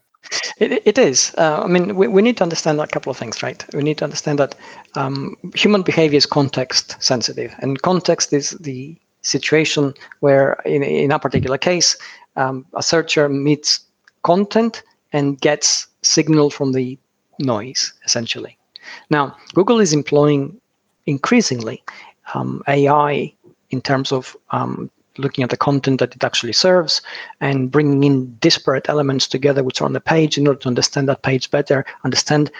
It, 0.57 0.81
it 0.85 0.97
is. 0.97 1.33
Uh, 1.37 1.61
I 1.63 1.67
mean, 1.67 1.95
we, 1.95 2.07
we 2.07 2.21
need 2.21 2.37
to 2.37 2.43
understand 2.43 2.81
a 2.81 2.87
couple 2.87 3.11
of 3.11 3.17
things, 3.17 3.41
right? 3.43 3.63
We 3.73 3.83
need 3.83 3.97
to 3.99 4.03
understand 4.03 4.39
that 4.39 4.55
um, 4.95 5.37
human 5.55 5.83
behavior 5.83 6.17
is 6.17 6.25
context 6.25 6.95
sensitive, 6.99 7.53
and 7.59 7.81
context 7.81 8.33
is 8.33 8.51
the 8.51 8.97
situation 9.21 9.93
where, 10.19 10.53
in, 10.65 10.83
in 10.83 11.11
a 11.11 11.19
particular 11.19 11.57
case, 11.57 11.97
um, 12.35 12.65
a 12.73 12.83
searcher 12.83 13.29
meets 13.29 13.81
content 14.23 14.83
and 15.13 15.39
gets 15.39 15.87
signal 16.01 16.49
from 16.49 16.73
the 16.73 16.97
noise, 17.39 17.93
essentially. 18.05 18.57
Now, 19.09 19.35
Google 19.53 19.79
is 19.79 19.93
employing 19.93 20.59
increasingly 21.05 21.83
um, 22.33 22.61
AI 22.67 23.33
in 23.69 23.81
terms 23.81 24.11
of 24.11 24.35
um, 24.51 24.89
looking 25.17 25.43
at 25.43 25.49
the 25.49 25.57
content 25.57 25.99
that 25.99 26.15
it 26.15 26.23
actually 26.23 26.53
serves 26.53 27.01
and 27.39 27.71
bringing 27.71 28.03
in 28.03 28.35
disparate 28.35 28.89
elements 28.89 29.27
together 29.27 29.63
which 29.63 29.81
are 29.81 29.85
on 29.85 29.93
the 29.93 29.99
page 29.99 30.37
in 30.37 30.47
order 30.47 30.59
to 30.59 30.67
understand 30.67 31.07
that 31.07 31.23
page 31.23 31.49
better, 31.51 31.85
understand 32.03 32.51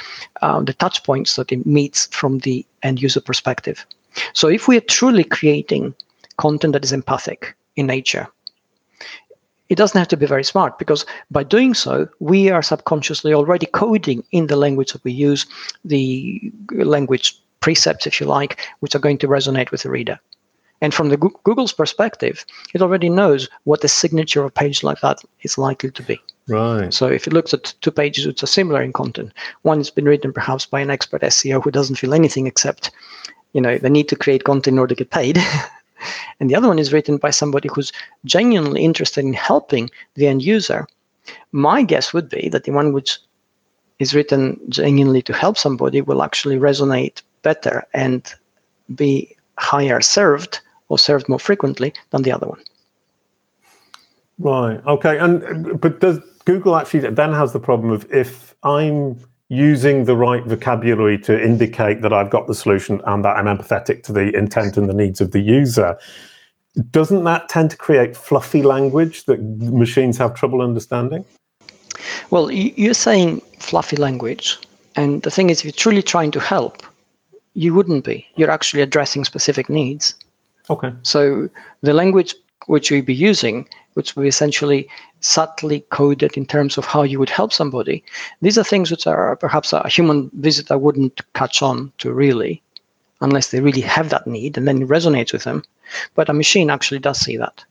uh, 0.42 0.62
the 0.62 0.74
touch 0.74 1.04
points 1.04 1.36
that 1.36 1.52
it 1.52 1.66
meets 1.66 2.08
from 2.08 2.40
the 2.40 2.66
end 2.84 3.02
user 3.02 3.22
perspective. 3.22 3.86
So 4.34 4.48
if 4.48 4.68
we 4.68 4.78
are 4.78 4.82
truly 4.82 5.24
creating 5.24 5.94
content 6.38 6.74
that 6.74 6.86
is 6.86 6.94
empathic 6.94 7.56
in 7.76 7.88
nature, 7.88 8.28
it 9.68 9.76
doesn't 9.76 9.98
have 9.98 10.08
to 10.10 10.18
be 10.18 10.28
very 10.28 10.44
smart 10.44 10.78
because 10.78 11.06
by 11.32 11.44
doing 11.44 11.74
so, 11.74 12.08
we 12.20 12.50
are 12.50 12.62
subconsciously 12.62 13.34
already 13.34 13.66
coding 13.66 14.24
in 14.32 14.48
the 14.48 14.56
language 14.56 14.94
that 14.94 15.04
we 15.04 15.12
use, 15.12 15.46
the 15.84 16.52
language 16.72 17.40
precepts, 17.66 18.06
if 18.06 18.22
you 18.22 18.28
like, 18.28 18.62
which 18.82 18.94
are 18.94 19.00
going 19.00 19.18
to 19.18 19.28
resonate 19.28 19.72
with 19.72 19.82
the 19.82 19.90
reader. 19.90 20.20
And 20.82 20.94
from 20.94 21.10
the 21.10 21.18
Google's 21.18 21.74
perspective, 21.74 22.46
it 22.76 22.82
already 22.84 23.10
knows 23.10 23.50
what 23.64 23.82
the 23.82 23.88
signature 23.88 24.42
of 24.42 24.46
a 24.46 24.52
page 24.52 24.84
like 24.84 25.00
that 25.02 25.18
is 25.42 25.58
likely 25.58 25.90
to 25.90 26.04
be. 26.04 26.20
Right. 26.48 26.94
So 26.94 27.08
if 27.08 27.26
it 27.26 27.34
looks 27.34 27.56
at 27.56 27.74
two 27.82 27.90
pages 27.90 28.28
which 28.28 28.44
are 28.44 28.58
similar 28.60 28.84
in 28.84 28.94
content, 28.94 29.34
one 29.64 29.80
has 29.80 29.90
been 29.90 30.06
written 30.06 30.32
perhaps 30.32 30.68
by 30.68 30.80
an 30.80 30.92
expert 30.92 31.24
SEO 31.24 31.64
who 31.64 31.72
doesn't 31.72 31.96
feel 31.96 32.14
anything 32.14 32.46
except, 32.46 32.92
you 33.54 33.62
know, 33.62 33.80
the 33.80 33.90
need 33.90 34.10
to 34.10 34.16
create 34.16 34.44
content 34.44 34.76
in 34.76 34.80
order 34.80 34.94
to 34.94 35.04
get 35.04 35.10
paid. 35.10 35.40
and 36.40 36.52
the 36.52 36.56
other 36.56 36.68
one 36.68 36.78
is 36.78 36.94
written 36.94 37.18
by 37.18 37.32
somebody 37.32 37.68
who's 37.74 37.92
genuinely 38.26 38.84
interested 38.84 39.26
in 39.26 39.34
helping 39.34 39.90
the 40.14 40.28
end 40.28 40.44
user. 40.44 40.86
My 41.52 41.82
guess 41.82 42.14
would 42.14 42.30
be 42.30 42.48
that 42.50 42.66
the 42.66 42.74
one 42.74 42.94
which 42.94 43.18
is 43.98 44.14
written 44.14 44.60
genuinely 44.70 45.24
to 45.24 45.34
help 45.34 45.58
somebody 45.58 46.02
will 46.02 46.22
actually 46.22 46.58
resonate 46.58 47.24
better 47.46 47.86
and 47.94 48.22
be 48.96 49.38
higher 49.58 50.02
served 50.02 50.60
or 50.90 50.98
served 51.00 51.30
more 51.30 51.40
frequently 51.40 51.94
than 52.10 52.24
the 52.24 52.32
other 52.32 52.48
one. 52.48 52.62
Right. 54.38 54.80
Okay. 54.86 55.18
And 55.18 55.80
but 55.80 56.02
does 56.02 56.20
Google 56.44 56.76
actually 56.76 57.10
then 57.10 57.34
has 57.34 57.54
the 57.54 57.60
problem 57.60 57.92
of 57.92 58.12
if 58.12 58.54
I'm 58.64 59.18
using 59.50 60.06
the 60.06 60.16
right 60.16 60.44
vocabulary 60.44 61.18
to 61.20 61.34
indicate 61.52 62.02
that 62.02 62.12
I've 62.12 62.32
got 62.32 62.48
the 62.48 62.56
solution 62.56 63.02
and 63.06 63.24
that 63.24 63.38
I'm 63.38 63.46
empathetic 63.46 64.04
to 64.04 64.12
the 64.12 64.36
intent 64.36 64.76
and 64.76 64.90
the 64.90 64.94
needs 64.94 65.22
of 65.22 65.32
the 65.32 65.40
user, 65.40 65.98
doesn't 66.92 67.24
that 67.24 67.48
tend 67.48 67.72
to 67.72 67.78
create 67.78 68.18
fluffy 68.18 68.64
language 68.64 69.26
that 69.26 69.40
machines 69.84 70.18
have 70.18 70.34
trouble 70.34 70.62
understanding? 70.62 71.24
Well, 72.32 72.52
you're 72.52 72.94
saying 72.94 73.42
fluffy 73.60 73.96
language. 73.96 74.58
And 74.96 75.22
the 75.22 75.32
thing 75.32 75.50
is, 75.50 75.60
if 75.60 75.66
you're 75.66 75.84
truly 75.84 76.04
trying 76.04 76.32
to 76.32 76.40
help, 76.40 76.84
you 77.56 77.74
wouldn't 77.74 78.04
be. 78.06 78.28
You're 78.36 78.52
actually 78.52 78.84
addressing 78.84 79.26
specific 79.26 79.70
needs. 79.70 80.14
Okay. 80.70 80.94
So 81.02 81.50
the 81.82 81.94
language 81.94 82.36
which 82.68 82.92
we'd 82.92 83.06
be 83.06 83.16
using, 83.16 83.68
which 83.94 84.16
we 84.16 84.28
essentially 84.28 84.90
subtly 85.22 85.82
coded 85.90 86.36
in 86.38 86.46
terms 86.46 86.78
of 86.78 86.86
how 86.86 87.04
you 87.04 87.20
would 87.20 87.30
help 87.30 87.54
somebody, 87.54 88.04
these 88.42 88.58
are 88.58 88.64
things 88.64 88.92
which 88.92 89.08
are 89.08 89.36
perhaps 89.36 89.74
a 89.74 89.88
human 89.88 90.30
visitor 90.34 90.78
wouldn't 90.78 91.22
catch 91.34 91.62
on 91.62 91.92
to 92.00 92.12
really, 92.12 92.62
unless 93.22 93.52
they 93.52 93.62
really 93.62 93.82
have 93.82 94.10
that 94.10 94.28
need 94.28 94.58
and 94.58 94.68
then 94.68 94.82
it 94.82 94.88
resonates 94.88 95.32
with 95.32 95.44
them. 95.44 95.64
But 96.16 96.30
a 96.30 96.34
machine 96.34 96.70
actually 96.70 97.00
does 97.00 97.20
see 97.20 97.38
that 97.38 97.64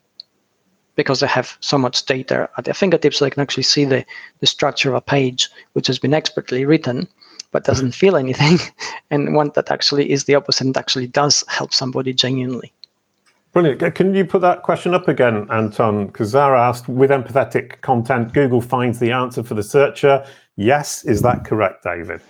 because 0.96 1.18
they 1.20 1.26
have 1.26 1.56
so 1.60 1.76
much 1.76 2.06
data 2.06 2.48
at 2.56 2.64
their 2.64 2.74
fingertips, 2.74 3.18
so 3.18 3.24
they 3.24 3.30
can 3.30 3.42
actually 3.42 3.64
see 3.64 3.84
the, 3.84 4.04
the 4.38 4.46
structure 4.46 4.90
of 4.90 4.94
a 4.94 5.00
page 5.00 5.48
which 5.72 5.88
has 5.88 5.98
been 5.98 6.14
expertly 6.14 6.64
written 6.64 7.08
but 7.54 7.62
doesn't 7.62 7.92
feel 7.92 8.16
anything, 8.16 8.58
and 9.12 9.32
one 9.32 9.52
that 9.54 9.70
actually 9.70 10.10
is 10.10 10.24
the 10.24 10.34
opposite 10.34 10.66
and 10.66 10.76
actually 10.76 11.06
does 11.06 11.44
help 11.46 11.72
somebody 11.72 12.12
genuinely. 12.12 12.72
Brilliant. 13.52 13.94
Can 13.94 14.12
you 14.12 14.24
put 14.24 14.40
that 14.40 14.64
question 14.64 14.92
up 14.92 15.06
again, 15.06 15.46
Anton? 15.52 16.08
Because 16.08 16.30
Zara 16.30 16.60
asked, 16.60 16.88
with 16.88 17.10
empathetic 17.10 17.80
content, 17.82 18.32
Google 18.32 18.60
finds 18.60 18.98
the 18.98 19.12
answer 19.12 19.44
for 19.44 19.54
the 19.54 19.62
searcher. 19.62 20.26
Yes, 20.56 21.04
is 21.04 21.22
that 21.22 21.44
correct, 21.44 21.84
David? 21.84 22.20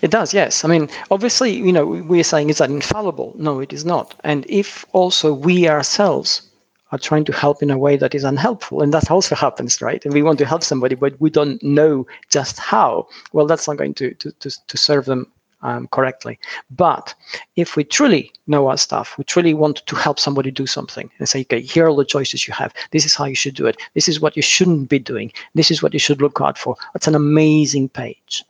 It 0.00 0.10
does, 0.10 0.32
yes. 0.32 0.64
I 0.64 0.68
mean, 0.68 0.88
obviously, 1.10 1.52
you 1.52 1.70
know, 1.70 1.84
we're 1.86 2.24
saying 2.24 2.48
is 2.48 2.56
that 2.56 2.70
infallible? 2.70 3.34
No, 3.36 3.60
it 3.60 3.74
is 3.74 3.84
not. 3.84 4.18
And 4.24 4.46
if 4.48 4.86
also 4.92 5.34
we 5.34 5.68
ourselves 5.68 6.48
are 6.94 6.98
trying 6.98 7.24
to 7.24 7.32
help 7.32 7.62
in 7.62 7.70
a 7.70 7.78
way 7.78 7.96
that 7.96 8.14
is 8.14 8.24
unhelpful, 8.24 8.80
and 8.80 8.94
that 8.94 9.10
also 9.10 9.34
happens, 9.34 9.82
right? 9.82 10.04
And 10.04 10.14
we 10.14 10.22
want 10.22 10.38
to 10.38 10.46
help 10.46 10.62
somebody, 10.62 10.94
but 10.94 11.20
we 11.20 11.28
don't 11.28 11.62
know 11.62 12.06
just 12.30 12.58
how. 12.58 13.08
Well, 13.32 13.46
that's 13.46 13.66
not 13.68 13.76
going 13.76 13.94
to 13.94 14.14
to 14.14 14.30
to, 14.30 14.50
to 14.66 14.76
serve 14.76 15.04
them 15.06 15.26
um, 15.64 15.88
correctly. 15.88 16.38
But 16.70 17.14
if 17.56 17.74
we 17.76 17.82
truly 17.84 18.32
know 18.46 18.68
our 18.68 18.76
stuff, 18.76 19.18
we 19.18 19.24
truly 19.24 19.54
want 19.54 19.84
to 19.86 19.96
help 19.96 20.20
somebody 20.20 20.50
do 20.50 20.66
something 20.66 21.10
and 21.18 21.28
say, 21.28 21.40
okay, 21.40 21.62
here 21.62 21.88
are 21.88 21.96
the 21.96 22.04
choices 22.04 22.46
you 22.46 22.54
have. 22.54 22.72
This 22.92 23.04
is 23.04 23.16
how 23.16 23.24
you 23.24 23.34
should 23.34 23.56
do 23.56 23.66
it. 23.66 23.76
This 23.94 24.08
is 24.08 24.20
what 24.20 24.36
you 24.36 24.42
shouldn't 24.42 24.88
be 24.88 25.00
doing. 25.00 25.32
This 25.54 25.70
is 25.70 25.82
what 25.82 25.92
you 25.92 25.98
should 25.98 26.22
look 26.22 26.38
out 26.40 26.58
for. 26.58 26.76
That's 26.92 27.08
an 27.08 27.16
amazing 27.16 27.88
page. 27.88 28.44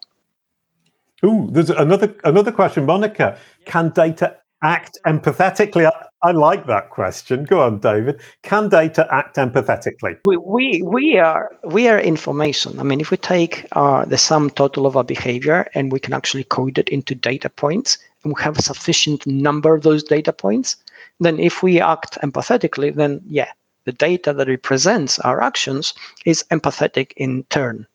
Ooh, 1.25 1.49
there's 1.51 1.71
another 1.71 2.15
another 2.25 2.53
question, 2.53 2.85
Monica. 2.85 3.39
Can 3.65 3.89
data 3.91 4.37
act 4.63 4.99
empathetically? 5.07 5.91
I 6.25 6.31
like 6.31 6.67
that 6.67 6.89
question. 6.89 7.45
Go 7.45 7.61
on, 7.61 7.81
David. 7.81 8.19
Can 8.43 8.71
data 8.71 9.07
act 9.11 9.37
empathetically? 9.37 10.19
We 10.25 10.39
we, 10.39 10.81
we 10.83 11.19
are 11.19 11.55
we 11.65 11.87
are 11.89 12.01
information. 12.01 12.81
I 12.81 12.83
mean, 12.83 13.01
if 13.03 13.11
we 13.11 13.19
take 13.19 13.67
uh, 13.73 14.07
the 14.07 14.17
sum 14.17 14.49
total 14.49 14.87
of 14.87 14.97
our 14.97 15.05
behavior 15.05 15.69
and 15.75 15.93
we 15.93 16.01
can 16.01 16.15
actually 16.15 16.45
code 16.45 16.79
it 16.79 16.89
into 16.89 17.15
data 17.15 17.51
points, 17.51 17.99
and 18.23 18.33
we 18.35 18.43
have 18.43 18.59
a 18.59 18.63
sufficient 18.63 19.27
number 19.27 19.75
of 19.75 19.83
those 19.83 20.03
data 20.03 20.33
points, 20.33 20.77
then 21.21 21.39
if 21.39 21.63
we 21.63 21.79
act 21.79 22.17
empathetically, 22.23 22.95
then 22.95 23.21
yeah, 23.27 23.53
the 23.85 23.93
data 23.93 24.33
that 24.33 24.49
represents 24.49 25.19
our 25.19 25.43
actions 25.43 25.93
is 26.25 26.43
empathetic 26.51 27.13
in 27.19 27.45
turn. 27.51 27.87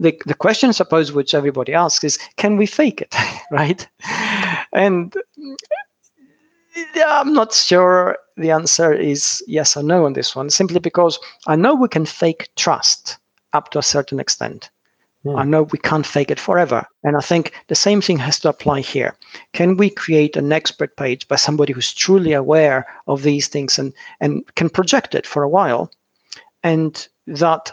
The, 0.00 0.20
the 0.26 0.34
question, 0.34 0.70
I 0.70 0.72
suppose, 0.72 1.12
which 1.12 1.34
everybody 1.34 1.72
asks 1.72 2.04
is, 2.04 2.18
can 2.36 2.56
we 2.56 2.66
fake 2.66 3.00
it, 3.00 3.14
right? 3.50 3.88
And 4.72 5.14
I'm 7.06 7.32
not 7.32 7.52
sure 7.54 8.18
the 8.36 8.50
answer 8.50 8.92
is 8.92 9.42
yes 9.46 9.76
or 9.76 9.82
no 9.82 10.06
on 10.06 10.14
this 10.14 10.34
one, 10.34 10.50
simply 10.50 10.80
because 10.80 11.18
I 11.46 11.56
know 11.56 11.74
we 11.74 11.88
can 11.88 12.06
fake 12.06 12.48
trust 12.56 13.18
up 13.52 13.70
to 13.70 13.78
a 13.78 13.82
certain 13.82 14.18
extent. 14.18 14.70
Hmm. 15.22 15.36
I 15.36 15.44
know 15.44 15.62
we 15.62 15.78
can't 15.78 16.06
fake 16.06 16.30
it 16.30 16.40
forever. 16.40 16.86
And 17.02 17.16
I 17.16 17.20
think 17.20 17.52
the 17.68 17.74
same 17.74 18.00
thing 18.00 18.18
has 18.18 18.38
to 18.40 18.48
apply 18.48 18.80
here. 18.80 19.16
Can 19.52 19.76
we 19.76 19.88
create 19.90 20.36
an 20.36 20.52
expert 20.52 20.96
page 20.96 21.26
by 21.28 21.36
somebody 21.36 21.72
who's 21.72 21.94
truly 21.94 22.32
aware 22.32 22.86
of 23.06 23.22
these 23.22 23.48
things 23.48 23.78
and, 23.78 23.92
and 24.20 24.42
can 24.54 24.68
project 24.68 25.14
it 25.14 25.26
for 25.26 25.42
a 25.42 25.48
while? 25.48 25.90
And 26.62 27.06
that 27.26 27.72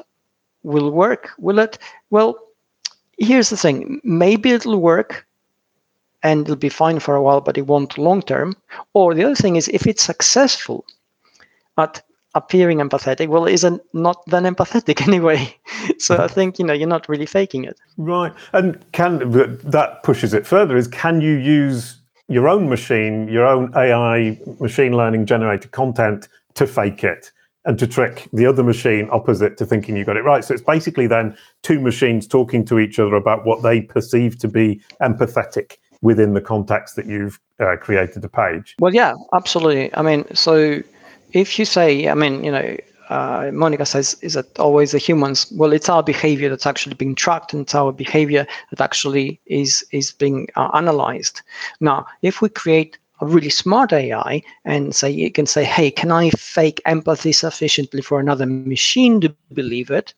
will 0.64 0.92
work, 0.92 1.32
will 1.38 1.60
it? 1.60 1.78
Well, 2.10 2.38
here's 3.18 3.50
the 3.50 3.58
thing 3.58 4.02
maybe 4.04 4.52
it'll 4.52 4.80
work 4.80 5.26
and 6.24 6.42
it'll 6.42 6.56
be 6.56 6.70
fine 6.70 7.00
for 7.00 7.16
a 7.16 7.22
while, 7.22 7.42
but 7.42 7.58
it 7.58 7.68
won't 7.68 7.98
long 7.98 8.22
term. 8.22 8.56
Or 8.94 9.14
the 9.14 9.24
other 9.24 9.36
thing 9.36 9.56
is, 9.56 9.68
if 9.70 9.88
it's 9.88 10.04
successful 10.04 10.86
at 11.78 12.02
appearing 12.36 12.78
empathetic, 12.78 13.28
well, 13.28 13.46
isn't 13.46 13.82
not 13.94 14.24
then 14.28 14.44
empathetic 14.44 15.02
anyway. 15.08 15.56
so 15.98 16.18
I 16.18 16.28
think 16.28 16.60
you 16.60 16.66
know 16.66 16.74
you're 16.74 16.88
not 16.88 17.10
really 17.10 17.26
faking 17.26 17.66
it. 17.66 17.80
Right, 17.98 18.34
and 18.54 18.84
can 18.92 19.32
that 19.64 20.04
pushes 20.04 20.34
it 20.34 20.46
further? 20.46 20.78
Is 20.78 20.88
can 20.88 21.22
you 21.22 21.36
use 21.36 21.98
your 22.28 22.48
own 22.48 22.70
machine, 22.70 23.28
your 23.28 23.46
own 23.46 23.74
AI 23.76 24.40
machine 24.60 24.96
learning 24.96 25.26
generated 25.26 25.72
content 25.72 26.30
to 26.54 26.66
fake 26.66 27.04
it 27.04 27.32
and 27.66 27.78
to 27.78 27.86
trick 27.86 28.28
the 28.34 28.46
other 28.46 28.64
machine 28.64 29.08
opposite 29.12 29.58
to 29.58 29.66
thinking 29.66 29.96
you 29.96 30.06
got 30.06 30.18
it 30.18 30.24
right. 30.24 30.44
So 30.44 30.54
it's 30.54 30.64
basically 30.64 31.08
then 31.08 31.38
two 31.62 31.80
machines 31.80 32.28
talking 32.28 32.66
to 32.66 32.80
each 32.80 32.98
other 33.00 33.16
about 33.16 33.46
what 33.46 33.62
they 33.62 33.82
perceive 33.82 34.40
to 34.40 34.48
be 34.48 34.82
empathetic 35.02 35.78
within 36.02 36.34
the 36.34 36.42
context 36.42 36.96
that 36.96 37.06
you've 37.06 37.40
uh, 37.60 37.76
created 37.78 38.22
the 38.22 38.30
page. 38.30 38.76
Well, 38.80 38.94
yeah, 38.94 39.14
absolutely. 39.34 39.94
I 39.96 40.02
mean, 40.02 40.26
so 40.34 40.82
if 41.34 41.60
you 41.60 41.66
say, 41.66 42.08
I 42.08 42.14
mean, 42.14 42.44
you 42.44 42.52
know, 42.52 42.78
uh, 43.10 43.52
Monica 43.54 43.86
says, 43.86 44.18
is 44.22 44.36
it 44.36 44.58
always 44.58 44.94
the 44.94 44.98
humans? 44.98 45.52
Well, 45.52 45.74
it's 45.74 45.90
our 45.90 46.02
behavior 46.02 46.50
that's 46.50 46.66
actually 46.66 46.96
being 46.96 47.14
tracked, 47.14 47.54
and 47.54 47.64
it's 47.64 47.76
our 47.76 47.92
behavior 47.92 48.48
that 48.70 48.82
actually 48.82 49.40
is 49.46 49.86
is 49.92 50.14
being 50.14 50.48
uh, 50.56 50.70
analyzed. 50.74 51.42
Now, 51.82 52.06
if 52.22 52.42
we 52.42 52.48
create 52.48 52.98
a 53.20 53.26
really 53.26 53.50
smart 53.50 53.94
AI 53.94 54.42
and 54.66 54.96
say 54.96 55.10
you 55.10 55.30
can 55.30 55.46
say, 55.46 55.64
hey, 55.64 55.92
can 55.92 56.12
I 56.12 56.30
fake 56.32 56.82
empathy 56.86 57.34
sufficiently 57.34 58.02
for 58.02 58.20
another 58.20 58.46
machine 58.46 59.22
to 59.22 59.36
believe 59.54 59.92
it? 59.92 60.14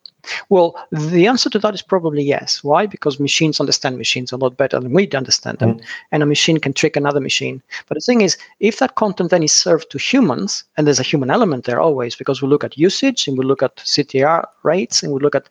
Well, 0.50 0.76
the 0.92 1.28
answer 1.28 1.50
to 1.50 1.60
that 1.60 1.74
is 1.74 1.82
probably 1.82 2.24
yes. 2.24 2.64
Why? 2.64 2.86
Because 2.86 3.20
machines 3.20 3.60
understand 3.60 3.98
machines 3.98 4.32
a 4.32 4.38
lot 4.38 4.58
better 4.58 4.80
than 4.80 4.94
we 4.94 5.10
understand 5.12 5.60
them, 5.60 5.76
mm. 5.76 5.84
and 6.12 6.24
a 6.24 6.26
machine 6.26 6.60
can 6.60 6.74
trick 6.74 6.96
another 6.96 7.20
machine. 7.20 7.62
But 7.88 7.96
the 7.96 8.02
thing 8.02 8.22
is, 8.22 8.38
if 8.60 8.80
that 8.80 8.96
content 8.96 9.32
then 9.32 9.44
is 9.44 9.54
served 9.54 9.90
to 9.92 9.98
humans, 9.98 10.64
and 10.78 10.88
there's 10.88 11.00
a 11.00 11.04
human 11.04 11.30
element 11.30 11.66
there 11.66 11.82
always, 11.82 12.16
because 12.16 12.42
we 12.42 12.48
look 12.48 12.64
at 12.64 12.78
usage 12.78 13.28
and 13.28 13.38
we 13.38 13.46
look 13.46 13.62
at 13.62 13.78
CTR 13.78 14.46
rates 14.64 15.04
and 15.04 15.14
we 15.14 15.20
look 15.20 15.36
at 15.36 15.50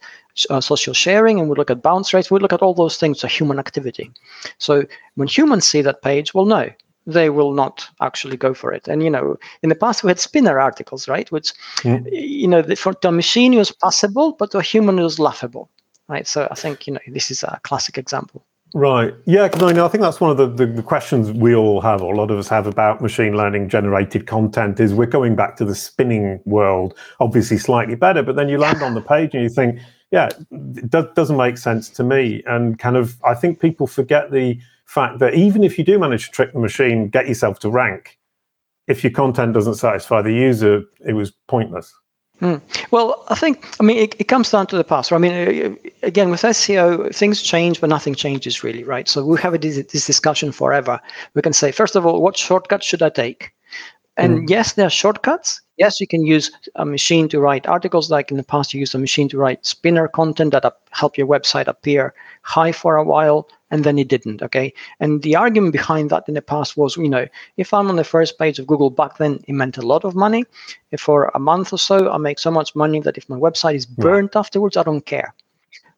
uh, 0.51 0.61
social 0.61 0.95
sharing 0.95 1.39
and 1.39 1.49
we 1.49 1.57
look 1.57 1.71
at 1.71 1.83
bounce 1.83 2.15
rates, 2.15 2.31
we 2.31 2.41
look 2.41 2.53
at 2.53 2.63
all 2.63 2.75
those 2.75 2.97
things, 2.97 3.23
a 3.23 3.29
human 3.29 3.59
activity. 3.59 4.11
So 4.59 4.85
when 5.17 5.29
humans 5.29 5.67
see 5.67 5.83
that 5.83 6.03
page, 6.03 6.35
well, 6.35 6.47
no, 6.47 6.71
they 7.07 7.31
will 7.31 7.53
not 7.53 7.89
actually 8.01 8.37
go 8.37 8.55
for 8.55 8.73
it. 8.73 8.89
And 8.89 9.03
you 9.03 9.11
know, 9.11 9.37
in 9.63 9.69
the 9.69 9.75
past 9.75 10.03
we 10.03 10.09
had 10.09 10.21
spinner 10.21 10.59
articles, 10.59 11.09
right? 11.09 11.31
Which 11.31 11.53
mm. 11.79 12.07
you 12.13 12.49
know, 12.49 12.63
the, 12.63 12.77
for 12.77 12.95
the 13.03 13.13
machine 13.13 13.55
was 13.55 13.73
passable, 13.73 14.33
but 14.33 14.51
the 14.53 14.61
human 14.61 14.97
was 14.97 15.19
laughable, 15.19 15.69
right? 16.09 16.27
So 16.27 16.49
I 16.51 16.55
think 16.55 16.87
you 16.87 16.95
know 16.95 17.01
this 17.09 17.31
is 17.31 17.43
a 17.43 17.61
classic 17.63 17.99
example. 17.99 18.45
Right. 18.75 19.15
Yeah, 19.27 19.49
because 19.49 19.63
I, 19.63 19.73
know, 19.73 19.85
I 19.85 19.89
think 19.89 20.01
that's 20.01 20.21
one 20.21 20.31
of 20.31 20.39
the, 20.39 20.47
the, 20.47 20.73
the, 20.73 20.83
questions 20.83 21.31
we 21.31 21.55
all 21.55 21.83
have, 21.83 22.01
or 22.01 22.15
a 22.15 22.17
lot 22.17 22.31
of 22.31 22.39
us 22.39 22.49
have 22.49 22.67
about 22.67 23.03
machine 23.03 23.37
learning 23.37 23.69
generated 23.69 24.27
content 24.27 24.81
is 24.81 24.95
we're 24.95 25.05
going 25.05 25.37
back 25.37 25.57
to 25.57 25.67
the 25.67 25.75
spinning 25.75 26.41
world, 26.47 26.97
obviously 27.21 27.59
slightly 27.59 27.97
better, 27.97 28.23
but 28.23 28.35
then 28.35 28.49
you 28.49 28.57
land 28.57 28.83
on 28.83 28.95
the 28.95 29.01
page 29.13 29.35
and 29.35 29.43
you 29.43 29.51
think, 29.51 29.79
yeah, 30.11 30.31
it 30.51 30.89
does, 30.89 31.05
doesn't 31.15 31.37
make 31.37 31.59
sense 31.59 31.91
to 31.91 32.03
me. 32.03 32.43
And 32.47 32.79
kind 32.79 32.97
of, 32.97 33.21
I 33.25 33.35
think 33.35 33.61
people 33.61 33.87
forget 33.87 34.31
the 34.31 34.59
fact 34.93 35.19
that 35.21 35.35
even 35.35 35.65
if 35.65 35.79
you 35.79 35.85
do 35.85 35.99
manage 35.99 36.27
to 36.27 36.33
trick 36.33 36.53
the 36.53 36.59
machine, 36.59 37.09
get 37.09 37.27
yourself 37.27 37.59
to 37.61 37.71
rank, 37.71 38.19
if 38.87 39.03
your 39.03 39.13
content 39.13 39.55
doesn't 39.55 39.77
satisfy 39.77 40.21
the 40.21 40.33
user, 40.33 40.83
it 41.07 41.15
was 41.15 41.33
pointless. 41.49 41.93
Hmm. 42.41 42.57
Well, 42.91 43.25
I 43.29 43.37
think, 43.37 43.69
I 43.81 43.85
mean, 43.85 43.99
it, 43.99 44.17
it, 44.19 44.25
comes 44.25 44.51
down 44.51 44.67
to 44.67 44.77
the 44.77 44.85
past. 44.85 45.13
I 45.13 45.19
mean, 45.19 45.33
uh, 45.33 45.89
again, 46.03 46.29
with 46.29 46.43
SEO, 46.43 47.15
things 47.15 47.41
change, 47.41 47.81
but 47.81 47.89
nothing 47.89 48.15
changes 48.15 48.65
really, 48.65 48.85
right? 48.85 49.09
So 49.09 49.25
we 49.25 49.41
have 49.41 49.59
this, 49.61 49.77
this 49.77 50.07
discussion 50.07 50.51
forever. 50.51 51.01
We 51.35 51.43
can 51.43 51.53
say, 51.53 51.71
first 51.71 51.95
of 51.95 52.05
all, 52.05 52.21
what 52.21 52.37
shortcut 52.37 52.83
should 52.83 53.03
I 53.03 53.11
take? 53.11 53.53
And 54.17 54.41
mm. 54.41 54.51
yes, 54.51 54.73
there 54.73 54.87
are 54.87 54.91
shortcuts. 54.91 55.61
Yes, 55.79 56.01
you 56.01 56.07
can 56.07 56.27
use 56.27 56.51
a 56.75 56.85
machine 56.85 57.29
to 57.29 57.41
write 57.41 57.67
articles, 57.67 58.11
like 58.11 58.31
in 58.31 58.37
the 58.37 58.43
past, 58.43 58.75
you 58.75 58.81
used 58.81 58.95
a 58.95 58.99
machine 58.99 59.29
to 59.31 59.39
write 59.39 59.65
spinner 59.65 60.09
content 60.09 60.53
that 60.53 60.65
help 60.91 61.17
your 61.17 61.27
website 61.27 61.67
appear 61.67 62.13
high 62.43 62.73
for 62.73 62.97
a 62.97 63.05
while, 63.05 63.49
and 63.73 63.83
then 63.83 63.99
it 63.99 64.07
didn't. 64.07 64.43
Okay, 64.43 64.73
and 65.01 65.23
the 65.23 65.35
argument 65.35 65.73
behind 65.73 66.11
that 66.11 66.29
in 66.29 66.35
the 66.35 66.43
past 66.43 66.77
was, 66.77 66.97
you 66.97 67.09
know, 67.09 67.27
if 67.57 67.75
I'm 67.75 67.89
on 67.89 67.97
the 67.97 68.05
first 68.05 68.39
page 68.39 68.61
of 68.61 68.69
Google 68.69 68.91
back 68.91 69.17
then, 69.19 69.41
it 69.49 69.55
meant 69.55 69.79
a 69.79 69.87
lot 69.87 70.05
of 70.05 70.15
money. 70.15 70.45
If 70.93 71.01
for 71.01 71.33
a 71.35 71.41
month 71.41 71.73
or 71.73 71.79
so, 71.79 72.13
I 72.13 72.19
make 72.19 72.39
so 72.39 72.51
much 72.51 72.77
money 72.77 73.01
that 73.01 73.19
if 73.19 73.29
my 73.29 73.37
website 73.37 73.75
is 73.75 73.87
burnt 73.87 74.37
afterwards, 74.37 74.77
I 74.77 74.85
don't 74.85 75.07
care. 75.07 75.35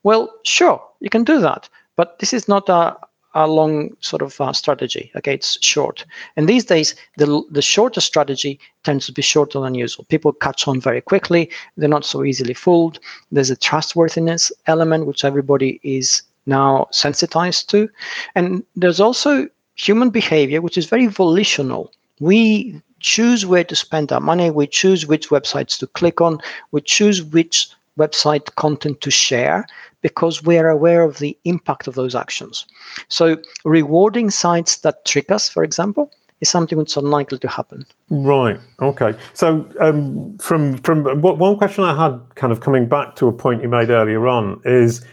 Well, 0.04 0.32
sure, 0.44 0.80
you 1.00 1.10
can 1.10 1.24
do 1.24 1.40
that, 1.40 1.68
but 1.96 2.18
this 2.20 2.32
is 2.32 2.48
not 2.48 2.68
a 2.68 2.96
a 3.36 3.48
long 3.48 3.90
sort 3.98 4.22
of 4.22 4.40
uh, 4.40 4.52
strategy. 4.52 5.10
Okay, 5.16 5.34
it's 5.34 5.58
short. 5.64 6.04
And 6.36 6.48
these 6.48 6.64
days, 6.64 6.94
the 7.16 7.42
the 7.50 7.62
shorter 7.62 8.00
strategy 8.00 8.60
tends 8.84 9.06
to 9.06 9.12
be 9.12 9.22
shorter 9.22 9.60
than 9.60 9.74
usual. 9.74 10.04
People 10.04 10.32
catch 10.32 10.68
on 10.68 10.80
very 10.80 11.00
quickly. 11.00 11.50
They're 11.76 11.88
not 11.88 12.04
so 12.04 12.22
easily 12.24 12.54
fooled. 12.54 13.00
There's 13.32 13.50
a 13.50 13.56
trustworthiness 13.56 14.52
element 14.66 15.06
which 15.06 15.24
everybody 15.24 15.80
is 15.82 16.22
now 16.46 16.86
sensitized 16.90 17.70
to, 17.70 17.88
and 18.34 18.64
there's 18.76 19.00
also 19.00 19.48
human 19.76 20.10
behavior 20.10 20.60
which 20.60 20.78
is 20.78 20.86
very 20.86 21.06
volitional. 21.06 21.92
We 22.20 22.80
choose 23.00 23.44
where 23.44 23.64
to 23.64 23.76
spend 23.76 24.12
our 24.12 24.20
money. 24.20 24.50
We 24.50 24.66
choose 24.66 25.06
which 25.06 25.28
websites 25.28 25.78
to 25.78 25.86
click 25.86 26.20
on. 26.20 26.38
We 26.70 26.80
choose 26.80 27.22
which 27.22 27.68
website 27.98 28.54
content 28.56 29.00
to 29.02 29.10
share 29.10 29.66
because 30.00 30.42
we're 30.42 30.68
aware 30.68 31.02
of 31.02 31.18
the 31.18 31.36
impact 31.44 31.86
of 31.86 31.94
those 31.94 32.14
actions. 32.14 32.66
So, 33.08 33.38
rewarding 33.64 34.30
sites 34.30 34.78
that 34.78 35.04
trick 35.04 35.30
us, 35.30 35.48
for 35.48 35.64
example, 35.64 36.10
is 36.40 36.50
something 36.50 36.76
that's 36.78 36.96
unlikely 36.96 37.38
to 37.38 37.48
happen. 37.48 37.86
Right. 38.10 38.60
Okay. 38.80 39.14
So, 39.32 39.66
um, 39.80 40.36
from 40.38 40.78
from 40.78 41.04
one 41.22 41.56
question 41.56 41.84
I 41.84 41.94
had, 41.94 42.20
kind 42.34 42.52
of 42.52 42.60
coming 42.60 42.86
back 42.86 43.16
to 43.16 43.28
a 43.28 43.32
point 43.32 43.62
you 43.62 43.68
made 43.68 43.90
earlier 43.90 44.28
on, 44.28 44.60
is 44.64 45.04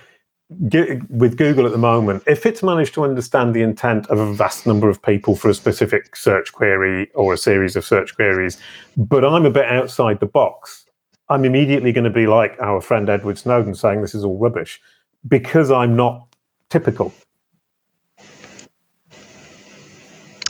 with 0.60 1.38
Google 1.38 1.66
at 1.66 1.72
the 1.72 1.78
moment, 1.78 2.24
if 2.28 2.46
it's 2.46 2.62
managed 2.62 2.94
to 2.96 3.04
understand 3.04 3.54
the 3.54 3.62
intent 3.62 4.08
of 4.10 4.20
a 4.20 4.34
vast 4.34 4.68
number 4.68 4.90
of 4.90 5.02
people 5.02 5.36
for 5.36 5.50
a 5.50 5.54
specific 5.54 6.16
search 6.16 6.52
query 6.52 7.10
or 7.14 7.34
a 7.34 7.38
series 7.38 7.76
of 7.76 7.86
search 7.86 8.16
queries, 8.16 8.58
but 8.98 9.24
I'm 9.24 9.46
a 9.46 9.50
bit 9.50 9.66
outside 9.66 10.20
the 10.20 10.26
box, 10.26 10.86
I'm 11.30 11.46
immediately 11.46 11.94
going 11.94 12.04
to 12.04 12.10
be 12.10 12.28
like 12.28 12.58
our 12.60 12.82
friend 12.82 13.10
Edward 13.10 13.38
Snowden 13.38 13.76
saying 13.76 14.02
this 14.02 14.14
is 14.14 14.26
all 14.26 14.38
rubbish 14.38 14.82
because 15.28 15.72
I'm 15.72 15.96
not 15.96 16.28
typical. 16.70 17.14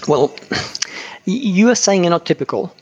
Well, 0.07 0.35
you 1.25 1.69
are 1.69 1.75
saying 1.75 2.03
you're 2.03 2.09
not 2.09 2.25
typical, 2.25 2.75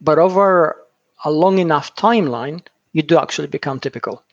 but 0.00 0.18
over 0.18 0.76
a 1.24 1.30
long 1.30 1.58
enough 1.58 1.94
timeline, 1.94 2.62
you 2.92 3.02
do 3.02 3.18
actually 3.18 3.46
become 3.46 3.78
typical. 3.78 4.24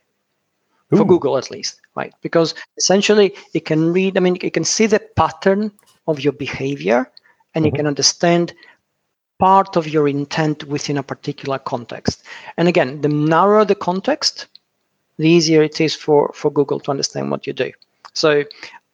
Ooh. 0.93 0.97
For 0.97 1.05
Google, 1.05 1.37
at 1.37 1.51
least, 1.51 1.81
right? 1.95 2.13
Because 2.21 2.53
essentially, 2.77 3.35
it 3.53 3.65
can 3.65 3.91
read, 3.93 4.17
I 4.17 4.19
mean, 4.19 4.37
it 4.41 4.53
can 4.53 4.63
see 4.63 4.85
the 4.85 4.99
pattern 4.99 5.71
of 6.07 6.19
your 6.19 6.33
behavior 6.33 7.09
and 7.55 7.65
mm-hmm. 7.65 7.65
you 7.65 7.77
can 7.77 7.87
understand 7.87 8.53
part 9.39 9.75
of 9.75 9.87
your 9.87 10.07
intent 10.07 10.63
within 10.65 10.97
a 10.97 11.03
particular 11.03 11.59
context. 11.59 12.23
And 12.57 12.67
again, 12.67 13.01
the 13.01 13.09
narrower 13.09 13.65
the 13.65 13.75
context, 13.75 14.47
the 15.17 15.29
easier 15.29 15.61
it 15.61 15.81
is 15.81 15.95
for, 15.95 16.31
for 16.33 16.51
Google 16.51 16.79
to 16.81 16.91
understand 16.91 17.31
what 17.31 17.45
you 17.47 17.53
do. 17.53 17.71
So, 18.13 18.43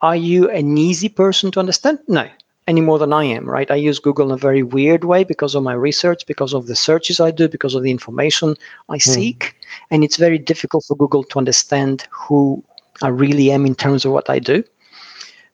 are 0.02 0.16
you 0.16 0.50
an 0.50 0.78
easy 0.78 1.10
person 1.10 1.52
to 1.52 1.60
understand? 1.60 2.00
No, 2.08 2.30
any 2.70 2.82
more 2.82 3.00
than 3.00 3.12
I 3.12 3.24
am, 3.24 3.50
right? 3.50 3.70
I 3.72 3.76
use 3.76 3.98
Google 3.98 4.28
in 4.28 4.32
a 4.32 4.38
very 4.38 4.62
weird 4.62 5.04
way 5.04 5.24
because 5.24 5.56
of 5.56 5.64
my 5.64 5.74
research, 5.74 6.28
because 6.28 6.54
of 6.54 6.68
the 6.68 6.76
searches 6.76 7.20
I 7.20 7.32
do, 7.32 7.50
because 7.50 7.74
of 7.74 7.82
the 7.82 7.90
information 7.90 8.56
I 8.90 8.98
mm. 8.98 9.02
seek. 9.02 9.56
And 9.90 10.04
it's 10.04 10.18
very 10.18 10.38
difficult 10.38 10.86
for 10.86 10.96
Google 10.96 11.24
to 11.24 11.40
understand 11.40 12.08
who 12.12 12.64
I 13.02 13.08
really 13.08 13.50
am 13.52 13.66
in 13.66 13.74
terms 13.74 14.06
of 14.06 14.12
what 14.12 14.30
I 14.30 14.38
do. 14.38 14.64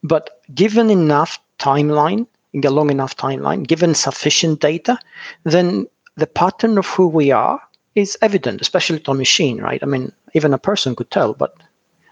But 0.04 0.42
given 0.54 0.90
enough 0.90 1.40
timeline, 1.58 2.28
in 2.52 2.66
a 2.66 2.70
long 2.70 2.92
enough 2.92 3.16
timeline, 3.16 3.66
given 3.66 3.96
sufficient 3.96 4.60
data, 4.60 5.00
then 5.46 5.88
the 6.18 6.28
pattern 6.28 6.78
of 6.78 6.86
who 6.86 7.08
we 7.08 7.32
are 7.32 7.62
is 7.96 8.18
evident, 8.22 8.60
especially 8.60 9.00
to 9.00 9.12
a 9.12 9.16
machine, 9.16 9.62
right? 9.62 9.82
I 9.82 9.86
mean, 9.86 10.12
even 10.34 10.54
a 10.54 10.58
person 10.58 10.96
could 10.98 11.12
tell, 11.12 11.34
but 11.34 11.56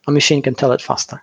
a 0.08 0.12
machine 0.12 0.42
can 0.42 0.56
tell 0.56 0.72
it 0.72 0.82
faster. 0.82 1.22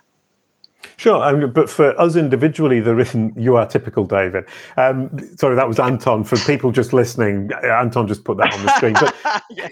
Sure, 0.97 1.17
I 1.17 1.33
mean, 1.33 1.51
but 1.51 1.69
for 1.69 1.99
us 1.99 2.15
individually, 2.15 2.79
there 2.79 2.99
isn't. 2.99 3.37
You 3.37 3.55
are 3.55 3.65
typical, 3.65 4.05
David. 4.05 4.45
Um, 4.77 5.09
sorry, 5.37 5.55
that 5.55 5.67
was 5.67 5.79
Anton. 5.79 6.23
For 6.23 6.37
people 6.37 6.71
just 6.71 6.93
listening, 6.93 7.49
Anton 7.63 8.07
just 8.07 8.23
put 8.23 8.37
that 8.37 8.53
on 8.53 8.65
the 8.65 8.75
screen. 8.75 8.93
But, 8.93 9.15
yeah. 9.49 9.69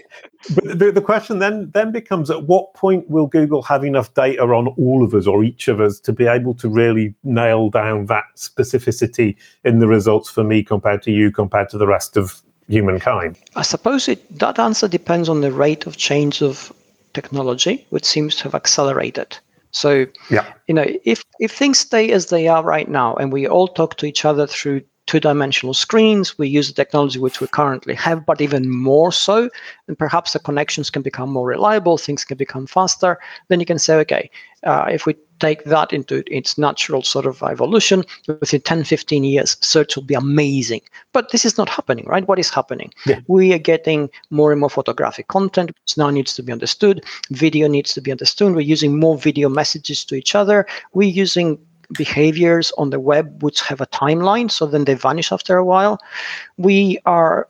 but 0.54 0.78
the, 0.78 0.92
the 0.92 1.00
question 1.00 1.38
then 1.38 1.70
then 1.72 1.92
becomes: 1.92 2.30
At 2.30 2.44
what 2.44 2.74
point 2.74 3.08
will 3.08 3.26
Google 3.26 3.62
have 3.62 3.84
enough 3.84 4.12
data 4.14 4.42
on 4.42 4.68
all 4.68 5.04
of 5.04 5.14
us 5.14 5.26
or 5.26 5.44
each 5.44 5.68
of 5.68 5.80
us 5.80 6.00
to 6.00 6.12
be 6.12 6.26
able 6.26 6.54
to 6.54 6.68
really 6.68 7.14
nail 7.22 7.70
down 7.70 8.06
that 8.06 8.24
specificity 8.36 9.36
in 9.64 9.78
the 9.78 9.86
results 9.86 10.30
for 10.30 10.42
me 10.42 10.62
compared 10.62 11.02
to 11.02 11.12
you 11.12 11.30
compared 11.30 11.68
to 11.70 11.78
the 11.78 11.86
rest 11.86 12.16
of 12.16 12.42
humankind? 12.68 13.38
I 13.56 13.62
suppose 13.62 14.08
it, 14.08 14.38
that 14.38 14.58
answer 14.58 14.88
depends 14.88 15.28
on 15.28 15.40
the 15.40 15.52
rate 15.52 15.86
of 15.86 15.96
change 15.96 16.42
of 16.42 16.72
technology, 17.12 17.86
which 17.90 18.04
seems 18.04 18.36
to 18.36 18.44
have 18.44 18.54
accelerated. 18.54 19.36
So, 19.72 20.06
yeah. 20.30 20.52
you 20.66 20.74
know, 20.74 20.86
if 21.04 21.24
if 21.38 21.52
things 21.52 21.78
stay 21.78 22.10
as 22.12 22.26
they 22.26 22.48
are 22.48 22.62
right 22.62 22.88
now, 22.88 23.14
and 23.16 23.32
we 23.32 23.46
all 23.46 23.68
talk 23.68 23.96
to 23.96 24.06
each 24.06 24.24
other 24.24 24.46
through 24.46 24.82
two-dimensional 25.10 25.74
screens. 25.74 26.38
We 26.38 26.46
use 26.46 26.68
the 26.68 26.74
technology 26.74 27.18
which 27.18 27.40
we 27.40 27.48
currently 27.48 27.94
have, 27.94 28.24
but 28.24 28.40
even 28.40 28.70
more 28.70 29.10
so. 29.10 29.50
And 29.88 29.98
perhaps 29.98 30.34
the 30.34 30.38
connections 30.38 30.88
can 30.88 31.02
become 31.02 31.30
more 31.32 31.48
reliable, 31.48 31.98
things 31.98 32.24
can 32.24 32.36
become 32.36 32.64
faster. 32.68 33.18
Then 33.48 33.58
you 33.58 33.66
can 33.66 33.80
say, 33.80 33.96
okay, 33.96 34.30
uh, 34.62 34.86
if 34.88 35.06
we 35.06 35.16
take 35.40 35.64
that 35.64 35.92
into 35.92 36.22
its 36.32 36.56
natural 36.58 37.02
sort 37.02 37.26
of 37.26 37.42
evolution, 37.42 38.04
within 38.28 38.60
10, 38.60 38.84
15 38.84 39.24
years, 39.24 39.56
search 39.60 39.96
will 39.96 40.04
be 40.04 40.14
amazing. 40.14 40.82
But 41.12 41.32
this 41.32 41.44
is 41.44 41.58
not 41.58 41.68
happening, 41.68 42.06
right? 42.06 42.28
What 42.28 42.38
is 42.38 42.50
happening? 42.50 42.92
Yeah. 43.04 43.18
We 43.26 43.52
are 43.52 43.58
getting 43.58 44.10
more 44.30 44.52
and 44.52 44.60
more 44.60 44.70
photographic 44.70 45.26
content, 45.26 45.72
which 45.82 45.96
now 45.98 46.10
needs 46.10 46.34
to 46.34 46.42
be 46.44 46.52
understood. 46.52 47.04
Video 47.30 47.66
needs 47.66 47.94
to 47.94 48.00
be 48.00 48.12
understood. 48.12 48.54
We're 48.54 48.60
using 48.60 49.00
more 49.00 49.18
video 49.18 49.48
messages 49.48 50.04
to 50.04 50.14
each 50.14 50.36
other. 50.36 50.66
We're 50.92 51.08
using 51.08 51.58
behaviors 51.92 52.72
on 52.78 52.90
the 52.90 53.00
web 53.00 53.42
which 53.42 53.60
have 53.62 53.80
a 53.80 53.86
timeline, 53.86 54.50
so 54.50 54.66
then 54.66 54.84
they 54.84 54.94
vanish 54.94 55.32
after 55.32 55.56
a 55.56 55.64
while. 55.64 55.98
We 56.56 56.98
are 57.06 57.48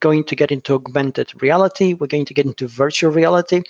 going 0.00 0.24
to 0.24 0.36
get 0.36 0.50
into 0.50 0.74
augmented 0.74 1.42
reality. 1.42 1.94
We're 1.94 2.06
going 2.06 2.24
to 2.26 2.34
get 2.34 2.46
into 2.46 2.66
virtual 2.66 3.12
reality. 3.12 3.62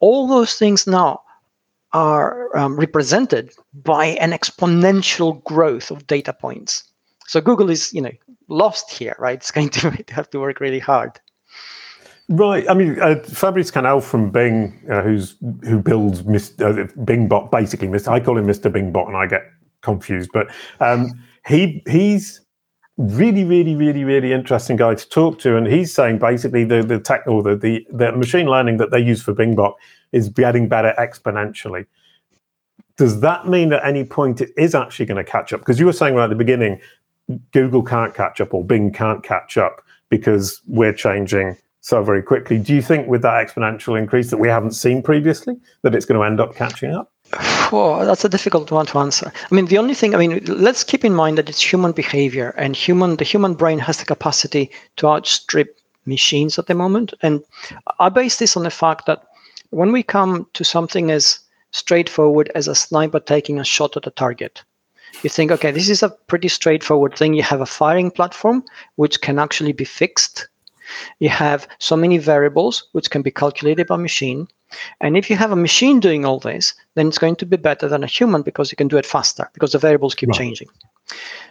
All 0.00 0.26
those 0.26 0.54
things 0.54 0.86
now 0.86 1.22
are 1.92 2.54
um, 2.56 2.76
represented 2.78 3.52
by 3.72 4.06
an 4.06 4.32
exponential 4.32 5.42
growth 5.44 5.90
of 5.90 6.06
data 6.06 6.32
points. 6.32 6.84
So 7.26 7.40
Google 7.40 7.70
is, 7.70 7.92
you 7.92 8.00
know, 8.00 8.12
lost 8.48 8.90
here, 8.90 9.16
right? 9.18 9.38
It's 9.38 9.50
going 9.50 9.70
to 9.70 10.04
have 10.08 10.30
to 10.30 10.40
work 10.40 10.60
really 10.60 10.78
hard. 10.78 11.18
Right. 12.28 12.68
I 12.68 12.74
mean, 12.74 13.00
uh, 13.00 13.16
Fabrice 13.22 13.70
Canel 13.70 14.02
from 14.02 14.30
Bing, 14.30 14.84
uh, 14.90 15.02
who's 15.02 15.36
who 15.62 15.80
builds 15.80 16.22
Mr. 16.22 16.84
Uh, 16.84 17.02
Bing 17.04 17.28
Bot, 17.28 17.52
basically, 17.52 17.86
Mr. 17.86 18.08
I 18.08 18.18
call 18.18 18.36
him 18.36 18.46
Mr. 18.46 18.72
Bing 18.72 18.90
Bot, 18.90 19.06
and 19.06 19.16
I 19.16 19.26
get 19.26 19.42
confused. 19.82 20.30
But 20.32 20.48
um, 20.80 21.22
he 21.46 21.84
he's 21.86 22.40
really, 22.96 23.44
really, 23.44 23.76
really, 23.76 24.02
really 24.02 24.32
interesting 24.32 24.76
guy 24.76 24.96
to 24.96 25.08
talk 25.08 25.38
to, 25.40 25.56
and 25.56 25.68
he's 25.68 25.94
saying 25.94 26.18
basically 26.18 26.64
the 26.64 26.82
the 26.82 26.98
tech 26.98 27.22
or 27.28 27.44
the 27.44 27.54
the, 27.54 27.86
the 27.90 28.10
machine 28.10 28.46
learning 28.46 28.78
that 28.78 28.90
they 28.90 29.00
use 29.00 29.22
for 29.22 29.32
Bing 29.32 29.54
Bot 29.54 29.76
is 30.10 30.28
getting 30.28 30.68
better 30.68 30.94
exponentially. 30.98 31.86
Does 32.96 33.20
that 33.20 33.46
mean 33.46 33.72
at 33.72 33.84
any 33.84 34.04
point 34.04 34.40
it 34.40 34.50
is 34.56 34.74
actually 34.74 35.06
going 35.06 35.24
to 35.24 35.30
catch 35.30 35.52
up? 35.52 35.60
Because 35.60 35.78
you 35.78 35.86
were 35.86 35.92
saying 35.92 36.14
right 36.14 36.24
at 36.24 36.30
the 36.30 36.34
beginning, 36.34 36.80
Google 37.52 37.84
can't 37.84 38.14
catch 38.14 38.40
up 38.40 38.52
or 38.52 38.64
Bing 38.64 38.92
can't 38.92 39.22
catch 39.22 39.56
up 39.56 39.82
because 40.08 40.60
we're 40.66 40.94
changing 40.94 41.56
so 41.86 42.02
very 42.02 42.20
quickly. 42.20 42.58
Do 42.58 42.74
you 42.74 42.82
think 42.82 43.06
with 43.06 43.22
that 43.22 43.46
exponential 43.46 43.96
increase 43.96 44.30
that 44.30 44.38
we 44.38 44.48
haven't 44.48 44.72
seen 44.72 45.04
previously, 45.04 45.54
that 45.82 45.94
it's 45.94 46.04
going 46.04 46.18
to 46.18 46.26
end 46.26 46.40
up 46.40 46.56
catching 46.56 46.92
up? 46.92 47.12
Oh, 47.70 48.04
that's 48.04 48.24
a 48.24 48.28
difficult 48.28 48.72
one 48.72 48.86
to 48.86 48.98
answer. 48.98 49.32
I 49.32 49.54
mean, 49.54 49.66
the 49.66 49.78
only 49.78 49.94
thing, 49.94 50.12
I 50.12 50.18
mean, 50.18 50.44
let's 50.46 50.82
keep 50.82 51.04
in 51.04 51.14
mind 51.14 51.38
that 51.38 51.48
it's 51.48 51.60
human 51.60 51.92
behavior 51.92 52.52
and 52.56 52.74
human, 52.74 53.18
the 53.18 53.24
human 53.24 53.54
brain 53.54 53.78
has 53.78 53.98
the 53.98 54.04
capacity 54.04 54.68
to 54.96 55.06
outstrip 55.06 55.78
machines 56.06 56.58
at 56.58 56.66
the 56.66 56.74
moment. 56.74 57.14
And 57.22 57.44
I 58.00 58.08
base 58.08 58.38
this 58.38 58.56
on 58.56 58.64
the 58.64 58.70
fact 58.70 59.06
that 59.06 59.22
when 59.70 59.92
we 59.92 60.02
come 60.02 60.48
to 60.54 60.64
something 60.64 61.12
as 61.12 61.38
straightforward 61.70 62.50
as 62.56 62.66
a 62.66 62.74
sniper 62.74 63.20
taking 63.20 63.60
a 63.60 63.64
shot 63.64 63.96
at 63.96 64.08
a 64.08 64.10
target, 64.10 64.60
you 65.22 65.30
think, 65.30 65.52
okay, 65.52 65.70
this 65.70 65.88
is 65.88 66.02
a 66.02 66.10
pretty 66.10 66.48
straightforward 66.48 67.16
thing. 67.16 67.34
You 67.34 67.44
have 67.44 67.60
a 67.60 67.66
firing 67.66 68.10
platform 68.10 68.64
which 68.96 69.20
can 69.20 69.38
actually 69.38 69.72
be 69.72 69.84
fixed. 69.84 70.48
You 71.18 71.28
have 71.28 71.68
so 71.78 71.96
many 71.96 72.18
variables 72.18 72.88
which 72.92 73.10
can 73.10 73.22
be 73.22 73.30
calculated 73.30 73.86
by 73.86 73.96
machine. 73.96 74.48
And 75.00 75.16
if 75.16 75.30
you 75.30 75.36
have 75.36 75.52
a 75.52 75.56
machine 75.56 76.00
doing 76.00 76.24
all 76.24 76.40
this, 76.40 76.74
then 76.94 77.08
it's 77.08 77.18
going 77.18 77.36
to 77.36 77.46
be 77.46 77.56
better 77.56 77.88
than 77.88 78.02
a 78.02 78.08
human 78.08 78.42
because 78.42 78.72
you 78.72 78.76
can 78.76 78.88
do 78.88 78.98
it 78.98 79.06
faster 79.06 79.48
because 79.54 79.72
the 79.72 79.78
variables 79.78 80.14
keep 80.14 80.30
right. 80.30 80.38
changing. 80.38 80.68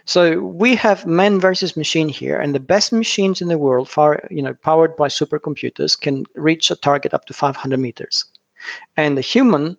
So 0.06 0.42
we 0.42 0.76
have 0.76 1.06
man 1.06 1.40
versus 1.40 1.78
machine 1.78 2.10
here, 2.10 2.40
and 2.40 2.54
the 2.54 2.60
best 2.60 2.92
machines 2.92 3.42
in 3.42 3.48
the 3.48 3.58
world, 3.58 3.90
far 3.90 4.28
you 4.30 4.42
know, 4.42 4.54
powered 4.54 4.96
by 4.96 5.08
supercomputers, 5.08 6.00
can 6.00 6.26
reach 6.36 6.70
a 6.70 6.76
target 6.76 7.14
up 7.14 7.26
to 7.26 7.34
500 7.34 7.80
meters, 7.80 8.26
and 8.98 9.18
the 9.18 9.22
human 9.22 9.78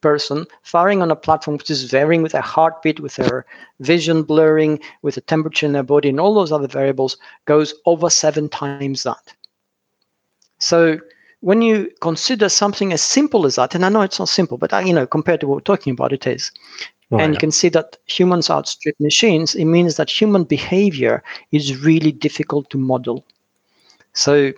person 0.00 0.46
firing 0.62 1.02
on 1.02 1.10
a 1.10 1.16
platform 1.16 1.56
which 1.56 1.70
is 1.70 1.84
varying 1.84 2.22
with 2.22 2.32
their 2.32 2.42
heartbeat, 2.42 3.00
with 3.00 3.16
their 3.16 3.46
vision 3.80 4.22
blurring, 4.22 4.80
with 5.02 5.14
the 5.14 5.20
temperature 5.20 5.66
in 5.66 5.72
their 5.72 5.82
body, 5.82 6.08
and 6.08 6.20
all 6.20 6.34
those 6.34 6.52
other 6.52 6.68
variables 6.68 7.16
goes 7.44 7.74
over 7.86 8.10
seven 8.10 8.48
times 8.48 9.02
that. 9.02 9.32
So 10.58 10.98
when 11.40 11.62
you 11.62 11.90
consider 12.00 12.48
something 12.48 12.92
as 12.92 13.02
simple 13.02 13.46
as 13.46 13.56
that, 13.56 13.74
and 13.74 13.84
I 13.84 13.88
know 13.88 14.02
it's 14.02 14.18
not 14.18 14.28
simple, 14.28 14.58
but 14.58 14.72
uh, 14.72 14.78
you 14.78 14.92
know, 14.92 15.06
compared 15.06 15.40
to 15.40 15.48
what 15.48 15.56
we're 15.56 15.76
talking 15.76 15.92
about, 15.92 16.12
it 16.12 16.26
is. 16.26 16.50
Oh, 17.10 17.18
and 17.18 17.32
yeah. 17.32 17.36
you 17.36 17.38
can 17.38 17.50
see 17.50 17.68
that 17.70 17.96
humans 18.06 18.50
outstrip 18.50 18.96
machines. 19.00 19.54
It 19.54 19.64
means 19.64 19.96
that 19.96 20.10
human 20.10 20.44
behavior 20.44 21.22
is 21.52 21.82
really 21.82 22.12
difficult 22.12 22.68
to 22.70 22.78
model. 22.78 23.24
So, 24.12 24.52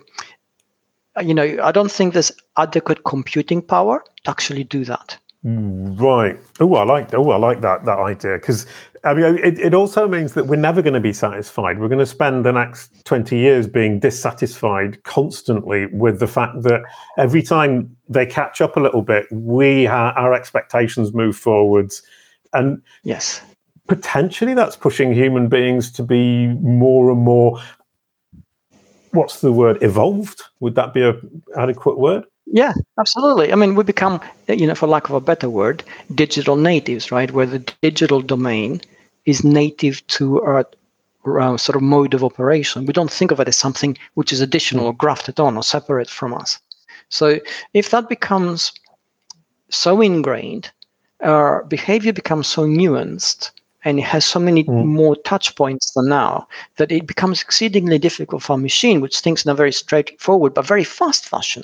uh, 1.17 1.21
you 1.21 1.33
know, 1.33 1.59
I 1.63 1.71
don't 1.71 1.91
think 1.91 2.13
there's 2.13 2.31
adequate 2.57 3.03
computing 3.05 3.61
power 3.61 4.03
to 4.23 4.29
actually 4.29 4.63
do 4.63 4.83
that. 4.85 5.17
Right. 5.43 6.39
Oh, 6.59 6.75
I 6.75 6.83
like. 6.83 7.13
Oh, 7.13 7.31
I 7.31 7.37
like 7.37 7.61
that 7.61 7.83
that 7.85 7.97
idea 7.97 8.37
because 8.37 8.67
I 9.03 9.15
mean, 9.15 9.39
it, 9.39 9.57
it 9.57 9.73
also 9.73 10.07
means 10.07 10.33
that 10.33 10.45
we're 10.45 10.55
never 10.55 10.83
going 10.83 10.93
to 10.93 10.99
be 10.99 11.13
satisfied. 11.13 11.79
We're 11.79 11.87
going 11.87 11.97
to 11.97 12.05
spend 12.05 12.45
the 12.45 12.51
next 12.51 13.03
twenty 13.05 13.37
years 13.37 13.65
being 13.65 13.99
dissatisfied 13.99 15.03
constantly 15.03 15.87
with 15.87 16.19
the 16.19 16.27
fact 16.27 16.61
that 16.63 16.83
every 17.17 17.41
time 17.41 17.95
they 18.07 18.27
catch 18.27 18.61
up 18.61 18.77
a 18.77 18.79
little 18.79 19.01
bit, 19.01 19.25
we 19.31 19.85
ha- 19.85 20.13
our 20.15 20.31
expectations 20.33 21.11
move 21.11 21.35
forwards 21.35 22.03
and 22.53 22.81
yes, 23.03 23.41
potentially 23.87 24.53
that's 24.53 24.75
pushing 24.75 25.13
human 25.13 25.47
beings 25.47 25.91
to 25.93 26.03
be 26.03 26.47
more 26.47 27.09
and 27.09 27.21
more. 27.21 27.59
What's 29.11 29.41
the 29.41 29.51
word? 29.51 29.81
Evolved? 29.81 30.43
Would 30.59 30.75
that 30.75 30.93
be 30.93 31.01
a 31.01 31.19
adequate 31.57 31.97
word? 31.97 32.25
Yeah, 32.53 32.73
absolutely. 32.99 33.53
I 33.53 33.55
mean, 33.55 33.75
we 33.75 33.83
become, 33.83 34.19
you 34.47 34.67
know, 34.67 34.75
for 34.75 34.87
lack 34.87 35.07
of 35.09 35.15
a 35.15 35.21
better 35.21 35.49
word, 35.49 35.83
digital 36.13 36.57
natives, 36.57 37.11
right? 37.11 37.31
Where 37.31 37.45
the 37.45 37.59
digital 37.81 38.21
domain 38.21 38.81
is 39.25 39.43
native 39.43 40.05
to 40.07 40.41
our, 40.41 40.65
our 41.25 41.57
sort 41.57 41.77
of 41.77 41.81
mode 41.81 42.13
of 42.13 42.23
operation. 42.23 42.85
We 42.85 42.93
don't 42.93 43.11
think 43.11 43.31
of 43.31 43.39
it 43.39 43.47
as 43.47 43.55
something 43.55 43.97
which 44.15 44.33
is 44.33 44.41
additional 44.41 44.87
or 44.87 44.93
grafted 44.93 45.39
on 45.39 45.55
or 45.55 45.63
separate 45.63 46.09
from 46.09 46.33
us. 46.33 46.59
So 47.09 47.39
if 47.73 47.89
that 47.91 48.09
becomes 48.09 48.73
so 49.69 50.01
ingrained 50.01 50.71
our 51.23 51.63
behavior 51.65 52.13
becomes 52.13 52.47
so 52.47 52.65
nuanced 52.65 53.51
and 53.83 53.99
it 53.99 54.03
has 54.03 54.25
so 54.25 54.39
many 54.39 54.63
mm. 54.63 54.85
more 54.85 55.15
touch 55.17 55.55
points 55.55 55.91
than 55.93 56.09
now 56.09 56.47
that 56.77 56.91
it 56.91 57.07
becomes 57.07 57.41
exceedingly 57.41 57.97
difficult 57.97 58.43
for 58.43 58.53
a 58.53 58.57
machine 58.57 59.01
which 59.01 59.19
thinks 59.19 59.45
in 59.45 59.51
a 59.51 59.55
very 59.55 59.71
straightforward 59.71 60.53
but 60.53 60.65
very 60.65 60.83
fast 60.83 61.27
fashion 61.27 61.63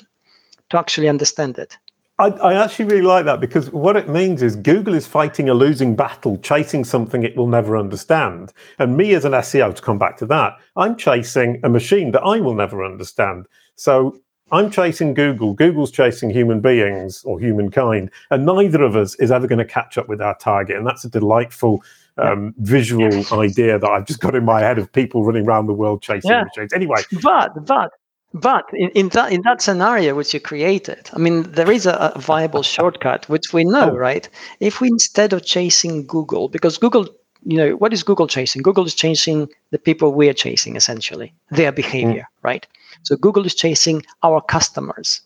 to 0.70 0.78
actually 0.78 1.08
understand 1.08 1.58
it. 1.58 1.78
I, 2.20 2.30
I, 2.30 2.64
actually 2.64 2.86
really 2.86 3.02
like 3.02 3.26
that 3.26 3.40
because 3.40 3.70
what 3.70 3.96
it 3.96 4.08
means 4.08 4.42
is 4.42 4.56
Google 4.56 4.94
is 4.94 5.06
fighting 5.06 5.48
a 5.48 5.54
losing 5.54 5.94
battle, 5.94 6.36
chasing 6.38 6.82
something 6.82 7.22
it 7.22 7.36
will 7.36 7.46
never 7.46 7.76
understand. 7.76 8.52
And 8.80 8.96
me 8.96 9.14
as 9.14 9.24
an 9.24 9.32
SEO, 9.32 9.72
to 9.76 9.80
come 9.80 9.98
back 9.98 10.16
to 10.18 10.26
that, 10.26 10.56
I'm 10.76 10.96
chasing 10.96 11.60
a 11.62 11.68
machine 11.68 12.10
that 12.10 12.22
I 12.22 12.40
will 12.40 12.54
never 12.54 12.84
understand. 12.84 13.46
So 13.76 14.20
I'm 14.50 14.68
chasing 14.68 15.14
Google, 15.14 15.54
Google's 15.54 15.92
chasing 15.92 16.28
human 16.28 16.60
beings 16.60 17.22
or 17.24 17.38
humankind, 17.38 18.10
and 18.30 18.44
neither 18.44 18.82
of 18.82 18.96
us 18.96 19.14
is 19.16 19.30
ever 19.30 19.46
going 19.46 19.60
to 19.60 19.64
catch 19.64 19.96
up 19.96 20.08
with 20.08 20.20
our 20.20 20.36
target. 20.38 20.76
And 20.76 20.86
that's 20.86 21.04
a 21.04 21.08
delightful 21.08 21.84
um, 22.16 22.52
visual 22.58 23.24
idea 23.32 23.78
that 23.78 23.88
I've 23.88 24.06
just 24.06 24.20
got 24.20 24.34
in 24.34 24.44
my 24.44 24.60
head 24.60 24.78
of 24.78 24.90
people 24.92 25.24
running 25.24 25.46
around 25.46 25.66
the 25.66 25.72
world 25.72 26.02
chasing 26.02 26.30
yeah. 26.30 26.44
machines. 26.44 26.72
Anyway, 26.72 27.02
but 27.22 27.64
but 27.64 27.92
but 28.34 28.64
in, 28.72 28.90
in 28.90 29.08
that 29.10 29.32
in 29.32 29.42
that 29.42 29.62
scenario 29.62 30.14
which 30.14 30.34
you 30.34 30.40
created, 30.40 31.10
I 31.12 31.18
mean, 31.18 31.42
there 31.52 31.70
is 31.70 31.86
a, 31.86 32.12
a 32.14 32.18
viable 32.18 32.62
shortcut 32.62 33.28
which 33.28 33.52
we 33.52 33.64
know, 33.64 33.90
oh. 33.90 33.96
right? 33.96 34.28
If 34.60 34.80
we 34.80 34.88
instead 34.88 35.32
of 35.32 35.44
chasing 35.44 36.06
Google, 36.06 36.48
because 36.48 36.78
Google 36.78 37.08
you 37.44 37.56
know 37.56 37.76
what 37.76 37.92
is 37.92 38.02
google 38.02 38.26
chasing 38.26 38.62
google 38.62 38.84
is 38.84 38.94
chasing 38.94 39.48
the 39.70 39.78
people 39.78 40.12
we 40.12 40.28
are 40.28 40.34
chasing 40.34 40.74
essentially 40.74 41.32
their 41.52 41.70
behavior 41.70 42.26
mm. 42.28 42.42
right 42.42 42.66
so 43.02 43.16
Google 43.16 43.46
is 43.46 43.54
chasing 43.54 44.04
our 44.22 44.40
customers, 44.40 45.20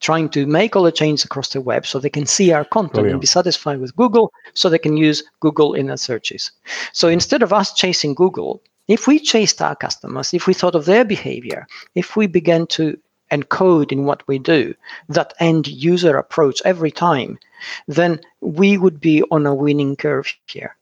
trying 0.00 0.28
to 0.30 0.46
make 0.46 0.76
all 0.76 0.82
the 0.82 0.92
changes 0.92 1.24
across 1.24 1.48
the 1.50 1.60
web 1.60 1.86
so 1.86 1.98
they 1.98 2.10
can 2.10 2.26
see 2.26 2.52
our 2.52 2.64
content 2.64 2.98
oh, 2.98 3.04
yeah. 3.04 3.12
and 3.12 3.20
be 3.20 3.26
satisfied 3.26 3.80
with 3.80 3.96
Google 3.96 4.32
so 4.54 4.68
they 4.68 4.78
can 4.78 4.96
use 4.96 5.22
Google 5.40 5.74
in 5.74 5.86
their 5.86 5.96
searches. 5.96 6.50
So 6.92 7.08
instead 7.08 7.42
of 7.42 7.52
us 7.52 7.72
chasing 7.72 8.14
Google, 8.14 8.62
if 8.88 9.06
we 9.06 9.18
chased 9.18 9.60
our 9.62 9.76
customers, 9.76 10.32
if 10.34 10.46
we 10.46 10.54
thought 10.54 10.74
of 10.74 10.84
their 10.84 11.04
behavior, 11.04 11.66
if 11.94 12.16
we 12.16 12.26
began 12.26 12.66
to 12.68 12.98
encode 13.32 13.90
in 13.92 14.04
what 14.04 14.26
we 14.28 14.38
do 14.38 14.74
that 15.08 15.34
end 15.40 15.66
user 15.66 16.16
approach 16.16 16.62
every 16.64 16.90
time, 16.90 17.38
then 17.88 18.20
we 18.40 18.76
would 18.78 19.00
be 19.00 19.22
on 19.30 19.46
a 19.46 19.54
winning 19.54 19.96
curve 19.96 20.32
here. 20.46 20.76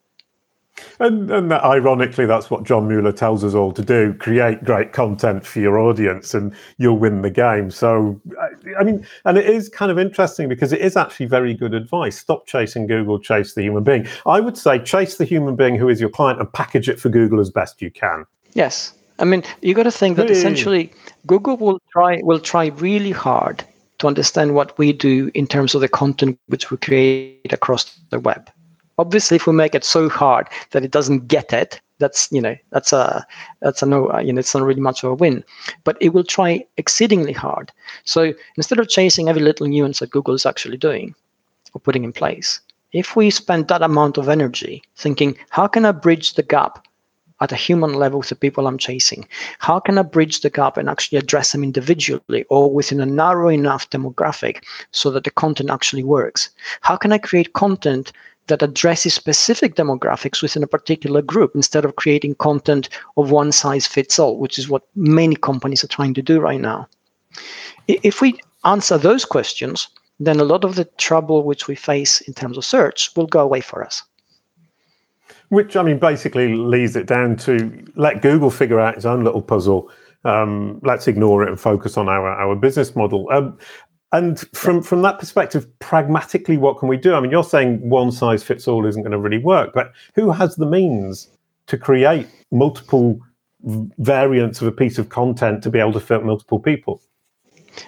And, 1.01 1.30
and 1.30 1.51
that, 1.51 1.62
ironically, 1.64 2.26
that's 2.26 2.51
what 2.51 2.64
John 2.64 2.89
Mueller 2.89 3.12
tells 3.12 3.45
us 3.45 3.55
all 3.55 3.72
to 3.72 3.82
do: 3.82 4.14
create 4.14 4.64
great 4.64 4.93
content 4.93 5.47
for 5.47 5.61
your 5.61 5.78
audience, 5.78 6.35
and 6.35 6.55
you'll 6.78 6.99
win 6.99 7.22
the 7.22 7.30
game. 7.30 7.70
So, 7.70 8.20
I, 8.41 8.80
I 8.80 8.85
mean, 8.85 9.07
and 9.24 9.39
it 9.39 9.47
is 9.47 9.68
kind 9.68 9.91
of 9.91 9.99
interesting 9.99 10.49
because 10.49 10.72
it 10.72 10.80
is 10.80 10.97
actually 10.97 11.26
very 11.26 11.55
good 11.55 11.74
advice. 11.74 12.18
Stop 12.18 12.47
chasing 12.47 12.87
Google, 12.87 13.18
chase 13.18 13.55
the 13.55 13.62
human 13.62 13.85
being. 13.85 14.07
I 14.26 14.41
would 14.41 14.57
say 14.57 14.78
chase 14.78 15.16
the 15.16 15.24
human 15.24 15.57
being 15.57 15.76
who 15.76 15.89
is 15.89 16.01
your 16.01 16.11
client 16.11 16.41
and 16.41 16.53
package 16.53 16.89
it 16.89 17.01
for 17.01 17.09
Google 17.09 17.41
as 17.41 17.51
best 17.51 17.82
you 17.82 17.91
can. 17.91 18.24
Yes, 18.55 18.95
I 19.18 19.24
mean, 19.24 19.43
you 19.62 19.74
got 19.74 19.85
to 19.85 19.91
think 19.91 20.16
that 20.16 20.30
essentially 20.30 20.93
Google 21.26 21.57
will 21.57 21.80
try 21.93 22.20
will 22.22 22.41
try 22.41 22.66
really 22.76 23.12
hard 23.12 23.64
to 23.99 24.07
understand 24.07 24.55
what 24.55 24.76
we 24.76 24.93
do 24.93 25.30
in 25.35 25.47
terms 25.47 25.74
of 25.74 25.80
the 25.80 25.89
content 25.89 26.39
which 26.47 26.70
we 26.70 26.76
create 26.78 27.53
across 27.53 27.99
the 28.11 28.18
web. 28.18 28.51
Obviously, 28.99 29.36
if 29.36 29.47
we 29.47 29.53
make 29.53 29.74
it 29.74 29.84
so 29.84 30.09
hard 30.09 30.49
that 30.70 30.84
it 30.84 30.90
doesn't 30.90 31.28
get 31.28 31.53
it, 31.53 31.80
that's 31.99 32.28
you 32.32 32.40
know 32.40 32.57
that's 32.70 32.92
a 32.92 33.24
that's 33.61 33.82
a 33.82 33.86
no 33.86 34.18
you 34.20 34.32
know 34.32 34.40
it's 34.40 34.55
not 34.55 34.64
really 34.64 34.80
much 34.80 35.05
of 35.05 35.11
a 35.11 35.14
win. 35.14 35.45
But 35.84 35.97
it 36.01 36.11
will 36.11 36.24
try 36.24 36.64
exceedingly 36.76 37.32
hard. 37.32 37.72
So 38.05 38.34
instead 38.57 38.78
of 38.78 38.88
chasing 38.88 39.28
every 39.28 39.42
little 39.42 39.66
nuance 39.66 40.01
that 40.01 40.11
Google 40.11 40.34
is 40.34 40.47
actually 40.47 40.76
doing 40.76 41.14
or 41.72 41.80
putting 41.80 42.05
in 42.05 42.12
place, 42.12 42.61
if 42.92 43.16
we 43.16 43.30
spend 43.30 43.68
that 43.68 43.82
amount 43.82 44.18
of 44.18 44.28
energy 44.28 44.82
thinking, 44.97 45.36
how 45.51 45.66
can 45.66 45.84
I 45.84 45.92
bridge 45.92 46.34
the 46.34 46.42
gap 46.42 46.86
at 47.40 47.53
a 47.53 47.57
human 47.57 47.95
level 47.95 48.22
to 48.22 48.36
people 48.36 48.66
I'm 48.66 48.78
chasing? 48.78 49.26
How 49.59 49.80
can 49.80 49.99
I 49.99 50.03
bridge 50.03 50.40
the 50.40 50.51
gap 50.51 50.76
and 50.76 50.88
actually 50.88 51.18
address 51.18 51.53
them 51.53 51.64
individually 51.64 52.45
or 52.51 52.70
within 52.70 53.01
a 53.01 53.07
narrow 53.07 53.49
enough 53.49 53.90
demographic 53.90 54.62
so 54.92 55.11
that 55.11 55.24
the 55.24 55.30
content 55.30 55.70
actually 55.70 56.05
works? 56.05 56.51
How 56.82 56.97
can 56.97 57.12
I 57.12 57.18
create 57.18 57.53
content 57.53 58.12
that 58.47 58.62
addresses 58.62 59.14
specific 59.14 59.74
demographics 59.74 60.42
within 60.42 60.62
a 60.62 60.66
particular 60.68 61.22
group 61.22 61.53
instead 61.55 61.84
of 61.84 61.97
creating 61.97 62.34
content 62.36 62.88
of 63.16 63.30
one 63.30 63.53
size 63.53 63.86
fits 63.86 64.18
all, 64.18 64.38
which 64.38 64.59
is 64.59 64.68
what 64.68 64.82
many 64.95 65.36
companies 65.36 65.82
are 65.82 65.88
trying 65.88 66.14
to 66.14 66.22
do 66.22 66.40
right 66.40 66.61
now? 66.61 66.88
If 67.88 68.20
we 68.20 68.38
answer 68.64 68.99
those 68.99 69.24
questions, 69.24 69.88
then 70.20 70.40
a 70.40 70.45
lot 70.45 70.64
of 70.64 70.76
the 70.76 70.84
trouble 70.84 71.42
which 71.42 71.68
we 71.68 71.74
face 71.74 72.20
in 72.22 72.34
terms 72.34 72.57
of 72.57 72.64
search 72.64 73.11
will 73.16 73.26
go 73.26 73.40
away 73.40 73.61
for 73.61 73.84
us. 73.84 74.03
Which 75.49 75.76
I 75.76 75.82
mean, 75.82 75.99
basically 75.99 76.55
leads 76.55 76.97
it 76.97 77.07
down 77.07 77.36
to 77.38 77.84
let 77.97 78.22
Google 78.22 78.51
figure 78.51 78.80
out 78.80 78.97
its 78.97 79.05
own 79.05 79.24
little 79.24 79.42
puzzle. 79.42 79.90
Um, 80.24 80.80
let's 80.82 81.07
ignore 81.07 81.42
it 81.42 81.49
and 81.49 81.61
focus 81.61 81.97
on 81.97 82.09
our 82.09 82.28
our 82.28 82.57
business 82.57 82.97
model. 82.97 83.28
Um, 83.30 83.59
and 84.15 84.39
from 84.55 84.81
from 84.81 85.03
that 85.03 85.19
perspective, 85.19 85.67
pragmatically, 85.81 86.57
what 86.57 86.79
can 86.79 86.89
we 86.89 86.97
do? 86.97 87.15
I 87.15 87.21
mean, 87.21 87.33
you're 87.33 87.43
saying 87.43 87.89
one 87.89 88.12
size 88.12 88.45
fits 88.45 88.69
all 88.69 88.87
isn't 88.87 89.03
going 89.03 89.11
to 89.11 89.19
really 89.19 89.39
work, 89.39 89.73
but 89.75 89.93
who 90.15 90.31
has 90.31 90.55
the 90.55 90.67
means 90.67 91.29
to 91.67 91.77
create 91.77 92.29
multiple 92.53 93.19
variants 93.99 94.61
of 94.61 94.69
a 94.69 94.73
piece 94.73 94.99
of 94.99 95.09
content 95.09 95.65
to 95.65 95.71
be 95.71 95.81
able 95.81 95.93
to 95.95 96.01
fit 96.01 96.25
multiple 96.25 96.61
people? 96.61 97.03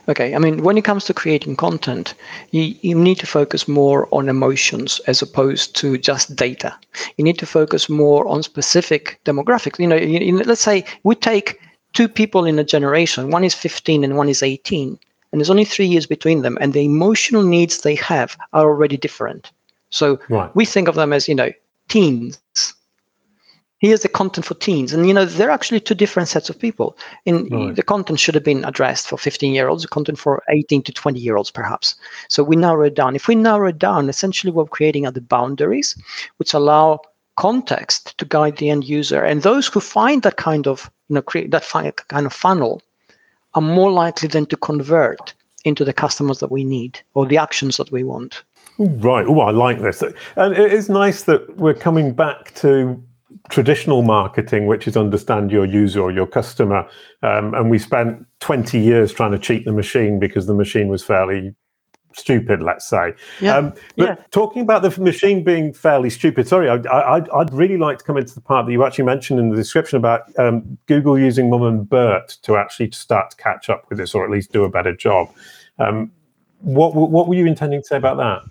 Okay, 0.09 0.35
I 0.35 0.39
mean, 0.39 0.65
when 0.65 0.77
it 0.77 0.85
comes 0.85 1.05
to 1.05 1.15
creating 1.15 1.55
content, 1.55 2.15
you, 2.51 2.75
you 2.81 2.97
need 2.97 3.21
to 3.21 3.27
focus 3.27 3.69
more 3.69 4.09
on 4.11 4.29
emotions 4.29 4.99
as 5.07 5.23
opposed 5.23 5.77
to 5.77 5.97
just 5.97 6.35
data. 6.35 6.77
You 7.19 7.25
need 7.25 7.39
to 7.39 7.47
focus 7.47 7.89
more 7.89 8.27
on 8.27 8.43
specific 8.43 9.21
demographics. 9.25 9.79
You 9.79 9.87
know, 9.87 9.95
you, 9.95 10.19
you, 10.19 10.39
let's 10.39 10.61
say 10.61 10.85
we 11.05 11.15
take 11.15 11.61
two 11.93 12.09
people 12.09 12.47
in 12.47 12.59
a 12.59 12.65
generation, 12.65 13.31
one 13.31 13.45
is 13.45 13.55
15 13.55 14.03
and 14.03 14.17
one 14.17 14.29
is 14.29 14.43
18, 14.43 14.99
and 15.33 15.41
there's 15.41 15.51
only 15.51 15.65
three 15.65 15.87
years 15.87 16.07
between 16.07 16.43
them, 16.43 16.59
and 16.61 16.73
the 16.73 16.85
emotional 16.85 17.43
needs 17.43 17.79
they 17.79 17.95
have 17.97 18.37
are 18.53 18.65
already 18.65 18.97
different. 18.97 19.51
So 19.91 20.19
right. 20.29 20.55
we 20.55 20.65
think 20.65 20.89
of 20.89 20.95
them 20.95 21.13
as, 21.13 21.29
you 21.29 21.35
know, 21.35 21.53
teens 21.89 22.39
here's 23.79 24.01
the 24.01 24.09
content 24.09 24.47
for 24.47 24.55
teens 24.55 24.93
and 24.93 25.07
you 25.07 25.15
know 25.15 25.25
they're 25.25 25.51
actually 25.51 25.81
two 25.81 25.95
different 25.95 26.29
sets 26.29 26.49
of 26.49 26.59
people 26.59 26.97
in 27.25 27.49
right. 27.49 27.77
the 27.77 27.83
content 27.83 28.19
should 28.19 28.35
have 28.35 28.45
been 28.45 28.65
addressed 28.65 29.07
for 29.07 29.19
15 29.19 29.53
year 29.53 29.69
olds 29.69 29.83
the 29.83 29.89
content 29.89 30.19
for 30.19 30.43
18 30.49 30.83
to 30.83 30.93
20 30.93 31.21
year 31.21 31.37
olds 31.37 31.51
perhaps 31.51 31.95
so 32.29 32.43
we 32.43 32.57
narrow 32.57 32.85
it 32.85 32.95
down 32.95 33.15
if 33.15 33.29
we 33.29 33.35
narrow 33.35 33.69
it 33.69 33.79
down 33.79 34.09
essentially 34.09 34.53
what 34.53 34.67
we're 34.67 34.77
creating 34.77 35.07
are 35.07 35.13
the 35.13 35.21
boundaries 35.21 35.97
which 36.39 36.55
allow 36.55 37.01
context 37.37 38.17
to 38.17 38.25
guide 38.25 38.57
the 38.57 38.71
end 38.71 38.85
user 38.85 39.23
and 39.23 39.43
those 39.43 39.69
who 39.69 39.81
find 39.81 40.23
that 40.23 40.37
kind 40.37 40.67
of 40.67 40.91
you 41.09 41.15
know 41.15 41.23
create 41.23 41.51
that 41.51 41.65
kind 42.09 42.27
of 42.27 42.33
funnel 42.33 42.81
are 43.57 43.63
more 43.63 43.91
likely 43.91 44.29
than 44.29 44.47
to 44.47 44.57
convert 44.57 45.35
into 45.65 45.85
the 45.85 45.93
customers 45.93 46.39
that 46.39 46.53
we 46.53 46.63
need 46.63 47.01
or 47.15 47.27
the 47.27 47.39
actions 47.39 47.77
that 47.79 47.91
we 47.91 48.05
want. 48.05 48.45
Right. 48.79 49.27
Oh 49.27 49.41
i 49.41 49.51
like 49.51 49.81
this. 49.81 50.03
And 50.37 50.57
it 50.57 50.73
is 50.73 50.89
nice 50.89 51.23
that 51.25 51.57
we're 51.57 51.75
coming 51.75 52.13
back 52.13 52.55
to 52.57 53.03
traditional 53.49 54.03
marketing, 54.03 54.67
which 54.67 54.87
is 54.87 54.97
understand 54.97 55.51
your 55.51 55.65
user 55.65 56.01
or 56.01 56.13
your 56.13 56.27
customer. 56.27 56.87
Um, 57.23 57.55
and 57.55 57.71
we 57.71 57.79
spent 57.79 58.25
20 58.41 58.79
years 58.79 59.13
trying 59.13 59.33
to 59.33 59.39
cheat 59.39 59.65
the 59.65 59.73
machine 59.73 60.21
because 60.21 60.47
the 60.47 60.55
machine 60.55 60.89
was 60.89 61.03
fairly 61.03 61.55
stupid, 62.17 62.63
let's 62.63 62.87
say. 62.87 63.15
Yeah. 63.41 63.57
Um, 63.57 63.75
but 63.97 64.09
yeah. 64.09 64.15
talking 64.31 64.63
about 64.63 64.83
the 64.83 65.01
machine 65.01 65.45
being 65.45 65.73
fairly 65.73 66.11
stupid, 66.11 66.49
sorry, 66.49 66.69
I, 66.69 67.19
would 67.19 67.53
really 67.53 67.77
like 67.77 67.99
to 67.99 68.05
come 68.05 68.17
into 68.17 68.35
the 68.35 68.41
part 68.41 68.67
that 68.67 68.73
you 68.73 68.85
actually 68.85 69.05
mentioned 69.05 69.39
in 69.39 69.51
the 69.51 69.57
description 69.57 69.97
about 69.97 70.23
um, 70.39 70.79
Google 70.87 71.19
using 71.19 71.51
MUM 71.51 71.63
and 71.63 71.89
BERT 71.89 72.39
to 72.43 72.57
actually 72.57 72.91
start 72.91 73.31
to 73.31 73.37
catch 73.37 73.69
up 73.69 73.89
with 73.89 73.99
this 73.99 74.15
or 74.15 74.25
at 74.25 74.31
least 74.31 74.53
do 74.53 74.65
a 74.65 74.69
better 74.69 74.95
job. 74.95 75.29
Um, 75.79 76.11
what, 76.61 76.95
what 76.95 77.29
were 77.29 77.35
you 77.35 77.47
intending 77.47 77.81
to 77.83 77.87
say 77.87 77.97
about 77.97 78.17
that? 78.17 78.43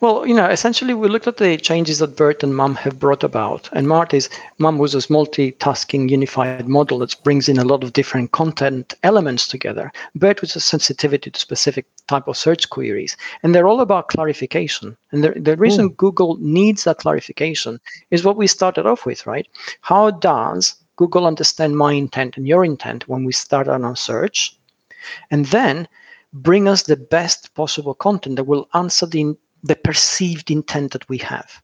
Well, 0.00 0.26
you 0.26 0.34
know, 0.34 0.48
essentially 0.48 0.94
we 0.94 1.08
looked 1.08 1.26
at 1.26 1.36
the 1.36 1.56
changes 1.56 1.98
that 1.98 2.16
BERT 2.16 2.42
and 2.42 2.54
MUM 2.56 2.74
have 2.76 2.98
brought 2.98 3.24
about. 3.24 3.68
And 3.72 3.88
Mart 3.88 4.14
is 4.14 4.28
MUM 4.58 4.78
was 4.78 4.92
this 4.92 5.06
multitasking 5.06 6.10
unified 6.10 6.68
model 6.68 6.98
that 6.98 7.16
brings 7.22 7.48
in 7.48 7.58
a 7.58 7.64
lot 7.64 7.84
of 7.84 7.92
different 7.92 8.32
content 8.32 8.94
elements 9.02 9.46
together. 9.46 9.92
BERT 10.14 10.40
was 10.40 10.56
a 10.56 10.60
sensitivity 10.60 11.30
to 11.30 11.40
specific 11.40 11.86
type 12.06 12.28
of 12.28 12.36
search 12.36 12.68
queries. 12.70 13.16
And 13.42 13.54
they're 13.54 13.66
all 13.66 13.80
about 13.80 14.08
clarification. 14.08 14.96
And 15.12 15.24
the, 15.24 15.30
the 15.30 15.56
reason 15.56 15.86
Ooh. 15.86 15.90
Google 15.90 16.36
needs 16.40 16.84
that 16.84 16.98
clarification 16.98 17.80
is 18.10 18.24
what 18.24 18.36
we 18.36 18.46
started 18.46 18.86
off 18.86 19.06
with, 19.06 19.26
right? 19.26 19.46
How 19.80 20.10
does 20.10 20.74
Google 20.96 21.26
understand 21.26 21.76
my 21.76 21.92
intent 21.92 22.36
and 22.36 22.46
your 22.46 22.64
intent 22.64 23.08
when 23.08 23.24
we 23.24 23.32
start 23.32 23.68
on 23.68 23.84
our 23.84 23.96
search? 23.96 24.56
And 25.30 25.46
then 25.46 25.88
bring 26.34 26.66
us 26.66 26.82
the 26.82 26.96
best 26.96 27.54
possible 27.54 27.94
content 27.94 28.36
that 28.36 28.44
will 28.44 28.68
answer 28.74 29.06
the 29.06 29.36
the 29.64 29.74
perceived 29.74 30.50
intent 30.50 30.92
that 30.92 31.08
we 31.08 31.18
have. 31.18 31.60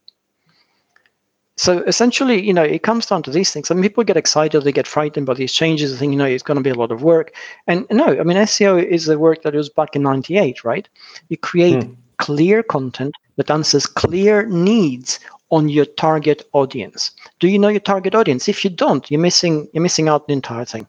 So 1.57 1.80
essentially, 1.80 2.42
you 2.42 2.55
know, 2.55 2.62
it 2.62 2.82
comes 2.82 3.05
down 3.05 3.22
to 3.24 3.30
these 3.30 3.53
things. 3.53 3.70
I 3.70 3.74
mean, 3.74 3.82
people 3.82 4.03
get 4.03 4.16
excited, 4.16 4.62
they 4.62 4.72
get 4.72 4.86
frightened 4.86 5.26
by 5.26 5.34
these 5.34 5.53
changes. 5.53 5.92
They 5.92 5.98
think, 5.98 6.12
you 6.12 6.18
know, 6.18 6.24
it's 6.24 6.42
going 6.42 6.57
to 6.57 6.62
be 6.62 6.70
a 6.70 6.74
lot 6.74 6.90
of 6.90 7.03
work. 7.03 7.34
And 7.66 7.86
no, 7.90 8.07
I 8.18 8.22
mean, 8.22 8.38
SEO 8.38 8.82
is 8.82 9.05
the 9.05 9.18
work 9.18 9.42
that 9.42 9.55
was 9.55 9.68
back 9.68 9.94
in 9.94 10.03
'98, 10.03 10.64
right? 10.64 10.88
You 11.28 11.36
create 11.36 11.84
hmm. 11.84 11.92
clear 12.16 12.62
content 12.62 13.14
that 13.36 13.51
answers 13.51 13.84
clear 13.84 14.46
needs 14.46 15.20
on 15.51 15.68
your 15.68 15.84
target 15.84 16.48
audience. 16.55 17.11
Do 17.40 17.48
you 17.48 17.59
know 17.59 17.68
your 17.68 17.80
target 17.80 18.14
audience? 18.14 18.48
If 18.48 18.64
you 18.64 18.70
don't, 18.70 19.11
you're 19.11 19.20
missing 19.20 19.68
you're 19.74 19.82
missing 19.82 20.09
out 20.09 20.28
the 20.28 20.32
entire 20.32 20.64
thing. 20.64 20.86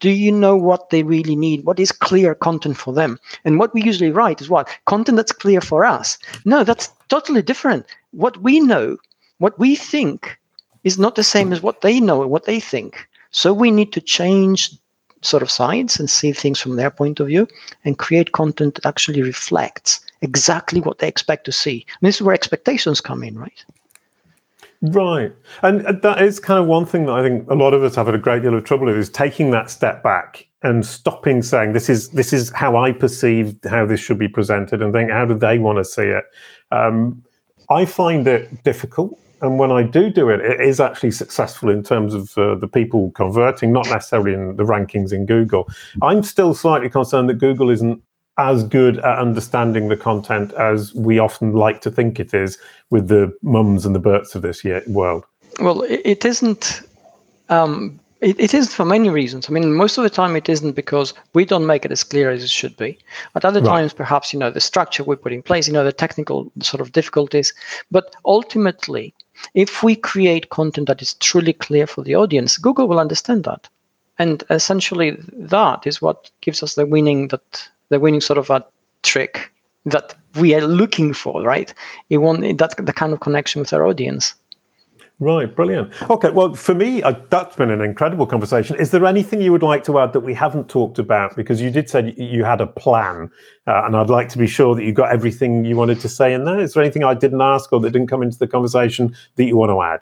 Do 0.00 0.10
you 0.10 0.32
know 0.32 0.56
what 0.56 0.90
they 0.90 1.02
really 1.02 1.36
need? 1.36 1.64
What 1.64 1.80
is 1.80 1.92
clear 1.92 2.34
content 2.34 2.76
for 2.76 2.92
them? 2.92 3.18
And 3.44 3.58
what 3.58 3.74
we 3.74 3.82
usually 3.82 4.10
write 4.10 4.40
is 4.40 4.48
what? 4.48 4.68
Content 4.86 5.16
that's 5.16 5.32
clear 5.32 5.60
for 5.60 5.84
us. 5.84 6.18
No, 6.44 6.64
that's 6.64 6.90
totally 7.08 7.42
different. 7.42 7.86
What 8.12 8.36
we 8.38 8.60
know, 8.60 8.96
what 9.38 9.58
we 9.58 9.74
think, 9.76 10.38
is 10.84 10.98
not 10.98 11.14
the 11.14 11.24
same 11.24 11.52
as 11.52 11.62
what 11.62 11.80
they 11.80 12.00
know 12.00 12.22
and 12.22 12.30
what 12.30 12.44
they 12.44 12.60
think. 12.60 13.08
So 13.30 13.52
we 13.52 13.70
need 13.70 13.92
to 13.92 14.00
change 14.00 14.70
sort 15.22 15.42
of 15.42 15.50
sides 15.50 15.98
and 15.98 16.08
see 16.08 16.32
things 16.32 16.60
from 16.60 16.76
their 16.76 16.90
point 16.90 17.18
of 17.18 17.28
view 17.28 17.48
and 17.84 17.98
create 17.98 18.32
content 18.32 18.74
that 18.74 18.86
actually 18.86 19.22
reflects 19.22 20.00
exactly 20.20 20.80
what 20.80 20.98
they 20.98 21.08
expect 21.08 21.44
to 21.46 21.52
see. 21.52 21.86
And 22.00 22.06
this 22.06 22.16
is 22.16 22.22
where 22.22 22.34
expectations 22.34 23.00
come 23.00 23.24
in, 23.24 23.38
right? 23.38 23.64
Right. 24.90 25.32
And 25.62 25.80
that 26.02 26.20
is 26.20 26.38
kind 26.38 26.60
of 26.60 26.66
one 26.66 26.84
thing 26.84 27.06
that 27.06 27.12
I 27.12 27.22
think 27.22 27.48
a 27.48 27.54
lot 27.54 27.72
of 27.72 27.82
us 27.82 27.94
have 27.94 28.06
had 28.06 28.14
a 28.14 28.18
great 28.18 28.42
deal 28.42 28.54
of 28.54 28.64
trouble 28.64 28.86
with 28.86 28.96
is 28.96 29.08
taking 29.08 29.50
that 29.52 29.70
step 29.70 30.02
back 30.02 30.46
and 30.62 30.84
stopping 30.84 31.42
saying 31.42 31.72
this 31.72 31.88
is 31.88 32.10
this 32.10 32.32
is 32.32 32.50
how 32.50 32.76
I 32.76 32.92
perceive 32.92 33.56
how 33.68 33.86
this 33.86 34.00
should 34.00 34.18
be 34.18 34.28
presented 34.28 34.82
and 34.82 34.92
think 34.92 35.10
how 35.10 35.24
do 35.24 35.34
they 35.34 35.58
want 35.58 35.78
to 35.78 35.84
see 35.84 36.02
it. 36.02 36.24
Um, 36.70 37.22
I 37.70 37.86
find 37.86 38.26
it 38.26 38.62
difficult. 38.64 39.18
And 39.40 39.58
when 39.58 39.70
I 39.70 39.82
do 39.82 40.10
do 40.10 40.30
it, 40.30 40.40
it 40.40 40.60
is 40.60 40.80
actually 40.80 41.10
successful 41.10 41.68
in 41.68 41.82
terms 41.82 42.14
of 42.14 42.36
uh, 42.38 42.54
the 42.54 42.68
people 42.68 43.10
converting, 43.12 43.72
not 43.72 43.86
necessarily 43.88 44.32
in 44.32 44.56
the 44.56 44.64
rankings 44.64 45.12
in 45.12 45.26
Google. 45.26 45.68
I'm 46.02 46.22
still 46.22 46.54
slightly 46.54 46.88
concerned 46.88 47.28
that 47.28 47.34
Google 47.34 47.68
isn't 47.68 48.02
as 48.36 48.64
good 48.64 48.98
at 48.98 49.18
understanding 49.18 49.88
the 49.88 49.96
content 49.96 50.52
as 50.54 50.94
we 50.94 51.18
often 51.18 51.52
like 51.52 51.80
to 51.82 51.90
think 51.90 52.18
it 52.18 52.34
is 52.34 52.58
with 52.90 53.08
the 53.08 53.32
mums 53.42 53.86
and 53.86 53.94
the 53.94 54.00
Berts 54.00 54.34
of 54.34 54.42
this 54.42 54.64
year, 54.64 54.82
world? 54.86 55.24
Well, 55.60 55.82
it 55.82 56.24
isn't. 56.24 56.82
Um, 57.48 58.00
it, 58.20 58.40
it 58.40 58.54
is 58.54 58.74
for 58.74 58.84
many 58.84 59.10
reasons. 59.10 59.48
I 59.48 59.52
mean, 59.52 59.74
most 59.74 59.98
of 59.98 60.04
the 60.04 60.10
time 60.10 60.34
it 60.34 60.48
isn't 60.48 60.72
because 60.72 61.14
we 61.34 61.44
don't 61.44 61.66
make 61.66 61.84
it 61.84 61.92
as 61.92 62.02
clear 62.02 62.30
as 62.30 62.42
it 62.42 62.50
should 62.50 62.76
be. 62.76 62.98
At 63.34 63.44
other 63.44 63.60
right. 63.60 63.68
times, 63.68 63.92
perhaps 63.92 64.32
you 64.32 64.38
know 64.38 64.50
the 64.50 64.60
structure 64.60 65.04
we 65.04 65.16
put 65.16 65.32
in 65.32 65.42
place, 65.42 65.66
you 65.68 65.74
know 65.74 65.84
the 65.84 65.92
technical 65.92 66.50
sort 66.60 66.80
of 66.80 66.92
difficulties. 66.92 67.52
But 67.90 68.16
ultimately, 68.24 69.14
If 69.54 69.82
we 69.82 69.96
create 69.96 70.50
content 70.50 70.88
that 70.88 71.02
is 71.02 71.14
truly 71.14 71.52
clear 71.52 71.86
for 71.86 72.02
the 72.02 72.14
audience, 72.14 72.58
Google 72.58 72.88
will 72.88 73.00
understand 73.00 73.44
that. 73.44 73.68
And 74.18 74.44
essentially 74.50 75.16
that 75.32 75.86
is 75.86 76.00
what 76.00 76.30
gives 76.40 76.62
us 76.62 76.74
the 76.74 76.86
winning 76.86 77.28
that 77.28 77.68
the 77.88 78.00
winning 78.00 78.20
sort 78.20 78.38
of 78.38 78.50
a 78.50 78.64
trick 79.02 79.52
that 79.86 80.14
we 80.40 80.54
are 80.54 80.66
looking 80.66 81.12
for, 81.12 81.42
right? 81.42 81.72
You 82.08 82.20
want 82.20 82.58
that 82.58 82.74
the 82.76 82.92
kind 82.92 83.12
of 83.12 83.20
connection 83.20 83.60
with 83.60 83.72
our 83.72 83.86
audience. 83.86 84.34
Right, 85.20 85.54
brilliant. 85.54 85.92
Okay, 86.10 86.30
well, 86.30 86.54
for 86.54 86.74
me, 86.74 87.00
uh, 87.00 87.14
that's 87.30 87.54
been 87.54 87.70
an 87.70 87.80
incredible 87.80 88.26
conversation. 88.26 88.74
Is 88.76 88.90
there 88.90 89.06
anything 89.06 89.40
you 89.40 89.52
would 89.52 89.62
like 89.62 89.84
to 89.84 90.00
add 90.00 90.12
that 90.12 90.20
we 90.20 90.34
haven't 90.34 90.68
talked 90.68 90.98
about? 90.98 91.36
Because 91.36 91.60
you 91.60 91.70
did 91.70 91.88
say 91.88 92.12
you 92.16 92.42
had 92.42 92.60
a 92.60 92.66
plan, 92.66 93.30
uh, 93.68 93.82
and 93.84 93.96
I'd 93.96 94.10
like 94.10 94.28
to 94.30 94.38
be 94.38 94.48
sure 94.48 94.74
that 94.74 94.82
you 94.82 94.92
got 94.92 95.12
everything 95.12 95.64
you 95.64 95.76
wanted 95.76 96.00
to 96.00 96.08
say 96.08 96.34
in 96.34 96.44
there. 96.44 96.58
Is 96.58 96.74
there 96.74 96.82
anything 96.82 97.04
I 97.04 97.14
didn't 97.14 97.40
ask 97.40 97.72
or 97.72 97.78
that 97.80 97.90
didn't 97.90 98.08
come 98.08 98.22
into 98.22 98.38
the 98.38 98.48
conversation 98.48 99.14
that 99.36 99.44
you 99.44 99.56
want 99.56 99.70
to 99.70 99.80
add? 99.80 100.00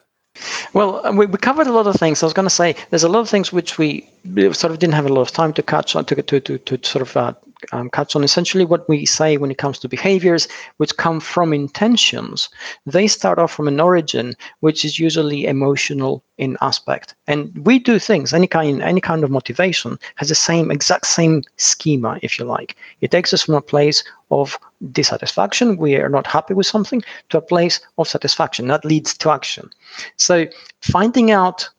Well, 0.73 1.05
uh, 1.05 1.11
we, 1.11 1.27
we 1.27 1.37
covered 1.37 1.67
a 1.67 1.71
lot 1.71 1.87
of 1.87 1.95
things. 1.95 2.23
I 2.23 2.25
was 2.25 2.33
going 2.33 2.47
to 2.47 2.49
say 2.49 2.75
there's 2.89 3.03
a 3.03 3.09
lot 3.09 3.19
of 3.19 3.29
things 3.29 3.53
which 3.53 3.77
we 3.77 4.09
sort 4.35 4.71
of 4.71 4.79
didn't 4.79 4.95
have 4.95 5.05
a 5.05 5.13
lot 5.13 5.21
of 5.21 5.31
time 5.31 5.53
to 5.53 5.63
catch 5.63 5.95
on 5.95 6.05
to 6.05 6.21
to 6.21 6.39
to, 6.39 6.57
to 6.57 6.79
sort 6.83 7.01
of 7.03 7.15
uh, 7.15 7.33
um, 7.71 7.89
cuts 7.89 8.15
on 8.15 8.23
essentially 8.23 8.65
what 8.65 8.87
we 8.89 9.05
say 9.05 9.37
when 9.37 9.51
it 9.51 9.57
comes 9.57 9.79
to 9.79 9.87
behaviors 9.87 10.47
which 10.77 10.97
come 10.97 11.19
from 11.19 11.53
intentions. 11.53 12.49
They 12.85 13.07
start 13.07 13.39
off 13.39 13.53
from 13.53 13.67
an 13.67 13.79
origin 13.79 14.35
which 14.61 14.83
is 14.83 14.99
usually 14.99 15.45
emotional 15.45 16.23
in 16.37 16.57
aspect, 16.61 17.13
and 17.27 17.55
we 17.65 17.77
do 17.77 17.99
things. 17.99 18.33
Any 18.33 18.47
kind, 18.47 18.81
any 18.81 19.01
kind 19.01 19.23
of 19.23 19.29
motivation 19.29 19.99
has 20.15 20.29
the 20.29 20.35
same 20.35 20.71
exact 20.71 21.05
same 21.05 21.43
schema, 21.57 22.19
if 22.23 22.39
you 22.39 22.45
like. 22.45 22.75
It 23.01 23.11
takes 23.11 23.33
us 23.33 23.43
from 23.43 23.55
a 23.55 23.61
place 23.61 24.03
of 24.31 24.57
dissatisfaction, 24.91 25.77
we 25.77 25.95
are 25.95 26.09
not 26.09 26.27
happy 26.27 26.53
with 26.53 26.65
something, 26.65 27.01
to 27.29 27.37
a 27.37 27.41
place 27.41 27.79
of 27.97 28.07
satisfaction 28.07 28.67
that 28.67 28.85
leads 28.85 29.17
to 29.17 29.31
action. 29.31 29.69
So 30.17 30.47
finding 30.81 31.31
out 31.31 31.69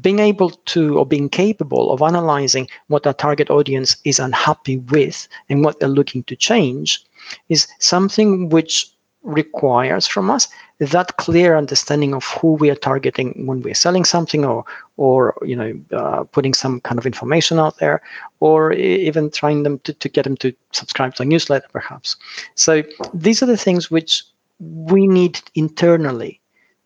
being 0.00 0.18
able 0.18 0.50
to 0.50 0.98
or 0.98 1.06
being 1.06 1.28
capable 1.28 1.92
of 1.92 2.02
analyzing 2.02 2.68
what 2.88 3.06
our 3.06 3.14
target 3.14 3.50
audience 3.50 3.96
is 4.04 4.18
unhappy 4.18 4.78
with 4.78 5.28
and 5.48 5.64
what 5.64 5.78
they're 5.78 5.88
looking 5.88 6.24
to 6.24 6.34
change 6.34 7.04
is 7.48 7.68
something 7.78 8.48
which 8.48 8.90
requires 9.22 10.06
from 10.06 10.30
us 10.30 10.48
that 10.78 11.16
clear 11.16 11.56
understanding 11.56 12.12
of 12.12 12.24
who 12.24 12.52
we 12.54 12.70
are 12.70 12.74
targeting 12.74 13.46
when 13.46 13.62
we're 13.62 13.74
selling 13.74 14.04
something 14.04 14.44
or 14.44 14.64
or 14.96 15.36
you 15.42 15.56
know 15.56 15.72
uh, 15.92 16.24
putting 16.24 16.54
some 16.54 16.80
kind 16.80 16.98
of 16.98 17.06
information 17.06 17.58
out 17.58 17.78
there 17.78 18.00
or 18.40 18.72
even 18.72 19.30
trying 19.30 19.62
them 19.62 19.78
to, 19.80 19.92
to 19.92 20.08
get 20.08 20.24
them 20.24 20.36
to 20.36 20.52
subscribe 20.72 21.14
to 21.14 21.22
a 21.22 21.26
newsletter 21.26 21.66
perhaps 21.72 22.16
so 22.54 22.82
these 23.12 23.42
are 23.42 23.46
the 23.46 23.56
things 23.56 23.90
which 23.90 24.22
we 24.60 25.06
need 25.06 25.40
internally 25.54 26.40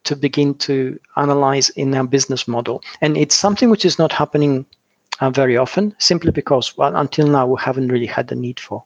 to 0.04 0.16
begin 0.16 0.54
to 0.54 0.98
analyze 1.16 1.68
in 1.70 1.94
our 1.94 2.06
business 2.06 2.48
model. 2.48 2.82
And 3.00 3.16
it's 3.16 3.34
something 3.34 3.68
which 3.68 3.84
is 3.84 3.98
not 3.98 4.12
happening 4.12 4.64
uh, 5.20 5.30
very 5.30 5.56
often, 5.56 5.94
simply 5.98 6.30
because, 6.30 6.76
well, 6.78 6.96
until 6.96 7.26
now, 7.26 7.46
we 7.46 7.60
haven't 7.60 7.88
really 7.88 8.06
had 8.06 8.28
the 8.28 8.34
need 8.34 8.58
for. 8.58 8.84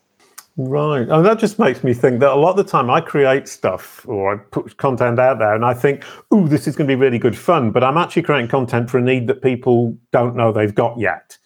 Right. 0.57 1.09
And 1.09 1.25
that 1.25 1.39
just 1.39 1.59
makes 1.59 1.83
me 1.83 1.95
think 1.95 2.21
that 2.21 2.31
a 2.31 2.35
lot 2.35 2.51
of 2.51 2.57
the 2.57 2.71
time 2.71 2.91
I 2.91 3.01
create 3.01 3.49
stuff 3.49 4.07
or 4.07 4.35
I 4.35 4.37
put 4.37 4.77
content 4.77 5.19
out 5.19 5.39
there 5.39 5.55
and 5.55 5.65
I 5.65 5.73
think, 5.73 6.05
oh, 6.31 6.47
this 6.47 6.67
is 6.67 6.77
going 6.77 6.89
to 6.89 6.95
be 6.95 7.01
really 7.01 7.19
good 7.19 7.37
fun. 7.37 7.71
But 7.71 7.83
I'm 7.83 7.97
actually 7.97 8.23
creating 8.23 8.49
content 8.49 8.91
for 8.91 8.99
a 8.99 9.01
need 9.01 9.29
that 9.29 9.41
people 9.41 9.97
don't 10.13 10.37
know 10.37 10.53
they've 10.53 10.75
got 10.75 10.99
yet. 10.99 11.39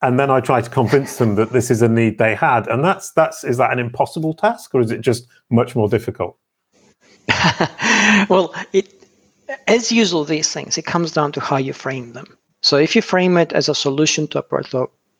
And 0.00 0.18
then 0.18 0.30
I 0.30 0.40
try 0.40 0.62
to 0.62 0.70
convince 0.70 1.16
them 1.16 1.34
that 1.34 1.52
this 1.52 1.70
is 1.70 1.82
a 1.82 1.88
need 1.88 2.16
they 2.16 2.34
had. 2.34 2.66
And 2.68 2.82
that's 2.82 3.12
that's 3.12 3.44
is 3.44 3.58
that 3.58 3.72
an 3.72 3.78
impossible 3.78 4.32
task 4.32 4.74
or 4.74 4.80
is 4.80 4.90
it 4.90 5.02
just 5.02 5.26
much 5.50 5.76
more 5.76 5.88
difficult? 5.88 6.38
well, 8.30 8.54
it 8.72 8.90
as 9.66 9.92
usual, 9.92 10.24
these 10.24 10.50
things 10.50 10.78
it 10.78 10.86
comes 10.86 11.12
down 11.12 11.32
to 11.32 11.40
how 11.40 11.58
you 11.58 11.74
frame 11.74 12.14
them. 12.14 12.38
So 12.62 12.78
if 12.78 12.96
you 12.96 13.02
frame 13.02 13.36
it 13.36 13.52
as 13.52 13.68
a 13.68 13.74
solution 13.74 14.26
to 14.28 14.38
a 14.38 14.42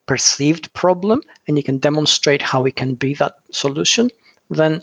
perceived 0.06 0.72
problem, 0.72 1.22
and 1.46 1.56
you 1.56 1.62
can 1.62 1.78
demonstrate 1.78 2.42
how 2.42 2.64
it 2.64 2.76
can 2.76 2.94
be 2.94 3.14
that 3.14 3.38
solution, 3.50 4.10
then 4.50 4.82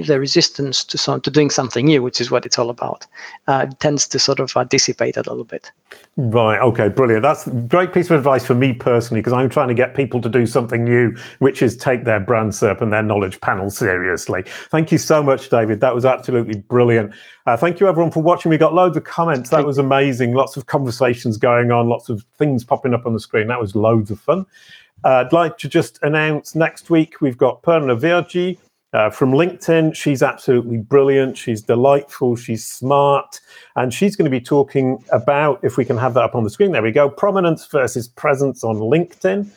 the 0.00 0.18
resistance 0.18 0.84
to 0.84 0.96
some, 0.96 1.20
to 1.20 1.30
doing 1.30 1.50
something 1.50 1.84
new, 1.84 2.02
which 2.02 2.20
is 2.20 2.30
what 2.30 2.46
it's 2.46 2.58
all 2.58 2.70
about, 2.70 3.06
uh, 3.46 3.66
tends 3.78 4.08
to 4.08 4.18
sort 4.18 4.40
of 4.40 4.56
uh, 4.56 4.64
dissipate 4.64 5.16
a 5.16 5.20
little 5.20 5.44
bit. 5.44 5.70
Right. 6.16 6.58
Okay. 6.60 6.88
Brilliant. 6.88 7.22
That's 7.22 7.46
a 7.46 7.50
great 7.50 7.92
piece 7.92 8.10
of 8.10 8.16
advice 8.16 8.44
for 8.44 8.54
me 8.54 8.72
personally 8.72 9.20
because 9.20 9.34
I'm 9.34 9.50
trying 9.50 9.68
to 9.68 9.74
get 9.74 9.94
people 9.94 10.20
to 10.22 10.28
do 10.28 10.46
something 10.46 10.84
new, 10.84 11.14
which 11.40 11.62
is 11.62 11.76
take 11.76 12.04
their 12.04 12.20
brand 12.20 12.52
SERP 12.52 12.80
and 12.80 12.92
their 12.92 13.02
knowledge 13.02 13.40
panel 13.40 13.70
seriously. 13.70 14.44
Thank 14.70 14.90
you 14.92 14.98
so 14.98 15.22
much, 15.22 15.50
David. 15.50 15.80
That 15.80 15.94
was 15.94 16.04
absolutely 16.04 16.60
brilliant. 16.60 17.12
Uh, 17.46 17.56
thank 17.56 17.80
you 17.80 17.88
everyone 17.88 18.12
for 18.12 18.22
watching. 18.22 18.50
We 18.50 18.58
got 18.58 18.74
loads 18.74 18.96
of 18.96 19.04
comments. 19.04 19.50
That 19.50 19.66
was 19.66 19.78
amazing. 19.78 20.32
Lots 20.32 20.56
of 20.56 20.66
conversations 20.66 21.36
going 21.36 21.70
on. 21.70 21.88
Lots 21.88 22.08
of 22.08 22.24
things 22.38 22.64
popping 22.64 22.94
up 22.94 23.04
on 23.04 23.12
the 23.12 23.20
screen. 23.20 23.48
That 23.48 23.60
was 23.60 23.74
loads 23.74 24.10
of 24.10 24.20
fun. 24.20 24.46
Uh, 25.04 25.24
I'd 25.26 25.32
like 25.32 25.58
to 25.58 25.68
just 25.68 25.98
announce 26.02 26.54
next 26.54 26.88
week 26.88 27.20
we've 27.20 27.36
got 27.36 27.62
Perna 27.62 27.98
Virji 27.98 28.58
uh, 28.92 29.10
from 29.10 29.32
LinkedIn. 29.32 29.94
She's 29.94 30.22
absolutely 30.22 30.78
brilliant. 30.78 31.36
She's 31.36 31.62
delightful. 31.62 32.36
She's 32.36 32.64
smart. 32.64 33.40
And 33.76 33.92
she's 33.92 34.16
going 34.16 34.30
to 34.30 34.30
be 34.30 34.40
talking 34.40 35.02
about, 35.12 35.60
if 35.62 35.76
we 35.76 35.84
can 35.84 35.96
have 35.96 36.14
that 36.14 36.24
up 36.24 36.34
on 36.34 36.44
the 36.44 36.50
screen, 36.50 36.72
there 36.72 36.82
we 36.82 36.92
go, 36.92 37.08
prominence 37.08 37.66
versus 37.66 38.08
presence 38.08 38.64
on 38.64 38.76
LinkedIn. 38.76 39.48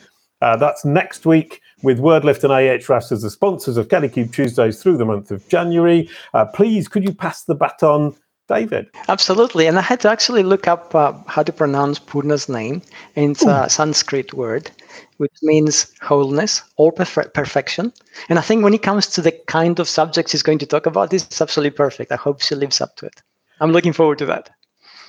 Uh, 0.42 0.56
that's 0.56 0.84
next 0.84 1.24
week 1.24 1.62
with 1.82 1.98
WordLift 1.98 2.44
and 2.44 2.52
Ahrefs 2.52 3.12
as 3.12 3.22
the 3.22 3.30
sponsors 3.30 3.76
of 3.76 3.88
Kalicube 3.88 4.32
Tuesdays 4.32 4.82
through 4.82 4.96
the 4.96 5.04
month 5.04 5.30
of 5.30 5.46
January. 5.48 6.08
Uh, 6.34 6.44
please, 6.44 6.88
could 6.88 7.04
you 7.04 7.14
pass 7.14 7.44
the 7.44 7.54
baton 7.54 8.14
David. 8.48 8.88
Absolutely. 9.08 9.66
And 9.66 9.78
I 9.78 9.82
had 9.82 10.00
to 10.00 10.10
actually 10.10 10.42
look 10.42 10.68
up 10.68 10.94
uh, 10.94 11.12
how 11.26 11.42
to 11.42 11.52
pronounce 11.52 11.98
Purna's 11.98 12.48
name. 12.48 12.82
It's 13.16 13.44
a 13.44 13.68
Sanskrit 13.68 14.34
word, 14.34 14.70
which 15.18 15.32
means 15.42 15.92
wholeness 16.00 16.62
or 16.76 16.92
perfe- 16.92 17.32
perfection. 17.34 17.92
And 18.28 18.38
I 18.38 18.42
think 18.42 18.62
when 18.62 18.74
it 18.74 18.82
comes 18.82 19.06
to 19.08 19.22
the 19.22 19.32
kind 19.46 19.78
of 19.78 19.88
subjects 19.88 20.32
he's 20.32 20.42
going 20.42 20.58
to 20.58 20.66
talk 20.66 20.86
about, 20.86 21.10
this 21.10 21.26
is 21.30 21.40
absolutely 21.40 21.76
perfect. 21.76 22.12
I 22.12 22.16
hope 22.16 22.40
she 22.40 22.54
lives 22.54 22.80
up 22.80 22.96
to 22.96 23.06
it. 23.06 23.22
I'm 23.60 23.72
looking 23.72 23.92
forward 23.92 24.18
to 24.18 24.26
that. 24.26 24.50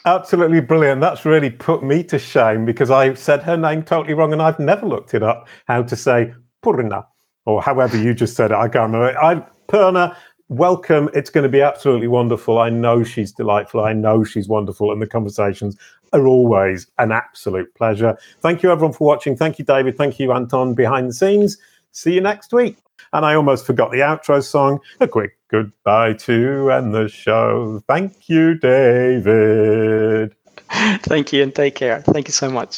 Absolutely 0.05 0.61
brilliant. 0.61 1.01
That's 1.01 1.25
really 1.25 1.49
put 1.49 1.83
me 1.83 2.03
to 2.05 2.17
shame 2.17 2.63
because 2.65 2.89
I 2.89 3.13
said 3.15 3.43
her 3.43 3.57
name 3.57 3.83
totally 3.83 4.13
wrong 4.13 4.31
and 4.31 4.41
I've 4.41 4.59
never 4.59 4.87
looked 4.87 5.13
it 5.13 5.23
up 5.23 5.47
how 5.67 5.83
to 5.83 5.95
say 5.95 6.33
Purna 6.61 7.05
or 7.45 7.61
however 7.61 7.97
you 7.97 8.13
just 8.13 8.35
said 8.35 8.51
it. 8.51 8.55
I 8.55 8.69
can't 8.69 8.93
remember. 8.93 9.17
I, 9.19 9.45
Purna, 9.67 10.15
welcome. 10.49 11.09
It's 11.13 11.29
going 11.29 11.43
to 11.43 11.49
be 11.49 11.61
absolutely 11.61 12.07
wonderful. 12.07 12.57
I 12.57 12.69
know 12.69 13.03
she's 13.03 13.31
delightful. 13.31 13.83
I 13.83 13.93
know 13.93 14.23
she's 14.23 14.47
wonderful. 14.47 14.91
And 14.91 15.01
the 15.01 15.07
conversations 15.07 15.77
are 16.13 16.27
always 16.27 16.87
an 16.97 17.11
absolute 17.11 17.73
pleasure. 17.75 18.17
Thank 18.41 18.63
you, 18.63 18.71
everyone, 18.71 18.93
for 18.93 19.07
watching. 19.07 19.35
Thank 19.35 19.59
you, 19.59 19.65
David. 19.65 19.97
Thank 19.97 20.19
you, 20.19 20.31
Anton, 20.31 20.73
behind 20.73 21.09
the 21.09 21.13
scenes. 21.13 21.57
See 21.91 22.13
you 22.13 22.21
next 22.21 22.53
week. 22.53 22.77
And 23.13 23.25
I 23.25 23.35
almost 23.35 23.65
forgot 23.65 23.91
the 23.91 23.99
outro 23.99 24.43
song. 24.43 24.79
A 24.99 25.07
quick 25.07 25.37
goodbye 25.49 26.13
to 26.13 26.71
end 26.71 26.93
the 26.93 27.07
show. 27.07 27.81
Thank 27.87 28.29
you, 28.29 28.55
David. 28.55 30.35
Thank 30.69 31.31
you, 31.31 31.43
and 31.43 31.55
take 31.55 31.75
care. 31.75 32.01
Thank 32.01 32.27
you 32.27 32.33
so 32.33 32.49
much. 32.49 32.75